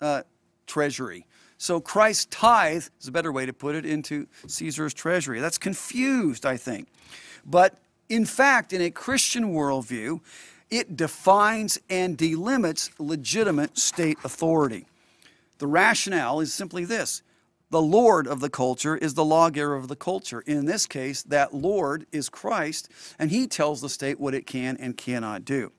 uh, 0.00 0.22
treasury. 0.66 1.26
So 1.58 1.80
Christ's 1.80 2.26
tithe 2.26 2.86
is 3.00 3.08
a 3.08 3.12
better 3.12 3.32
way 3.32 3.46
to 3.46 3.52
put 3.52 3.76
it 3.76 3.86
into 3.86 4.26
Caesar's 4.46 4.92
treasury. 4.92 5.40
That's 5.40 5.58
confused, 5.58 6.44
I 6.44 6.56
think. 6.56 6.88
But 7.46 7.78
in 8.14 8.24
fact, 8.24 8.72
in 8.72 8.80
a 8.80 8.92
Christian 8.92 9.52
worldview, 9.52 10.20
it 10.70 10.96
defines 10.96 11.80
and 11.90 12.16
delimits 12.16 12.90
legitimate 13.00 13.76
state 13.76 14.18
authority. 14.22 14.86
The 15.58 15.66
rationale 15.66 16.38
is 16.38 16.54
simply 16.54 16.84
this 16.84 17.22
the 17.70 17.82
Lord 17.82 18.28
of 18.28 18.38
the 18.38 18.48
culture 18.48 18.96
is 18.96 19.14
the 19.14 19.24
lawgiver 19.24 19.74
of 19.74 19.88
the 19.88 19.96
culture. 19.96 20.42
In 20.42 20.64
this 20.64 20.86
case, 20.86 21.24
that 21.24 21.54
Lord 21.54 22.06
is 22.12 22.28
Christ, 22.28 22.88
and 23.18 23.32
he 23.32 23.48
tells 23.48 23.80
the 23.80 23.88
state 23.88 24.20
what 24.20 24.32
it 24.32 24.46
can 24.46 24.76
and 24.76 24.96
cannot 24.96 25.44
do. 25.44 25.72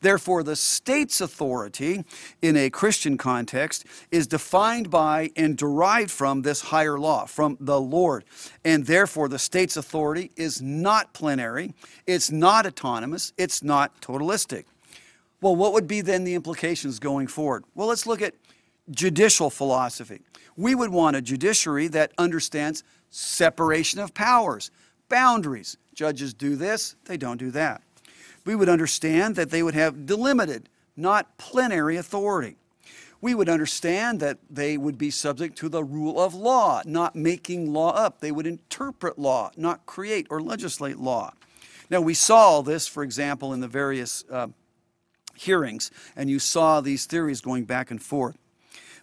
Therefore, 0.00 0.42
the 0.42 0.56
state's 0.56 1.20
authority 1.20 2.04
in 2.40 2.56
a 2.56 2.70
Christian 2.70 3.18
context 3.18 3.84
is 4.10 4.26
defined 4.26 4.90
by 4.90 5.30
and 5.36 5.56
derived 5.56 6.10
from 6.10 6.42
this 6.42 6.62
higher 6.62 6.98
law, 6.98 7.26
from 7.26 7.56
the 7.60 7.80
Lord. 7.80 8.24
And 8.64 8.86
therefore, 8.86 9.28
the 9.28 9.38
state's 9.38 9.76
authority 9.76 10.30
is 10.36 10.62
not 10.62 11.12
plenary, 11.12 11.74
it's 12.06 12.30
not 12.30 12.66
autonomous, 12.66 13.32
it's 13.36 13.62
not 13.62 14.00
totalistic. 14.00 14.64
Well, 15.40 15.56
what 15.56 15.72
would 15.72 15.86
be 15.86 16.00
then 16.00 16.24
the 16.24 16.34
implications 16.34 16.98
going 16.98 17.26
forward? 17.26 17.64
Well, 17.74 17.88
let's 17.88 18.06
look 18.06 18.22
at 18.22 18.34
judicial 18.90 19.50
philosophy. 19.50 20.20
We 20.56 20.74
would 20.74 20.90
want 20.90 21.16
a 21.16 21.22
judiciary 21.22 21.88
that 21.88 22.12
understands 22.18 22.84
separation 23.10 24.00
of 24.00 24.12
powers, 24.14 24.70
boundaries. 25.08 25.76
Judges 25.94 26.34
do 26.34 26.56
this, 26.56 26.96
they 27.04 27.16
don't 27.16 27.38
do 27.38 27.50
that 27.50 27.82
we 28.44 28.54
would 28.54 28.68
understand 28.68 29.36
that 29.36 29.50
they 29.50 29.62
would 29.62 29.74
have 29.74 30.06
delimited, 30.06 30.68
not 30.96 31.36
plenary 31.38 31.96
authority. 31.96 32.56
We 33.20 33.34
would 33.34 33.48
understand 33.48 34.20
that 34.20 34.38
they 34.48 34.78
would 34.78 34.96
be 34.96 35.10
subject 35.10 35.58
to 35.58 35.68
the 35.68 35.84
rule 35.84 36.20
of 36.20 36.34
law, 36.34 36.80
not 36.86 37.14
making 37.14 37.72
law 37.72 37.92
up. 37.92 38.20
They 38.20 38.32
would 38.32 38.46
interpret 38.46 39.18
law, 39.18 39.50
not 39.56 39.84
create 39.84 40.26
or 40.30 40.40
legislate 40.40 40.98
law. 40.98 41.34
Now, 41.90 42.00
we 42.00 42.14
saw 42.14 42.62
this, 42.62 42.86
for 42.86 43.02
example, 43.02 43.52
in 43.52 43.60
the 43.60 43.68
various 43.68 44.24
uh, 44.30 44.48
hearings, 45.34 45.90
and 46.16 46.30
you 46.30 46.38
saw 46.38 46.80
these 46.80 47.04
theories 47.04 47.40
going 47.40 47.64
back 47.64 47.90
and 47.90 48.00
forth. 48.02 48.38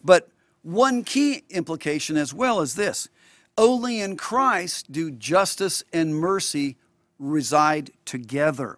But 0.03 0.29
one 0.63 1.03
key 1.03 1.43
implication 1.49 2.17
as 2.17 2.33
well 2.33 2.61
is 2.61 2.75
this 2.75 3.09
only 3.57 4.01
in 4.01 4.17
Christ 4.17 4.91
do 4.91 5.11
justice 5.11 5.83
and 5.91 6.15
mercy 6.15 6.77
reside 7.19 7.91
together. 8.05 8.77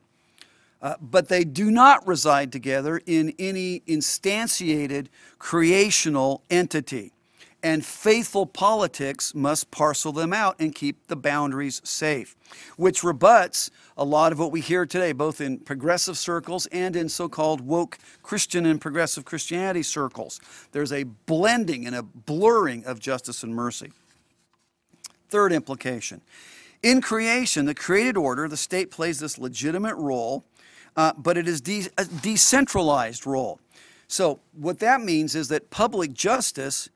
Uh, 0.82 0.96
but 1.02 1.28
they 1.28 1.44
do 1.44 1.70
not 1.70 2.08
reside 2.08 2.52
together 2.52 3.02
in 3.06 3.34
any 3.38 3.82
instantiated 3.82 5.08
creational 5.38 6.42
entity. 6.50 7.12
And 7.62 7.86
faithful 7.86 8.46
politics 8.46 9.36
must 9.36 9.70
parcel 9.70 10.14
them 10.14 10.32
out 10.32 10.56
and 10.60 10.74
keep 10.74 11.08
the 11.08 11.18
boundaries 11.18 11.82
safe, 11.84 12.38
which 12.78 13.04
rebuts 13.04 13.70
a 13.98 14.06
lot 14.06 14.32
of 14.32 14.40
what 14.40 14.54
we 14.54 14.62
hear 14.62 14.86
today, 14.86 15.12
both 15.12 15.42
in 15.42 15.60
progressive 15.60 16.18
circles 16.18 16.68
and 16.68 16.96
in 16.96 17.10
so 17.10 17.28
called 17.28 17.60
woke 17.60 17.98
Christian 18.24 18.66
and 18.66 18.80
progressive 18.80 19.26
Christianity 19.26 19.84
circles. 19.84 20.40
There's 20.72 20.94
a 20.94 21.04
blending 21.04 21.86
and 21.86 21.96
a 21.96 22.04
blurring 22.04 22.86
of 22.86 23.02
justice 23.02 23.44
and 23.44 23.54
mercy. 23.54 23.92
Third 25.30 25.52
implication 25.52 26.22
in 26.82 27.02
creation, 27.02 27.66
the 27.66 27.76
created 27.76 28.16
order, 28.16 28.48
the 28.48 28.58
state 28.58 28.90
plays 28.90 29.20
this 29.20 29.38
legitimate 29.38 29.96
role 29.96 30.46
uh, 31.00 31.14
but 31.18 31.38
it 31.38 31.48
is 31.48 31.62
de- 31.62 31.88
a 31.98 32.04
decentralized 32.04 33.26
role. 33.26 33.58
So, 34.10 34.42
what 34.52 34.80
that 34.80 35.00
means 35.00 35.34
is 35.34 35.48
that 35.48 35.70
public 35.70 36.12
justice 36.12 36.90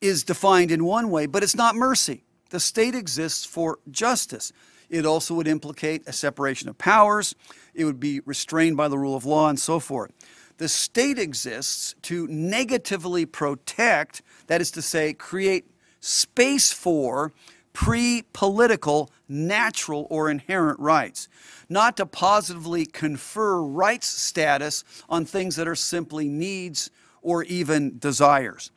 is 0.00 0.24
defined 0.24 0.70
in 0.70 0.82
one 0.82 1.10
way, 1.10 1.26
but 1.26 1.42
it's 1.42 1.54
not 1.54 1.74
mercy. 1.74 2.24
The 2.48 2.58
state 2.58 2.94
exists 2.94 3.44
for 3.44 3.80
justice. 3.90 4.50
It 4.88 5.04
also 5.04 5.34
would 5.34 5.46
implicate 5.46 6.04
a 6.06 6.12
separation 6.12 6.70
of 6.70 6.78
powers, 6.78 7.34
it 7.74 7.84
would 7.84 8.00
be 8.00 8.20
restrained 8.20 8.78
by 8.78 8.88
the 8.88 8.96
rule 8.96 9.14
of 9.14 9.26
law, 9.26 9.50
and 9.50 9.60
so 9.60 9.78
forth. 9.78 10.10
The 10.56 10.68
state 10.68 11.18
exists 11.18 11.94
to 12.02 12.26
negatively 12.28 13.26
protect, 13.26 14.22
that 14.46 14.62
is 14.62 14.70
to 14.70 14.80
say, 14.80 15.12
create 15.12 15.66
space 16.00 16.72
for 16.72 17.34
pre 17.76 18.24
political, 18.32 19.10
natural, 19.28 20.06
or 20.08 20.30
inherent 20.30 20.80
rights, 20.80 21.28
not 21.68 21.94
to 21.98 22.06
positively 22.06 22.86
confer 22.86 23.60
rights 23.60 24.06
status 24.06 24.82
on 25.10 25.26
things 25.26 25.56
that 25.56 25.68
are 25.68 25.74
simply 25.74 26.26
needs 26.26 26.90
or 27.20 27.44
even 27.44 27.98
desires. 27.98 28.70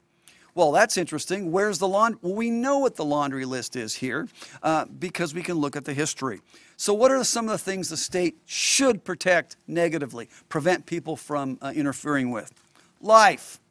Well, 0.53 0.73
that's 0.73 0.97
interesting. 0.97 1.49
Where's 1.49 1.79
the 1.79 1.87
laundry? 1.87 2.19
Well, 2.21 2.33
we 2.33 2.49
know 2.49 2.79
what 2.79 2.97
the 2.97 3.05
laundry 3.05 3.45
list 3.45 3.77
is 3.77 3.95
here 3.95 4.27
uh, 4.61 4.83
because 4.83 5.33
we 5.33 5.43
can 5.43 5.55
look 5.55 5.77
at 5.77 5.85
the 5.85 5.93
history. 5.93 6.41
So, 6.75 6.93
what 6.93 7.09
are 7.09 7.23
some 7.23 7.45
of 7.45 7.51
the 7.53 7.57
things 7.57 7.87
the 7.87 7.95
state 7.95 8.35
should 8.45 9.05
protect 9.05 9.55
negatively, 9.65 10.27
prevent 10.49 10.85
people 10.85 11.15
from 11.15 11.57
uh, 11.61 11.71
interfering 11.73 12.31
with? 12.31 12.51
Life, 12.99 13.61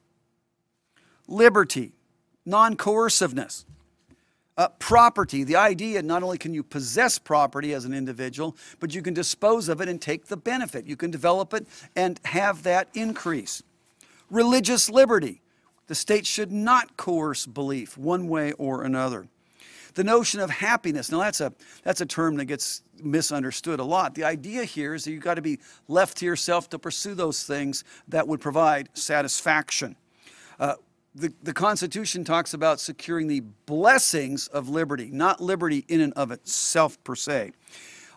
liberty, 1.26 1.92
non 2.46 2.76
coerciveness, 2.76 3.66
uh, 4.58 4.68
property, 4.80 5.44
the 5.44 5.56
idea 5.56 6.02
not 6.02 6.24
only 6.24 6.36
can 6.36 6.52
you 6.52 6.64
possess 6.64 7.16
property 7.16 7.72
as 7.72 7.84
an 7.84 7.94
individual, 7.94 8.56
but 8.80 8.92
you 8.92 9.00
can 9.00 9.14
dispose 9.14 9.68
of 9.68 9.80
it 9.80 9.88
and 9.88 10.02
take 10.02 10.26
the 10.26 10.36
benefit. 10.36 10.84
You 10.84 10.96
can 10.96 11.12
develop 11.12 11.54
it 11.54 11.66
and 11.94 12.20
have 12.24 12.64
that 12.64 12.88
increase. 12.92 13.62
Religious 14.28 14.90
liberty. 14.90 15.40
The 15.86 15.94
state 15.94 16.26
should 16.26 16.50
not 16.50 16.96
coerce 16.96 17.46
belief 17.46 17.96
one 17.96 18.28
way 18.28 18.52
or 18.52 18.82
another. 18.82 19.28
The 19.94 20.04
notion 20.04 20.40
of 20.40 20.50
happiness. 20.50 21.10
Now, 21.10 21.20
that's 21.20 21.40
a, 21.40 21.52
that's 21.84 22.00
a 22.00 22.06
term 22.06 22.36
that 22.36 22.44
gets 22.44 22.82
misunderstood 23.02 23.80
a 23.80 23.84
lot. 23.84 24.14
The 24.14 24.24
idea 24.24 24.64
here 24.64 24.94
is 24.94 25.04
that 25.04 25.12
you've 25.12 25.22
got 25.22 25.34
to 25.34 25.42
be 25.42 25.60
left 25.86 26.18
to 26.18 26.26
yourself 26.26 26.68
to 26.70 26.78
pursue 26.78 27.14
those 27.14 27.44
things 27.44 27.84
that 28.08 28.26
would 28.26 28.40
provide 28.40 28.90
satisfaction. 28.92 29.96
Uh, 30.58 30.74
the, 31.18 31.32
the 31.42 31.52
Constitution 31.52 32.24
talks 32.24 32.54
about 32.54 32.80
securing 32.80 33.28
the 33.28 33.40
blessings 33.66 34.46
of 34.48 34.68
liberty, 34.68 35.10
not 35.12 35.40
liberty 35.40 35.84
in 35.88 36.00
and 36.00 36.12
of 36.14 36.30
itself 36.30 37.02
per 37.04 37.14
se. 37.14 37.52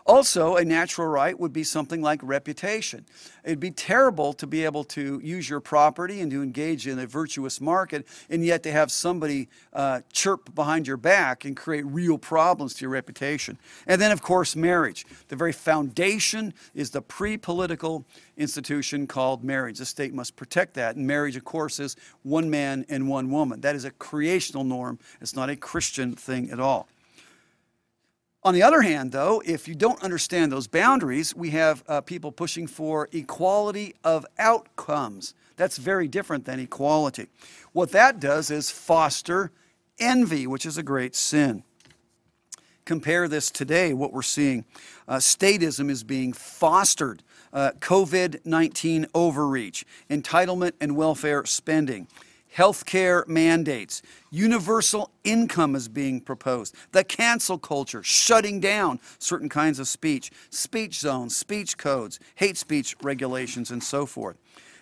Also, 0.04 0.56
a 0.56 0.64
natural 0.64 1.06
right 1.06 1.38
would 1.38 1.52
be 1.52 1.62
something 1.62 2.02
like 2.02 2.20
reputation. 2.22 3.04
It'd 3.44 3.60
be 3.60 3.70
terrible 3.70 4.32
to 4.34 4.46
be 4.46 4.64
able 4.64 4.84
to 4.84 5.20
use 5.22 5.48
your 5.48 5.60
property 5.60 6.20
and 6.20 6.30
to 6.32 6.42
engage 6.42 6.86
in 6.88 6.98
a 6.98 7.06
virtuous 7.06 7.60
market, 7.60 8.06
and 8.28 8.44
yet 8.44 8.62
to 8.64 8.72
have 8.72 8.90
somebody 8.90 9.48
uh, 9.72 10.00
chirp 10.12 10.54
behind 10.54 10.86
your 10.86 10.96
back 10.96 11.44
and 11.44 11.56
create 11.56 11.86
real 11.86 12.18
problems 12.18 12.74
to 12.74 12.82
your 12.82 12.90
reputation. 12.90 13.58
And 13.86 14.00
then, 14.00 14.10
of 14.10 14.22
course, 14.22 14.56
marriage. 14.56 15.06
The 15.28 15.36
very 15.36 15.52
foundation 15.52 16.52
is 16.74 16.90
the 16.90 17.02
pre 17.02 17.36
political 17.36 18.04
institution 18.36 19.06
called 19.06 19.44
marriage. 19.44 19.78
The 19.78 19.86
state 19.86 20.14
must 20.14 20.34
protect 20.34 20.74
that. 20.74 20.96
And 20.96 21.06
marriage, 21.06 21.36
of 21.36 21.44
course, 21.44 21.78
is 21.78 21.96
one 22.22 22.50
man 22.50 22.84
and 22.88 23.08
one 23.08 23.30
woman. 23.30 23.60
That 23.60 23.76
is 23.76 23.84
a 23.84 23.90
creational 23.92 24.64
norm, 24.64 24.98
it's 25.20 25.36
not 25.36 25.48
a 25.48 25.56
Christian 25.56 26.14
thing 26.14 26.50
at 26.50 26.58
all. 26.58 26.88
On 28.44 28.54
the 28.54 28.62
other 28.64 28.82
hand, 28.82 29.12
though, 29.12 29.40
if 29.46 29.68
you 29.68 29.74
don't 29.76 30.02
understand 30.02 30.50
those 30.50 30.66
boundaries, 30.66 31.34
we 31.34 31.50
have 31.50 31.84
uh, 31.86 32.00
people 32.00 32.32
pushing 32.32 32.66
for 32.66 33.08
equality 33.12 33.94
of 34.02 34.26
outcomes. 34.36 35.34
That's 35.56 35.78
very 35.78 36.08
different 36.08 36.44
than 36.44 36.58
equality. 36.58 37.28
What 37.72 37.92
that 37.92 38.18
does 38.18 38.50
is 38.50 38.68
foster 38.68 39.52
envy, 40.00 40.48
which 40.48 40.66
is 40.66 40.76
a 40.76 40.82
great 40.82 41.14
sin. 41.14 41.62
Compare 42.84 43.28
this 43.28 43.48
today, 43.48 43.94
what 43.94 44.12
we're 44.12 44.22
seeing. 44.22 44.64
Uh, 45.06 45.18
statism 45.18 45.88
is 45.88 46.02
being 46.02 46.32
fostered, 46.32 47.22
uh, 47.52 47.70
COVID 47.78 48.44
19 48.44 49.06
overreach, 49.14 49.84
entitlement 50.10 50.72
and 50.80 50.96
welfare 50.96 51.46
spending 51.46 52.08
healthcare 52.56 53.26
mandates, 53.26 54.02
universal 54.30 55.10
income 55.24 55.74
is 55.74 55.88
being 55.88 56.20
proposed, 56.20 56.74
the 56.92 57.04
cancel 57.04 57.58
culture, 57.58 58.02
shutting 58.02 58.60
down 58.60 59.00
certain 59.18 59.48
kinds 59.48 59.78
of 59.78 59.88
speech, 59.88 60.30
speech 60.50 61.00
zones, 61.00 61.36
speech 61.36 61.78
codes, 61.78 62.20
hate 62.34 62.56
speech 62.56 62.94
regulations, 63.02 63.70
and 63.70 63.82
so 63.82 64.06
forth. 64.06 64.36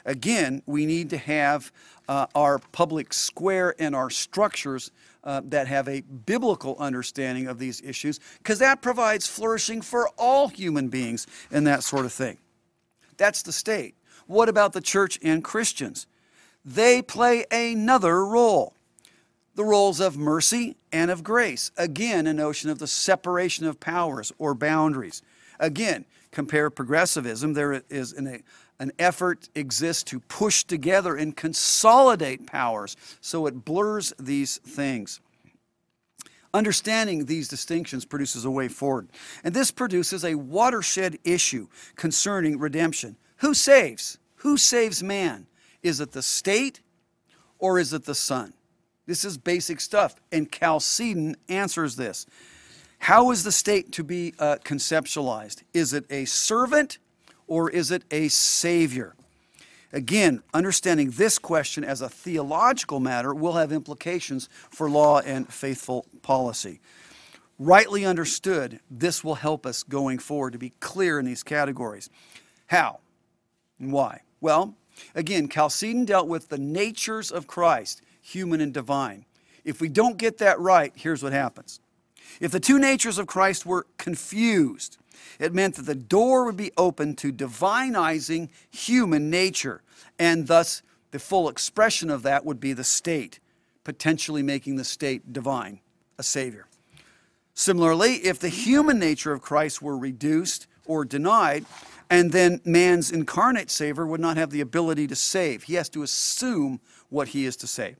Again, 0.04 0.62
we 0.66 0.86
need 0.86 1.10
to 1.10 1.18
have 1.18 1.70
uh, 2.08 2.26
our 2.34 2.58
public 2.72 3.12
square 3.12 3.74
and 3.78 3.94
our 3.94 4.10
structures 4.10 4.90
uh, 5.22 5.42
that 5.44 5.68
have 5.68 5.86
a 5.88 6.00
biblical 6.00 6.74
understanding 6.78 7.46
of 7.46 7.58
these 7.58 7.82
issues, 7.82 8.18
because 8.38 8.58
that 8.58 8.80
provides 8.80 9.26
flourishing 9.26 9.82
for 9.82 10.08
all 10.16 10.48
human 10.48 10.88
beings 10.88 11.26
and 11.50 11.66
that 11.66 11.84
sort 11.84 12.06
of 12.06 12.12
thing. 12.12 12.38
That's 13.18 13.42
the 13.42 13.52
state. 13.52 13.94
What 14.26 14.48
about 14.48 14.72
the 14.72 14.80
church 14.80 15.18
and 15.22 15.44
Christians? 15.44 16.06
They 16.74 17.02
play 17.02 17.44
another 17.50 18.24
role 18.24 18.74
the 19.56 19.64
roles 19.64 20.00
of 20.00 20.16
mercy 20.16 20.76
and 20.92 21.10
of 21.10 21.22
grace. 21.22 21.70
Again, 21.76 22.26
a 22.26 22.32
notion 22.32 22.70
of 22.70 22.78
the 22.78 22.86
separation 22.86 23.66
of 23.66 23.78
powers 23.78 24.32
or 24.38 24.54
boundaries. 24.54 25.20
Again, 25.58 26.06
compare 26.30 26.70
progressivism. 26.70 27.52
There 27.52 27.82
is 27.90 28.12
an, 28.14 28.42
an 28.78 28.92
effort 28.98 29.50
exists 29.54 30.04
to 30.04 30.20
push 30.20 30.64
together 30.64 31.14
and 31.16 31.36
consolidate 31.36 32.46
powers 32.46 32.96
so 33.20 33.46
it 33.46 33.64
blurs 33.64 34.14
these 34.18 34.58
things. 34.58 35.20
Understanding 36.54 37.26
these 37.26 37.48
distinctions 37.48 38.04
produces 38.06 38.44
a 38.44 38.50
way 38.50 38.68
forward. 38.68 39.08
And 39.44 39.52
this 39.52 39.70
produces 39.70 40.24
a 40.24 40.36
watershed 40.36 41.18
issue 41.22 41.68
concerning 41.96 42.58
redemption. 42.58 43.16
Who 43.38 43.52
saves? 43.52 44.18
Who 44.36 44.56
saves 44.56 45.02
man? 45.02 45.46
Is 45.82 46.00
it 46.00 46.12
the 46.12 46.22
state 46.22 46.80
or 47.58 47.78
is 47.78 47.92
it 47.92 48.04
the 48.04 48.14
son? 48.14 48.52
This 49.06 49.24
is 49.24 49.38
basic 49.38 49.80
stuff. 49.80 50.14
And 50.30 50.50
Chalcedon 50.50 51.36
answers 51.48 51.96
this. 51.96 52.26
How 52.98 53.30
is 53.30 53.44
the 53.44 53.52
state 53.52 53.92
to 53.92 54.04
be 54.04 54.34
uh, 54.38 54.58
conceptualized? 54.62 55.62
Is 55.72 55.92
it 55.94 56.04
a 56.10 56.26
servant 56.26 56.98
or 57.46 57.70
is 57.70 57.90
it 57.90 58.04
a 58.10 58.28
savior? 58.28 59.14
Again, 59.92 60.42
understanding 60.54 61.10
this 61.10 61.38
question 61.38 61.82
as 61.82 62.00
a 62.00 62.08
theological 62.08 63.00
matter 63.00 63.34
will 63.34 63.54
have 63.54 63.72
implications 63.72 64.48
for 64.70 64.88
law 64.88 65.20
and 65.20 65.52
faithful 65.52 66.06
policy. 66.22 66.80
Rightly 67.58 68.04
understood, 68.04 68.80
this 68.90 69.24
will 69.24 69.34
help 69.34 69.66
us 69.66 69.82
going 69.82 70.18
forward 70.18 70.52
to 70.52 70.58
be 70.58 70.70
clear 70.80 71.18
in 71.18 71.26
these 71.26 71.42
categories. 71.42 72.08
How 72.68 73.00
and 73.80 73.92
why? 73.92 74.20
Well, 74.40 74.76
Again, 75.14 75.48
Chalcedon 75.48 76.05
dealt 76.05 76.28
with 76.28 76.48
the 76.48 76.59
natures 76.59 77.30
of 77.30 77.46
Christ, 77.46 78.03
human 78.20 78.61
and 78.61 78.72
divine. 78.72 79.24
If 79.64 79.80
we 79.80 79.88
don't 79.88 80.16
get 80.16 80.38
that 80.38 80.59
right, 80.59 80.92
here's 80.96 81.22
what 81.22 81.32
happens. 81.32 81.80
If 82.40 82.53
the 82.53 82.61
two 82.61 82.78
natures 82.78 83.18
of 83.18 83.26
Christ 83.26 83.66
were 83.66 83.86
confused, 83.98 84.98
it 85.38 85.55
meant 85.55 85.76
that 85.76 85.86
the 85.86 85.94
door 85.94 86.44
would 86.44 86.57
be 86.57 86.72
open 86.76 87.14
to 87.16 87.32
divinizing 87.32 88.48
human 88.70 89.30
nature, 89.30 89.82
and 90.18 90.46
thus 90.46 90.82
the 91.11 91.18
full 91.18 91.48
expression 91.48 92.11
of 92.11 92.22
that 92.22 92.44
would 92.44 92.61
be 92.61 92.72
the 92.72 92.84
state, 92.84 93.40
potentially 93.84 94.42
making 94.42 94.76
the 94.76 94.84
state 94.84 95.32
divine, 95.32 95.80
a 96.18 96.22
savior. 96.22 96.66
Similarly, 97.55 98.14
if 98.16 98.38
the 98.38 98.48
human 98.48 98.98
nature 98.98 99.32
of 99.32 99.42
Christ 99.42 99.82
were 99.82 99.98
reduced 99.98 100.66
or 100.86 101.05
denied, 101.05 101.66
and 102.11 102.32
then 102.32 102.61
man's 102.64 103.12
incarnate 103.12 103.70
Savior 103.70 104.04
would 104.04 104.20
not 104.20 104.36
have 104.36 104.50
the 104.50 104.61
ability 104.61 105.06
to 105.06 105.16
save. 105.16 105.62
He 105.62 105.74
has 105.74 105.88
to 105.90 106.02
assume 106.02 106.80
what 107.08 107.28
he 107.28 107.46
is 107.46 107.56
to 107.58 107.68
save. 107.68 107.96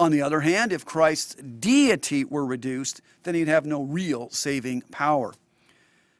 On 0.00 0.10
the 0.10 0.22
other 0.22 0.40
hand, 0.40 0.72
if 0.72 0.86
Christ's 0.86 1.34
deity 1.34 2.24
were 2.24 2.46
reduced, 2.46 3.02
then 3.22 3.34
he'd 3.34 3.48
have 3.48 3.66
no 3.66 3.82
real 3.82 4.30
saving 4.30 4.80
power. 4.90 5.34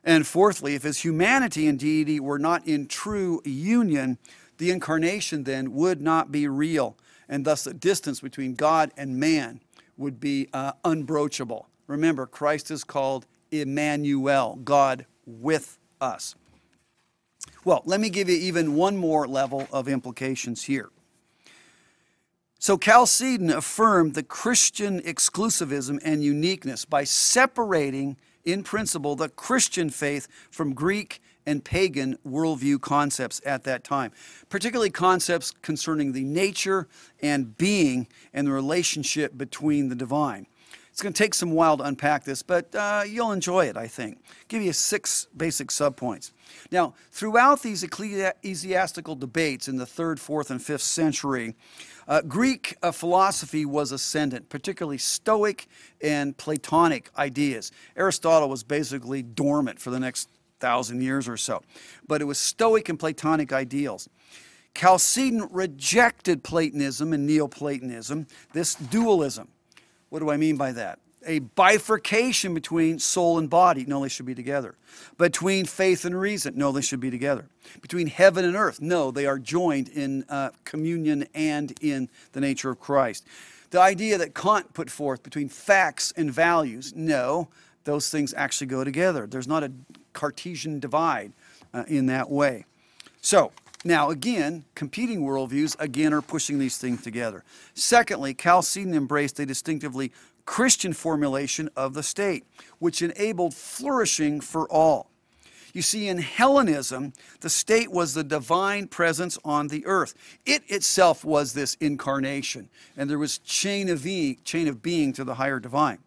And 0.05 0.27
fourthly, 0.27 0.75
if 0.75 0.83
his 0.83 0.99
humanity 1.03 1.67
and 1.67 1.79
deity 1.79 2.21
were 2.21 2.39
not 2.39 2.67
in 2.67 2.87
true 2.87 3.41
union, 3.45 4.19
the 4.59 4.71
incarnation 4.71 5.45
then 5.45 5.73
would 5.73 6.03
not 6.03 6.31
be 6.31 6.47
real, 6.47 6.99
and 7.27 7.47
thus 7.47 7.65
the 7.65 7.73
distance 7.73 8.21
between 8.21 8.55
God 8.55 8.93
and 8.99 9.19
man 9.19 9.61
would 9.97 10.21
be 10.21 10.49
uh, 10.53 10.73
unbroachable. 10.85 11.67
Remember, 11.87 12.27
Christ 12.27 12.71
is 12.71 12.85
called 12.85 13.27
Emmanuel, 13.51 14.59
God 14.63 15.07
with 15.25 15.79
us. 16.01 16.35
Well, 17.65 17.83
let 17.85 18.01
me 18.01 18.11
give 18.11 18.29
you 18.29 18.37
even 18.37 18.75
one 18.75 18.97
more 18.97 19.27
level 19.27 19.69
of 19.73 19.89
implications 19.89 20.65
here. 20.65 20.91
So, 22.59 22.77
Chalcedon 22.77 23.51
affirmed 23.51 24.15
the 24.15 24.23
Christian 24.23 25.01
exclusivism 25.01 25.99
and 26.05 26.23
uniqueness 26.23 26.85
by 26.85 27.05
separating, 27.05 28.19
in 28.45 28.63
principle, 28.63 29.17
the 29.17 29.31
Christian 29.31 29.89
faith 29.89 30.29
from 30.51 30.75
Greek 30.75 31.23
and 31.47 31.65
pagan 31.65 32.19
worldview 32.27 32.81
concepts 32.81 33.41
at 33.47 33.65
that 33.65 33.83
time, 33.83 34.13
particularly 34.51 34.91
concepts 34.91 35.53
concerning 35.63 36.13
the 36.13 36.25
nature 36.25 36.87
and 37.23 37.57
being 37.57 38.07
and 38.35 38.47
the 38.47 38.53
relationship 38.53 39.39
between 39.39 39.89
the 39.89 39.95
divine. 39.95 40.47
It's 40.91 41.01
going 41.01 41.15
to 41.15 41.19
take 41.19 41.35
some 41.35 41.53
while 41.53 41.79
to 41.79 41.85
unpack 41.85 42.25
this, 42.25 42.43
but 42.43 42.75
uh, 42.75 43.05
you'll 43.07 43.33
enjoy 43.33 43.67
it, 43.67 43.77
I 43.79 43.87
think. 43.87 44.19
Give 44.49 44.61
you 44.61 44.75
six 44.75 45.29
basic 45.35 45.69
subpoints. 45.69 46.33
Now, 46.71 46.95
throughout 47.11 47.63
these 47.63 47.83
ecclesiastical 47.83 49.15
debates 49.15 49.69
in 49.69 49.77
the 49.77 49.87
third, 49.87 50.21
fourth, 50.21 50.51
and 50.51 50.63
fifth 50.63 50.83
century, 50.83 51.55
uh, 52.09 52.23
Greek 52.23 52.77
uh, 52.83 52.93
philosophy 52.93 53.65
was 53.65 53.93
ascendant, 53.93 54.49
particularly 54.49 54.99
Stoic 54.99 55.67
and 56.03 56.37
Platonic 56.37 57.11
ideas. 57.17 57.73
Aristotle 57.97 58.49
was 58.49 58.63
basically 58.63 59.23
dormant 59.23 59.81
for 59.81 59.91
the 59.91 60.01
next 60.01 60.29
thousand 60.59 61.03
years 61.03 61.29
or 61.29 61.37
so, 61.37 61.63
but 62.07 62.21
it 62.21 62.25
was 62.25 62.39
Stoic 62.39 62.89
and 62.89 62.99
Platonic 62.99 63.53
ideals. 63.53 64.09
Chalcedon 64.75 65.49
rejected 65.51 66.45
Platonism 66.45 67.13
and 67.13 67.27
Neoplatonism, 67.27 68.27
this 68.53 68.75
dualism. 68.75 69.49
What 70.11 70.21
do 70.21 70.31
I 70.31 70.37
mean 70.37 70.57
by 70.57 70.73
that? 70.73 70.99
A 71.27 71.41
bifurcation 71.41 72.55
between 72.55 72.99
soul 72.99 73.39
and 73.39 73.51
body. 73.51 73.85
No, 73.85 74.03
they 74.03 74.09
should 74.09 74.27
be 74.27 74.35
together. 74.35 74.75
Between 75.19 75.67
faith 75.67 76.05
and 76.05 76.19
reason. 76.19 76.57
No, 76.57 76.73
they 76.73 76.81
should 76.81 77.01
be 77.01 77.11
together. 77.11 77.47
Between 77.83 78.07
heaven 78.07 78.45
and 78.45 78.57
earth. 78.57 78.81
No, 78.81 79.11
they 79.11 79.27
are 79.27 79.39
joined 79.39 79.89
in 79.89 80.25
uh, 80.29 80.51
communion 80.65 81.27
and 81.35 81.75
in 81.83 82.09
the 82.33 82.41
nature 82.41 82.71
of 82.71 82.81
Christ. 82.81 83.27
The 83.71 83.81
idea 83.81 84.19
that 84.19 84.35
Kant 84.35 84.73
put 84.73 84.91
forth 84.91 85.23
between 85.23 85.49
facts 85.49 86.13
and 86.17 86.33
values. 86.33 86.95
No, 86.97 87.49
those 87.85 88.11
things 88.11 88.35
actually 88.35 88.67
go 88.69 88.83
together. 88.83 89.27
There's 89.27 89.49
not 89.49 89.63
a 89.63 89.73
Cartesian 90.13 90.81
divide 90.81 91.33
uh, 91.73 91.85
in 91.87 92.07
that 92.07 92.31
way. 92.31 92.65
So, 93.21 93.53
now, 93.83 94.11
again, 94.11 94.65
competing 94.75 95.23
worldviews, 95.23 95.75
again, 95.79 96.13
are 96.13 96.21
pushing 96.21 96.59
these 96.59 96.77
things 96.77 97.03
together. 97.03 97.45
Secondly, 97.75 98.35
Chalcedon 98.35 98.93
embraced 98.95 99.41
a 99.41 99.47
distinctively 99.47 100.13
Christian 100.51 100.93
formulation 100.93 101.71
of 101.77 101.95
the 101.95 102.03
state, 102.03 102.45
which 102.81 103.03
enabled 103.03 103.55
flourishing 103.55 104.41
for 104.41 104.69
all. 104.69 105.09
You 105.73 105.81
see, 105.81 106.09
in 106.09 106.19
Hellenism, 106.19 107.13
the 107.39 107.49
state 107.49 107.93
was 107.93 108.15
the 108.15 108.25
divine 108.25 108.89
presence 108.89 109.39
on 109.45 109.69
the 109.69 109.87
earth. 109.87 110.13
It 110.45 110.65
itself 110.67 111.25
was 111.25 111.53
this 111.53 111.77
incarnation, 111.77 112.69
and 112.97 113.09
there 113.09 113.17
was 113.17 113.39
chain 113.39 113.89
of, 113.89 114.03
being, 114.03 114.39
chain 114.43 114.67
of 114.67 114.83
being 114.83 115.13
to 115.13 115.23
the 115.23 115.37
higher 115.37 115.61
divine. 115.61 115.99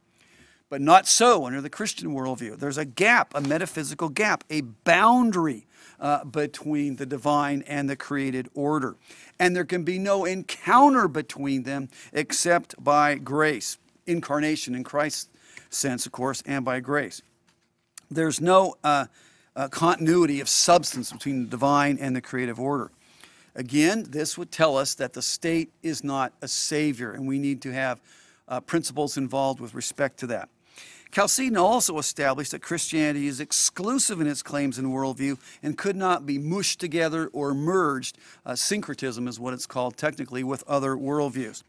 But 0.70 0.82
not 0.82 1.08
so 1.08 1.46
under 1.46 1.62
the 1.62 1.70
Christian 1.70 2.10
worldview. 2.10 2.60
There's 2.60 2.78
a 2.78 2.84
gap, 2.84 3.32
a 3.34 3.40
metaphysical 3.40 4.10
gap, 4.10 4.44
a 4.50 4.60
boundary 4.60 5.68
uh, 6.02 6.26
between 6.26 6.98
the 6.98 7.06
divine 7.06 7.64
and 7.66 7.90
the 7.90 7.96
created 7.96 8.50
order. 8.54 8.98
And 9.40 9.56
there 9.56 9.64
can 9.64 9.84
be 9.84 10.00
no 10.00 10.26
encounter 10.26 11.08
between 11.08 11.64
them 11.64 11.88
except 12.12 12.76
by 12.84 13.16
grace, 13.16 13.78
incarnation 14.08 14.76
in 14.76 14.84
Christ's 14.84 15.30
sense, 15.70 16.06
of 16.06 16.12
course, 16.12 16.44
and 16.46 16.64
by 16.64 16.80
grace. 16.80 17.22
There's 18.10 18.40
no 18.40 18.76
uh, 18.84 19.06
uh, 19.56 19.68
continuity 19.70 20.40
of 20.40 20.50
substance 20.50 21.12
between 21.12 21.44
the 21.44 21.50
divine 21.50 21.98
and 22.00 22.16
the 22.16 22.22
creative 22.22 22.60
order. 22.60 22.92
Again, 23.56 24.06
this 24.10 24.38
would 24.38 24.52
tell 24.52 24.78
us 24.78 24.96
that 24.96 25.14
the 25.14 25.22
state 25.22 25.72
is 25.84 26.04
not 26.04 26.34
a 26.42 26.48
savior, 26.48 27.12
and 27.12 27.28
we 27.28 27.38
need 27.38 27.62
to 27.64 27.72
have 27.72 28.02
uh, 28.48 28.60
principles 28.60 29.18
involved 29.18 29.60
with 29.60 29.74
respect 29.74 30.20
to 30.20 30.28
that. 30.28 30.50
Chalcedon 31.12 31.58
also 31.58 32.00
established 32.00 32.52
that 32.52 32.64
Christianity 32.64 33.28
is 33.28 33.40
exclusive 33.40 34.20
in 34.20 34.26
its 34.26 34.42
claims 34.42 34.80
and 34.80 34.88
worldview 34.88 35.38
and 35.62 35.78
could 35.78 35.96
not 35.96 36.26
be 36.26 36.40
mushed 36.40 36.80
together 36.80 37.30
or 37.34 37.54
merged. 37.54 38.18
Uh, 38.44 38.56
syncretism 38.56 39.28
is 39.28 39.40
what 39.40 39.54
it's 39.54 39.68
called 39.68 39.96
technically 39.96 40.44
with 40.44 40.64
other 40.68 40.96
worldviews. 40.96 41.62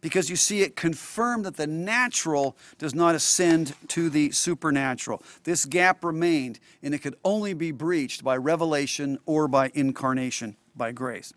Because 0.00 0.30
you 0.30 0.36
see 0.36 0.62
it 0.62 0.76
confirmed 0.76 1.44
that 1.44 1.56
the 1.56 1.66
natural 1.66 2.56
does 2.78 2.94
not 2.94 3.14
ascend 3.14 3.74
to 3.88 4.10
the 4.10 4.30
supernatural. 4.30 5.22
This 5.44 5.64
gap 5.64 6.04
remained, 6.04 6.60
and 6.82 6.94
it 6.94 6.98
could 6.98 7.16
only 7.24 7.54
be 7.54 7.72
breached 7.72 8.22
by 8.22 8.36
revelation 8.36 9.18
or 9.26 9.48
by 9.48 9.70
incarnation 9.74 10.56
by 10.76 10.92
grace. 10.92 11.32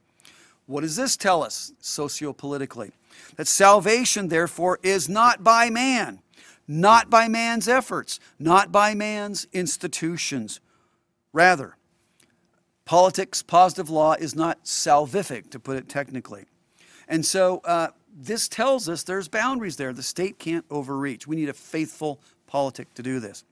What 0.66 0.82
does 0.82 0.95
this 0.95 1.16
tell 1.16 1.43
us 1.43 1.72
sociopolitically? 1.82 2.91
That 3.38 3.47
salvation, 3.47 4.28
therefore, 4.28 4.80
is 4.84 5.08
not 5.08 5.43
by 5.43 5.70
man, 5.70 6.20
not 6.68 7.10
by 7.10 7.28
man's 7.28 7.68
efforts, 7.68 8.20
not 8.38 8.72
by 8.72 8.93
man's 8.93 9.47
institutions. 9.53 10.60
Rather, 11.32 11.78
politics, 12.86 13.41
positive 13.41 13.89
law 13.89 14.14
is 14.14 14.36
not 14.36 14.64
salvific, 14.66 15.49
to 15.51 15.60
put 15.60 15.78
it 15.78 15.88
technically. 15.88 16.45
And 17.08 17.26
so 17.26 17.62
uh, 17.64 17.89
this 18.18 18.47
tells 18.47 18.89
us 18.89 19.03
there's 19.03 19.28
boundaries 19.28 19.76
there. 19.78 19.93
The 19.93 20.03
state 20.03 20.39
can't 20.39 20.65
overreach. 20.72 21.28
We 21.28 21.36
need 21.36 21.49
a 21.49 21.53
faithful 21.53 22.20
politic 22.47 22.93
to 22.95 23.03
do 23.03 23.20
this. 23.20 23.43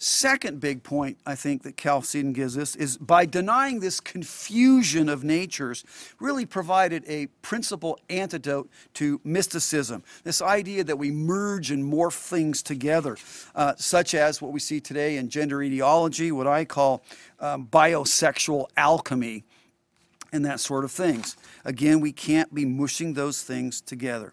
Second 0.00 0.60
big 0.60 0.84
point 0.84 1.18
I 1.26 1.34
think 1.34 1.64
that 1.64 1.76
Chalcedon 1.76 2.32
gives 2.32 2.56
us 2.56 2.76
is 2.76 2.96
by 2.96 3.26
denying 3.26 3.80
this 3.80 3.98
confusion 3.98 5.08
of 5.08 5.24
natures, 5.24 5.84
really 6.20 6.46
provided 6.46 7.02
a 7.08 7.26
principal 7.42 7.98
antidote 8.08 8.70
to 8.94 9.20
mysticism. 9.24 10.04
This 10.22 10.40
idea 10.40 10.84
that 10.84 10.98
we 10.98 11.10
merge 11.10 11.72
and 11.72 11.82
morph 11.82 12.12
things 12.12 12.62
together, 12.62 13.16
uh, 13.56 13.74
such 13.76 14.14
as 14.14 14.40
what 14.40 14.52
we 14.52 14.60
see 14.60 14.78
today 14.78 15.16
in 15.16 15.30
gender 15.30 15.62
ideology, 15.62 16.30
what 16.30 16.46
I 16.46 16.64
call 16.64 17.02
um, 17.40 17.66
biosexual 17.66 18.68
alchemy, 18.76 19.42
and 20.32 20.44
that 20.44 20.60
sort 20.60 20.84
of 20.84 20.92
things. 20.92 21.36
Again, 21.64 22.00
we 22.00 22.12
can't 22.12 22.52
be 22.54 22.64
mushing 22.64 23.14
those 23.14 23.42
things 23.42 23.80
together. 23.80 24.32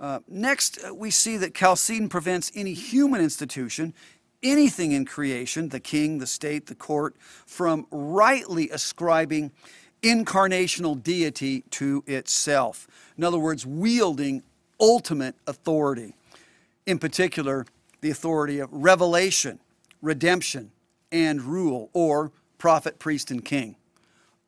Uh, 0.00 0.20
next, 0.28 0.78
uh, 0.84 0.94
we 0.94 1.10
see 1.10 1.36
that 1.36 1.54
Chalcedon 1.54 2.08
prevents 2.08 2.52
any 2.54 2.72
human 2.72 3.20
institution, 3.20 3.94
anything 4.42 4.92
in 4.92 5.04
creation, 5.04 5.70
the 5.70 5.80
king, 5.80 6.18
the 6.18 6.26
state, 6.26 6.66
the 6.66 6.74
court, 6.74 7.16
from 7.46 7.86
rightly 7.90 8.70
ascribing 8.70 9.50
incarnational 10.02 11.02
deity 11.02 11.62
to 11.70 12.04
itself. 12.06 12.86
In 13.16 13.24
other 13.24 13.38
words, 13.38 13.66
wielding 13.66 14.44
ultimate 14.78 15.34
authority. 15.46 16.14
In 16.86 16.98
particular, 16.98 17.66
the 18.00 18.10
authority 18.10 18.60
of 18.60 18.72
revelation, 18.72 19.58
redemption, 20.00 20.70
and 21.10 21.42
rule, 21.42 21.90
or 21.92 22.30
prophet, 22.58 22.98
priest, 23.00 23.32
and 23.32 23.44
king. 23.44 23.74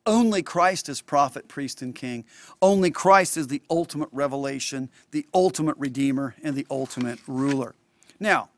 Only 0.05 0.41
Christ 0.41 0.89
is 0.89 1.01
prophet, 1.01 1.47
priest, 1.47 1.81
and 1.81 1.93
king. 1.93 2.25
Only 2.61 2.89
Christ 2.89 3.37
is 3.37 3.47
the 3.47 3.61
ultimate 3.69 4.09
revelation, 4.11 4.89
the 5.11 5.27
ultimate 5.33 5.77
redeemer, 5.77 6.35
and 6.43 6.55
the 6.55 6.65
ultimate 6.71 7.19
ruler. 7.27 7.75
Now, 8.19 8.49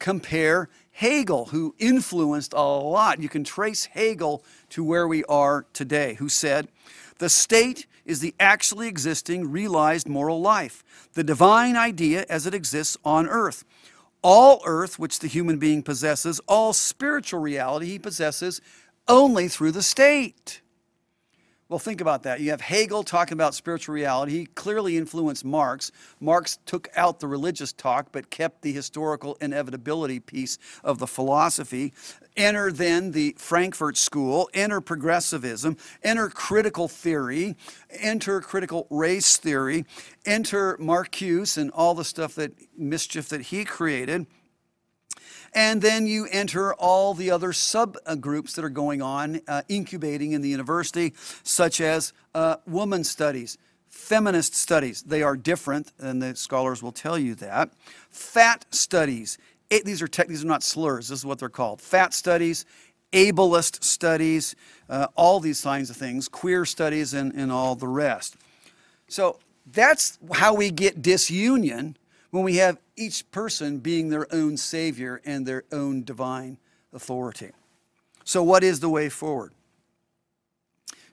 compare 0.00 0.68
Hegel, 0.90 1.46
who 1.46 1.76
influenced 1.78 2.52
a 2.52 2.60
lot. 2.60 3.20
You 3.20 3.28
can 3.28 3.44
trace 3.44 3.86
Hegel 3.86 4.44
to 4.70 4.82
where 4.82 5.06
we 5.06 5.22
are 5.24 5.64
today, 5.72 6.14
who 6.14 6.28
said, 6.28 6.68
The 7.18 7.28
state 7.28 7.86
is 8.04 8.18
the 8.18 8.34
actually 8.40 8.88
existing, 8.88 9.50
realized 9.50 10.08
moral 10.08 10.40
life, 10.40 10.82
the 11.14 11.22
divine 11.22 11.76
idea 11.76 12.26
as 12.28 12.46
it 12.46 12.54
exists 12.54 12.96
on 13.04 13.28
earth. 13.28 13.64
All 14.22 14.60
earth, 14.66 14.98
which 14.98 15.20
the 15.20 15.28
human 15.28 15.58
being 15.58 15.82
possesses, 15.82 16.40
all 16.48 16.72
spiritual 16.72 17.40
reality 17.40 17.86
he 17.86 17.98
possesses 17.98 18.60
only 19.06 19.48
through 19.48 19.72
the 19.72 19.82
state. 19.82 20.60
Well, 21.70 21.78
think 21.78 22.00
about 22.00 22.24
that. 22.24 22.40
You 22.40 22.50
have 22.50 22.60
Hegel 22.60 23.04
talking 23.04 23.34
about 23.34 23.54
spiritual 23.54 23.94
reality. 23.94 24.32
He 24.32 24.46
clearly 24.46 24.96
influenced 24.96 25.44
Marx. 25.44 25.92
Marx 26.18 26.58
took 26.66 26.88
out 26.96 27.20
the 27.20 27.28
religious 27.28 27.72
talk 27.72 28.08
but 28.10 28.28
kept 28.28 28.62
the 28.62 28.72
historical 28.72 29.38
inevitability 29.40 30.18
piece 30.18 30.58
of 30.82 30.98
the 30.98 31.06
philosophy. 31.06 31.92
Enter 32.36 32.72
then 32.72 33.12
the 33.12 33.36
Frankfurt 33.38 33.96
School, 33.96 34.50
enter 34.52 34.80
progressivism, 34.80 35.76
enter 36.02 36.28
critical 36.28 36.88
theory, 36.88 37.54
enter 37.88 38.40
critical 38.40 38.88
race 38.90 39.36
theory, 39.36 39.84
enter 40.26 40.76
Marcuse 40.78 41.56
and 41.56 41.70
all 41.70 41.94
the 41.94 42.04
stuff 42.04 42.34
that 42.34 42.52
mischief 42.76 43.28
that 43.28 43.42
he 43.42 43.64
created. 43.64 44.26
And 45.52 45.82
then 45.82 46.06
you 46.06 46.28
enter 46.30 46.74
all 46.74 47.14
the 47.14 47.30
other 47.30 47.48
subgroups 47.48 48.54
that 48.54 48.64
are 48.64 48.68
going 48.70 49.02
on, 49.02 49.40
uh, 49.48 49.62
incubating 49.68 50.32
in 50.32 50.42
the 50.42 50.48
university, 50.48 51.12
such 51.42 51.80
as 51.80 52.12
uh, 52.34 52.56
woman 52.66 53.02
studies, 53.02 53.58
feminist 53.88 54.54
studies. 54.54 55.02
They 55.02 55.22
are 55.22 55.36
different, 55.36 55.92
and 55.98 56.22
the 56.22 56.36
scholars 56.36 56.82
will 56.82 56.92
tell 56.92 57.18
you 57.18 57.34
that. 57.36 57.70
Fat 58.10 58.64
studies. 58.70 59.38
It, 59.70 59.84
these, 59.84 60.02
are 60.02 60.08
are 60.08 60.44
not 60.44 60.62
slurs, 60.62 61.08
this 61.08 61.20
is 61.20 61.26
what 61.26 61.38
they're 61.38 61.48
called. 61.48 61.80
Fat 61.80 62.14
studies, 62.14 62.64
ableist 63.12 63.82
studies, 63.82 64.54
uh, 64.88 65.08
all 65.16 65.40
these 65.40 65.62
kinds 65.62 65.90
of 65.90 65.96
things, 65.96 66.28
queer 66.28 66.64
studies, 66.64 67.14
and, 67.14 67.32
and 67.34 67.50
all 67.50 67.74
the 67.74 67.88
rest. 67.88 68.36
So 69.08 69.38
that's 69.66 70.18
how 70.32 70.54
we 70.54 70.70
get 70.70 71.02
disunion 71.02 71.96
when 72.30 72.44
we 72.44 72.56
have 72.56 72.78
each 73.00 73.30
person 73.30 73.78
being 73.78 74.10
their 74.10 74.32
own 74.32 74.56
Savior 74.56 75.20
and 75.24 75.46
their 75.46 75.64
own 75.72 76.04
divine 76.04 76.58
authority. 76.92 77.50
So, 78.24 78.42
what 78.42 78.62
is 78.62 78.80
the 78.80 78.90
way 78.90 79.08
forward? 79.08 79.52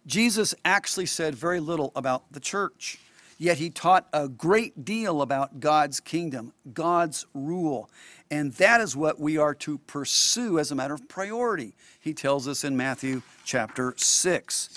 Jesus 0.06 0.54
actually 0.64 1.06
said 1.06 1.36
very 1.36 1.60
little 1.60 1.92
about 1.96 2.32
the 2.32 2.40
church, 2.40 3.00
yet 3.38 3.58
he 3.58 3.70
taught 3.70 4.08
a 4.14 4.28
great 4.28 4.86
deal 4.86 5.22
about 5.22 5.60
God's 5.60 6.00
kingdom, 6.00 6.54
God's 6.74 7.26
rule. 7.34 7.90
And 8.30 8.54
that 8.54 8.82
is 8.82 8.96
what 8.96 9.20
we 9.20 9.38
are 9.38 9.54
to 9.56 9.78
pursue 9.80 10.60
as 10.60 10.72
a 10.72 10.76
matter 10.76 10.94
of 10.94 11.08
priority. 11.08 11.74
He 12.00 12.14
tells 12.14 12.48
us 12.48 12.64
in 12.64 12.76
Matthew 12.78 13.22
chapter 13.44 13.94
6. 13.98 14.70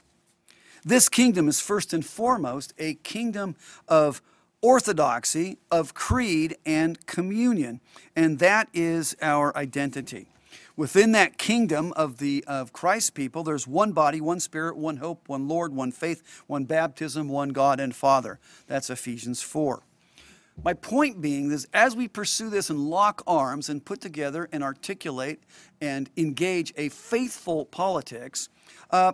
This 0.85 1.09
kingdom 1.09 1.49
is 1.49 1.61
first 1.61 1.93
and 1.93 2.05
foremost 2.05 2.73
a 2.79 2.95
kingdom 2.95 3.55
of 3.87 4.23
orthodoxy 4.63 5.59
of 5.71 5.95
creed 5.95 6.57
and 6.67 7.07
communion, 7.07 7.81
and 8.15 8.39
that 8.39 8.69
is 8.73 9.17
our 9.23 9.57
identity. 9.57 10.29
Within 10.77 11.13
that 11.13 11.37
kingdom 11.37 11.93
of 11.95 12.19
the 12.19 12.43
of 12.47 12.73
Christ's 12.73 13.11
people, 13.11 13.43
there's 13.43 13.67
one 13.67 13.93
body, 13.93 14.21
one 14.21 14.41
spirit, 14.41 14.77
one 14.77 14.97
hope, 14.97 15.29
one 15.29 15.47
Lord, 15.47 15.75
one 15.75 15.93
faith, 15.93 16.23
one 16.47 16.65
baptism, 16.65 17.29
one 17.29 17.51
God 17.51 17.81
and 17.81 17.95
Father. 17.95 18.39
That's 18.67 18.89
Ephesians 18.89 19.43
4. 19.43 19.83
My 20.63 20.75
point 20.75 21.21
being 21.21 21.51
is 21.51 21.67
as 21.73 21.97
we 21.97 22.09
pursue 22.09 22.51
this 22.51 22.71
and 22.71 22.91
lock 22.91 23.23
arms 23.27 23.69
and 23.69 23.85
put 23.85 24.01
together 24.01 24.49
and 24.53 24.63
articulate 24.63 25.41
and 25.81 26.11
engage 26.17 26.73
a 26.77 26.89
faithful 26.91 27.65
politics, 27.65 28.49
uh, 28.91 29.13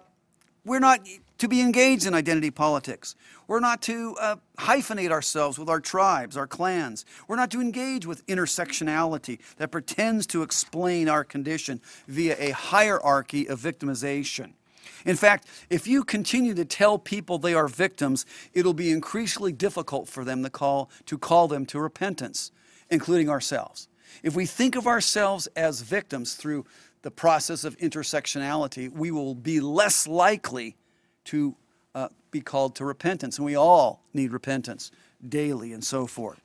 we're 0.64 0.80
not 0.80 1.00
to 1.38 1.48
be 1.48 1.60
engaged 1.60 2.06
in 2.06 2.14
identity 2.14 2.50
politics. 2.50 3.14
We're 3.46 3.60
not 3.60 3.82
to 3.82 4.16
uh, 4.20 4.36
hyphenate 4.58 5.10
ourselves 5.10 5.58
with 5.58 5.68
our 5.68 5.80
tribes, 5.80 6.36
our 6.36 6.46
clans. 6.46 7.04
We're 7.28 7.36
not 7.36 7.50
to 7.52 7.60
engage 7.60 8.06
with 8.06 8.26
intersectionality 8.26 9.38
that 9.58 9.70
pretends 9.70 10.26
to 10.28 10.42
explain 10.42 11.08
our 11.08 11.24
condition 11.24 11.80
via 12.08 12.36
a 12.38 12.50
hierarchy 12.50 13.48
of 13.48 13.60
victimization. 13.60 14.52
In 15.04 15.16
fact, 15.16 15.46
if 15.70 15.86
you 15.86 16.02
continue 16.02 16.54
to 16.54 16.64
tell 16.64 16.98
people 16.98 17.38
they 17.38 17.54
are 17.54 17.68
victims, 17.68 18.26
it'll 18.54 18.74
be 18.74 18.90
increasingly 18.90 19.52
difficult 19.52 20.08
for 20.08 20.24
them 20.24 20.42
to 20.42 20.50
call, 20.50 20.90
to 21.06 21.16
call 21.16 21.48
them 21.48 21.66
to 21.66 21.78
repentance, 21.78 22.50
including 22.90 23.28
ourselves. 23.28 23.88
If 24.22 24.34
we 24.34 24.46
think 24.46 24.74
of 24.74 24.86
ourselves 24.86 25.46
as 25.54 25.82
victims 25.82 26.34
through 26.34 26.64
the 27.02 27.10
process 27.10 27.62
of 27.62 27.76
intersectionality, 27.78 28.90
we 28.90 29.12
will 29.12 29.34
be 29.34 29.60
less 29.60 30.08
likely 30.08 30.76
to 31.26 31.54
uh, 31.94 32.08
be 32.30 32.40
called 32.40 32.74
to 32.76 32.84
repentance. 32.84 33.38
And 33.38 33.44
we 33.44 33.56
all 33.56 34.02
need 34.12 34.32
repentance 34.32 34.90
daily 35.26 35.72
and 35.72 35.84
so 35.84 36.06
forth. 36.06 36.40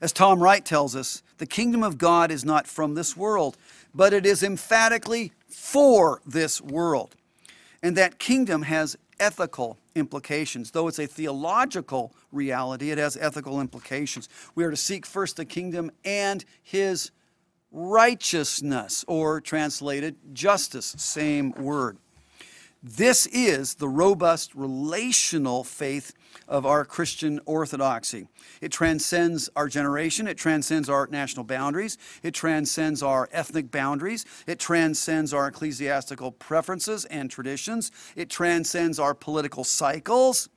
As 0.00 0.12
Tom 0.12 0.42
Wright 0.42 0.64
tells 0.64 0.96
us, 0.96 1.22
the 1.38 1.46
kingdom 1.46 1.84
of 1.84 1.96
God 1.96 2.32
is 2.32 2.44
not 2.44 2.66
from 2.66 2.94
this 2.94 3.16
world, 3.16 3.56
but 3.94 4.12
it 4.12 4.26
is 4.26 4.42
emphatically 4.42 5.32
for 5.46 6.20
this 6.26 6.60
world. 6.60 7.14
And 7.82 7.96
that 7.96 8.18
kingdom 8.18 8.62
has 8.62 8.96
ethical 9.20 9.78
implications. 9.94 10.72
Though 10.72 10.88
it's 10.88 10.98
a 10.98 11.06
theological 11.06 12.12
reality, 12.32 12.90
it 12.90 12.98
has 12.98 13.16
ethical 13.16 13.60
implications. 13.60 14.28
We 14.56 14.64
are 14.64 14.70
to 14.70 14.76
seek 14.76 15.06
first 15.06 15.36
the 15.36 15.44
kingdom 15.44 15.92
and 16.04 16.44
his 16.62 17.12
righteousness, 17.70 19.04
or 19.08 19.40
translated 19.40 20.16
justice, 20.32 20.94
same 20.98 21.52
word. 21.52 21.96
This 22.84 23.26
is 23.26 23.74
the 23.76 23.88
robust 23.88 24.56
relational 24.56 25.62
faith 25.62 26.14
of 26.48 26.66
our 26.66 26.84
Christian 26.84 27.38
orthodoxy. 27.46 28.26
It 28.60 28.72
transcends 28.72 29.48
our 29.54 29.68
generation, 29.68 30.26
it 30.26 30.36
transcends 30.36 30.88
our 30.88 31.06
national 31.06 31.44
boundaries, 31.44 31.96
it 32.24 32.34
transcends 32.34 33.00
our 33.00 33.28
ethnic 33.30 33.70
boundaries, 33.70 34.24
it 34.48 34.58
transcends 34.58 35.32
our 35.32 35.46
ecclesiastical 35.46 36.32
preferences 36.32 37.04
and 37.04 37.30
traditions, 37.30 37.92
it 38.16 38.28
transcends 38.28 38.98
our 38.98 39.14
political 39.14 39.62
cycles, 39.62 40.48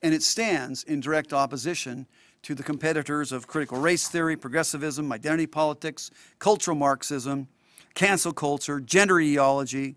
and 0.00 0.14
it 0.14 0.22
stands 0.22 0.82
in 0.84 1.00
direct 1.00 1.34
opposition 1.34 2.06
to 2.42 2.54
the 2.54 2.62
competitors 2.62 3.32
of 3.32 3.46
critical 3.46 3.78
race 3.78 4.08
theory, 4.08 4.34
progressivism, 4.34 5.12
identity 5.12 5.46
politics, 5.46 6.10
cultural 6.38 6.74
Marxism, 6.74 7.48
cancel 7.92 8.32
culture, 8.32 8.80
gender 8.80 9.20
ideology, 9.20 9.96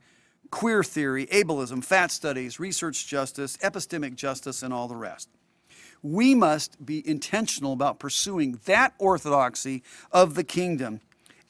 queer 0.53 0.83
theory, 0.83 1.25
ableism, 1.25 1.83
fat 1.83 2.11
studies, 2.11 2.59
research 2.59 3.07
justice, 3.07 3.57
epistemic 3.57 4.13
justice, 4.13 4.61
and 4.61 4.71
all 4.71 4.87
the 4.87 4.95
rest. 4.95 5.27
We 6.03 6.35
must 6.35 6.85
be 6.85 7.05
intentional 7.09 7.73
about 7.73 7.97
pursuing 7.97 8.59
that 8.65 8.93
orthodoxy 8.99 9.81
of 10.11 10.35
the 10.35 10.43
kingdom 10.43 11.01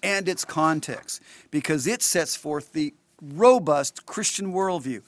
and 0.01 0.29
its 0.29 0.45
context 0.45 1.21
because 1.51 1.85
it 1.85 2.01
sets 2.01 2.37
forth 2.37 2.71
the 2.71 2.93
robust 3.21 4.05
Christian 4.05 4.53
worldview. 4.53 5.01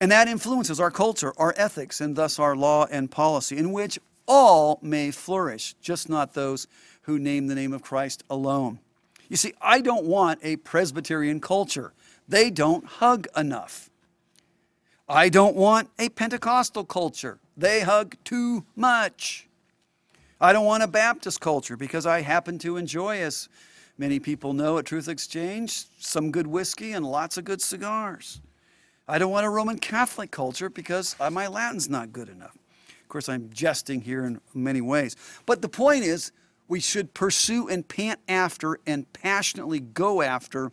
And 0.00 0.10
that 0.10 0.26
influences 0.26 0.80
our 0.80 0.90
culture, 0.90 1.32
our 1.36 1.54
ethics, 1.56 2.00
and 2.00 2.16
thus 2.16 2.40
our 2.40 2.56
law 2.56 2.88
and 2.90 3.08
policy, 3.08 3.56
in 3.56 3.70
which 3.70 3.96
all 4.26 4.80
may 4.82 5.12
flourish, 5.12 5.74
just 5.80 6.08
not 6.08 6.34
those 6.34 6.66
who 7.02 7.20
name 7.20 7.46
the 7.46 7.54
name 7.54 7.72
of 7.72 7.80
Christ 7.80 8.24
alone. 8.28 8.80
You 9.28 9.36
see, 9.36 9.54
I 9.62 9.82
don't 9.82 10.04
want 10.04 10.40
a 10.42 10.56
Presbyterian 10.56 11.38
culture. 11.38 11.92
They 12.28 12.50
don't 12.50 12.84
hug 12.86 13.26
enough. 13.36 13.90
I 15.08 15.28
don't 15.28 15.54
want 15.54 15.90
a 15.98 16.08
Pentecostal 16.08 16.84
culture. 16.84 17.38
They 17.56 17.80
hug 17.80 18.16
too 18.24 18.64
much. 18.74 19.48
I 20.40 20.52
don't 20.52 20.64
want 20.64 20.82
a 20.82 20.88
Baptist 20.88 21.40
culture 21.40 21.76
because 21.76 22.06
I 22.06 22.22
happen 22.22 22.58
to 22.60 22.76
enjoy, 22.76 23.20
as 23.20 23.48
many 23.98 24.18
people 24.18 24.52
know 24.52 24.78
at 24.78 24.86
Truth 24.86 25.08
Exchange, 25.08 25.84
some 25.98 26.30
good 26.30 26.46
whiskey 26.46 26.92
and 26.92 27.04
lots 27.04 27.36
of 27.36 27.44
good 27.44 27.62
cigars. 27.62 28.40
I 29.06 29.18
don't 29.18 29.30
want 29.30 29.44
a 29.46 29.50
Roman 29.50 29.78
Catholic 29.78 30.30
culture 30.30 30.70
because 30.70 31.14
uh, 31.20 31.30
my 31.30 31.46
Latin's 31.46 31.90
not 31.90 32.12
good 32.12 32.30
enough. 32.30 32.56
Of 33.02 33.08
course, 33.08 33.28
I'm 33.28 33.50
jesting 33.52 34.00
here 34.00 34.24
in 34.24 34.40
many 34.54 34.80
ways. 34.80 35.14
But 35.44 35.60
the 35.60 35.68
point 35.68 36.04
is, 36.04 36.32
we 36.68 36.80
should 36.80 37.12
pursue 37.12 37.68
and 37.68 37.86
pant 37.86 38.18
after 38.26 38.78
and 38.86 39.10
passionately 39.12 39.80
go 39.80 40.22
after 40.22 40.72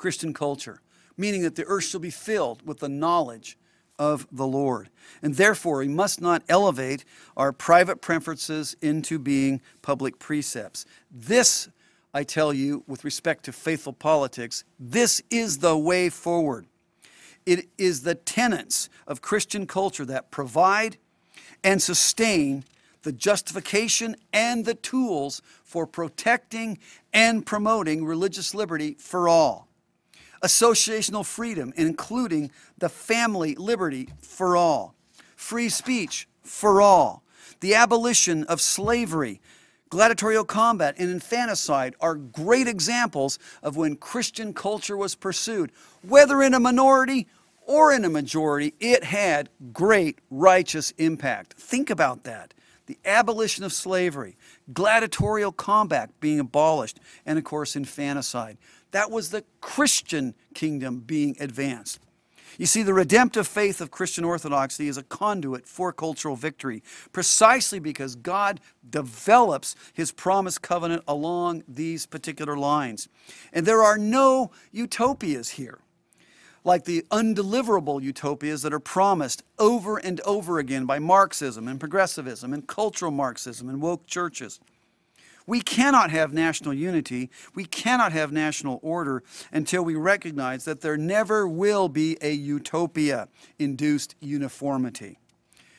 Christian 0.00 0.32
culture, 0.32 0.80
meaning 1.18 1.42
that 1.42 1.56
the 1.56 1.66
earth 1.66 1.84
shall 1.84 2.00
be 2.00 2.10
filled 2.10 2.66
with 2.66 2.78
the 2.78 2.88
knowledge 2.88 3.58
of 3.98 4.26
the 4.32 4.46
Lord. 4.46 4.88
And 5.20 5.34
therefore, 5.34 5.78
we 5.80 5.88
must 5.88 6.22
not 6.22 6.42
elevate 6.48 7.04
our 7.36 7.52
private 7.52 8.00
preferences 8.00 8.74
into 8.80 9.18
being 9.18 9.60
public 9.82 10.18
precepts. 10.18 10.86
This, 11.10 11.68
I 12.14 12.24
tell 12.24 12.54
you, 12.54 12.82
with 12.86 13.04
respect 13.04 13.44
to 13.44 13.52
faithful 13.52 13.92
politics, 13.92 14.64
this 14.78 15.20
is 15.28 15.58
the 15.58 15.76
way 15.76 16.08
forward. 16.08 16.66
It 17.44 17.68
is 17.76 18.02
the 18.02 18.14
tenets 18.14 18.88
of 19.06 19.20
Christian 19.20 19.66
culture 19.66 20.06
that 20.06 20.30
provide 20.30 20.96
and 21.62 21.82
sustain 21.82 22.64
the 23.02 23.12
justification 23.12 24.16
and 24.32 24.64
the 24.64 24.74
tools 24.74 25.42
for 25.62 25.86
protecting 25.86 26.78
and 27.12 27.44
promoting 27.44 28.06
religious 28.06 28.54
liberty 28.54 28.96
for 28.98 29.28
all. 29.28 29.69
Associational 30.42 31.24
freedom, 31.24 31.72
including 31.76 32.50
the 32.78 32.88
family 32.88 33.54
liberty 33.54 34.08
for 34.22 34.56
all. 34.56 34.94
Free 35.36 35.68
speech 35.68 36.28
for 36.42 36.80
all. 36.80 37.22
The 37.60 37.74
abolition 37.74 38.44
of 38.44 38.60
slavery, 38.60 39.40
gladiatorial 39.90 40.44
combat, 40.44 40.94
and 40.98 41.10
infanticide 41.10 41.94
are 42.00 42.14
great 42.14 42.66
examples 42.66 43.38
of 43.62 43.76
when 43.76 43.96
Christian 43.96 44.54
culture 44.54 44.96
was 44.96 45.14
pursued. 45.14 45.72
Whether 46.02 46.42
in 46.42 46.54
a 46.54 46.60
minority 46.60 47.26
or 47.66 47.92
in 47.92 48.04
a 48.04 48.08
majority, 48.08 48.74
it 48.80 49.04
had 49.04 49.50
great 49.72 50.18
righteous 50.30 50.92
impact. 50.92 51.54
Think 51.54 51.90
about 51.90 52.24
that 52.24 52.54
the 52.86 52.98
abolition 53.04 53.62
of 53.62 53.72
slavery, 53.72 54.36
gladiatorial 54.72 55.52
combat 55.52 56.10
being 56.18 56.40
abolished, 56.40 56.98
and 57.24 57.38
of 57.38 57.44
course, 57.44 57.76
infanticide. 57.76 58.58
That 58.92 59.10
was 59.10 59.30
the 59.30 59.44
Christian 59.60 60.34
kingdom 60.54 61.00
being 61.00 61.36
advanced. 61.40 62.00
You 62.58 62.66
see, 62.66 62.82
the 62.82 62.92
redemptive 62.92 63.46
faith 63.46 63.80
of 63.80 63.90
Christian 63.90 64.24
orthodoxy 64.24 64.88
is 64.88 64.96
a 64.96 65.02
conduit 65.02 65.66
for 65.66 65.92
cultural 65.92 66.36
victory, 66.36 66.82
precisely 67.12 67.78
because 67.78 68.16
God 68.16 68.60
develops 68.88 69.74
his 69.92 70.12
promised 70.12 70.60
covenant 70.60 71.04
along 71.06 71.62
these 71.68 72.06
particular 72.06 72.56
lines. 72.56 73.08
And 73.52 73.64
there 73.64 73.82
are 73.82 73.96
no 73.96 74.50
utopias 74.72 75.50
here 75.50 75.78
like 76.64 76.84
the 76.84 77.02
undeliverable 77.10 78.02
utopias 78.02 78.62
that 78.62 78.74
are 78.74 78.80
promised 78.80 79.42
over 79.58 79.96
and 79.96 80.20
over 80.22 80.58
again 80.58 80.84
by 80.84 80.98
Marxism 80.98 81.66
and 81.66 81.80
progressivism 81.80 82.52
and 82.52 82.66
cultural 82.66 83.10
Marxism 83.10 83.68
and 83.68 83.80
woke 83.80 84.06
churches. 84.06 84.60
We 85.50 85.60
cannot 85.60 86.12
have 86.12 86.32
national 86.32 86.74
unity, 86.74 87.28
we 87.56 87.64
cannot 87.64 88.12
have 88.12 88.30
national 88.30 88.78
order 88.84 89.24
until 89.50 89.82
we 89.82 89.96
recognize 89.96 90.64
that 90.64 90.80
there 90.80 90.96
never 90.96 91.48
will 91.48 91.88
be 91.88 92.16
a 92.22 92.30
utopia 92.30 93.26
induced 93.58 94.14
uniformity. 94.20 95.18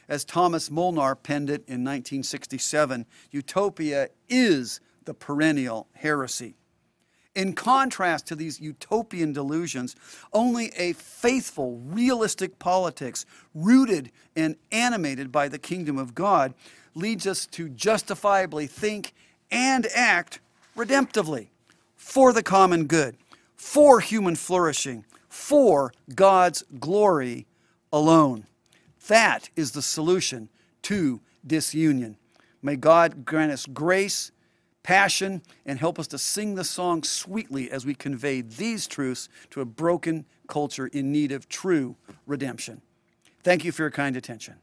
As 0.10 0.26
Thomas 0.26 0.70
Molnar 0.70 1.16
penned 1.16 1.50
it 1.50 1.64
in 1.70 1.86
1967, 1.86 3.06
utopia 3.32 4.10
is 4.28 4.82
the 5.06 5.14
perennial 5.14 5.88
heresy. 5.94 6.56
In 7.34 7.54
contrast 7.54 8.28
to 8.28 8.36
these 8.36 8.60
utopian 8.60 9.32
delusions, 9.32 9.96
only 10.34 10.74
a 10.76 10.92
faithful, 10.92 11.78
realistic 11.86 12.60
politics 12.60 13.26
rooted 13.56 14.12
and 14.36 14.58
animated 14.74 15.32
by 15.32 15.48
the 15.48 15.58
kingdom 15.58 15.98
of 15.98 16.14
God 16.14 16.56
leads 16.94 17.26
us 17.26 17.46
to 17.46 17.70
justifiably 17.70 18.68
think 18.68 19.14
and 19.52 19.88
act 19.94 20.40
redemptively 20.76 21.48
for 21.96 22.34
the 22.34 22.44
common 22.44 22.86
good, 22.86 23.18
for 23.56 24.00
human 24.00 24.36
flourishing, 24.36 25.06
for 25.30 25.94
God's 26.16 26.64
glory 26.80 27.46
alone. 27.92 28.46
That 29.08 29.50
is 29.56 29.72
the 29.72 29.82
solution 29.82 30.50
to 30.84 31.22
disunion. 31.46 32.18
May 32.62 32.76
God 32.76 33.26
grant 33.26 33.52
us 33.52 33.66
grace 33.66 34.32
passion 34.84 35.42
and 35.66 35.80
help 35.80 36.00
us 36.00 36.08
to 36.08 36.18
sing 36.18 36.56
the 36.56 36.64
song 36.64 37.04
sweetly 37.04 37.72
as 37.72 37.86
we 37.86 37.94
convey 37.94 38.42
these 38.42 38.88
truths 38.88 39.30
to 39.52 39.62
a 39.62 39.66
broken 39.66 40.26
culture 40.48 40.88
in 40.88 41.12
need 41.12 41.32
of 41.32 41.48
true 41.48 41.96
redemption. 42.26 42.82
Thank 43.44 43.64
you 43.64 43.72
for 43.72 43.84
your 43.84 43.92
kind 43.92 44.16
attention. 44.16 44.56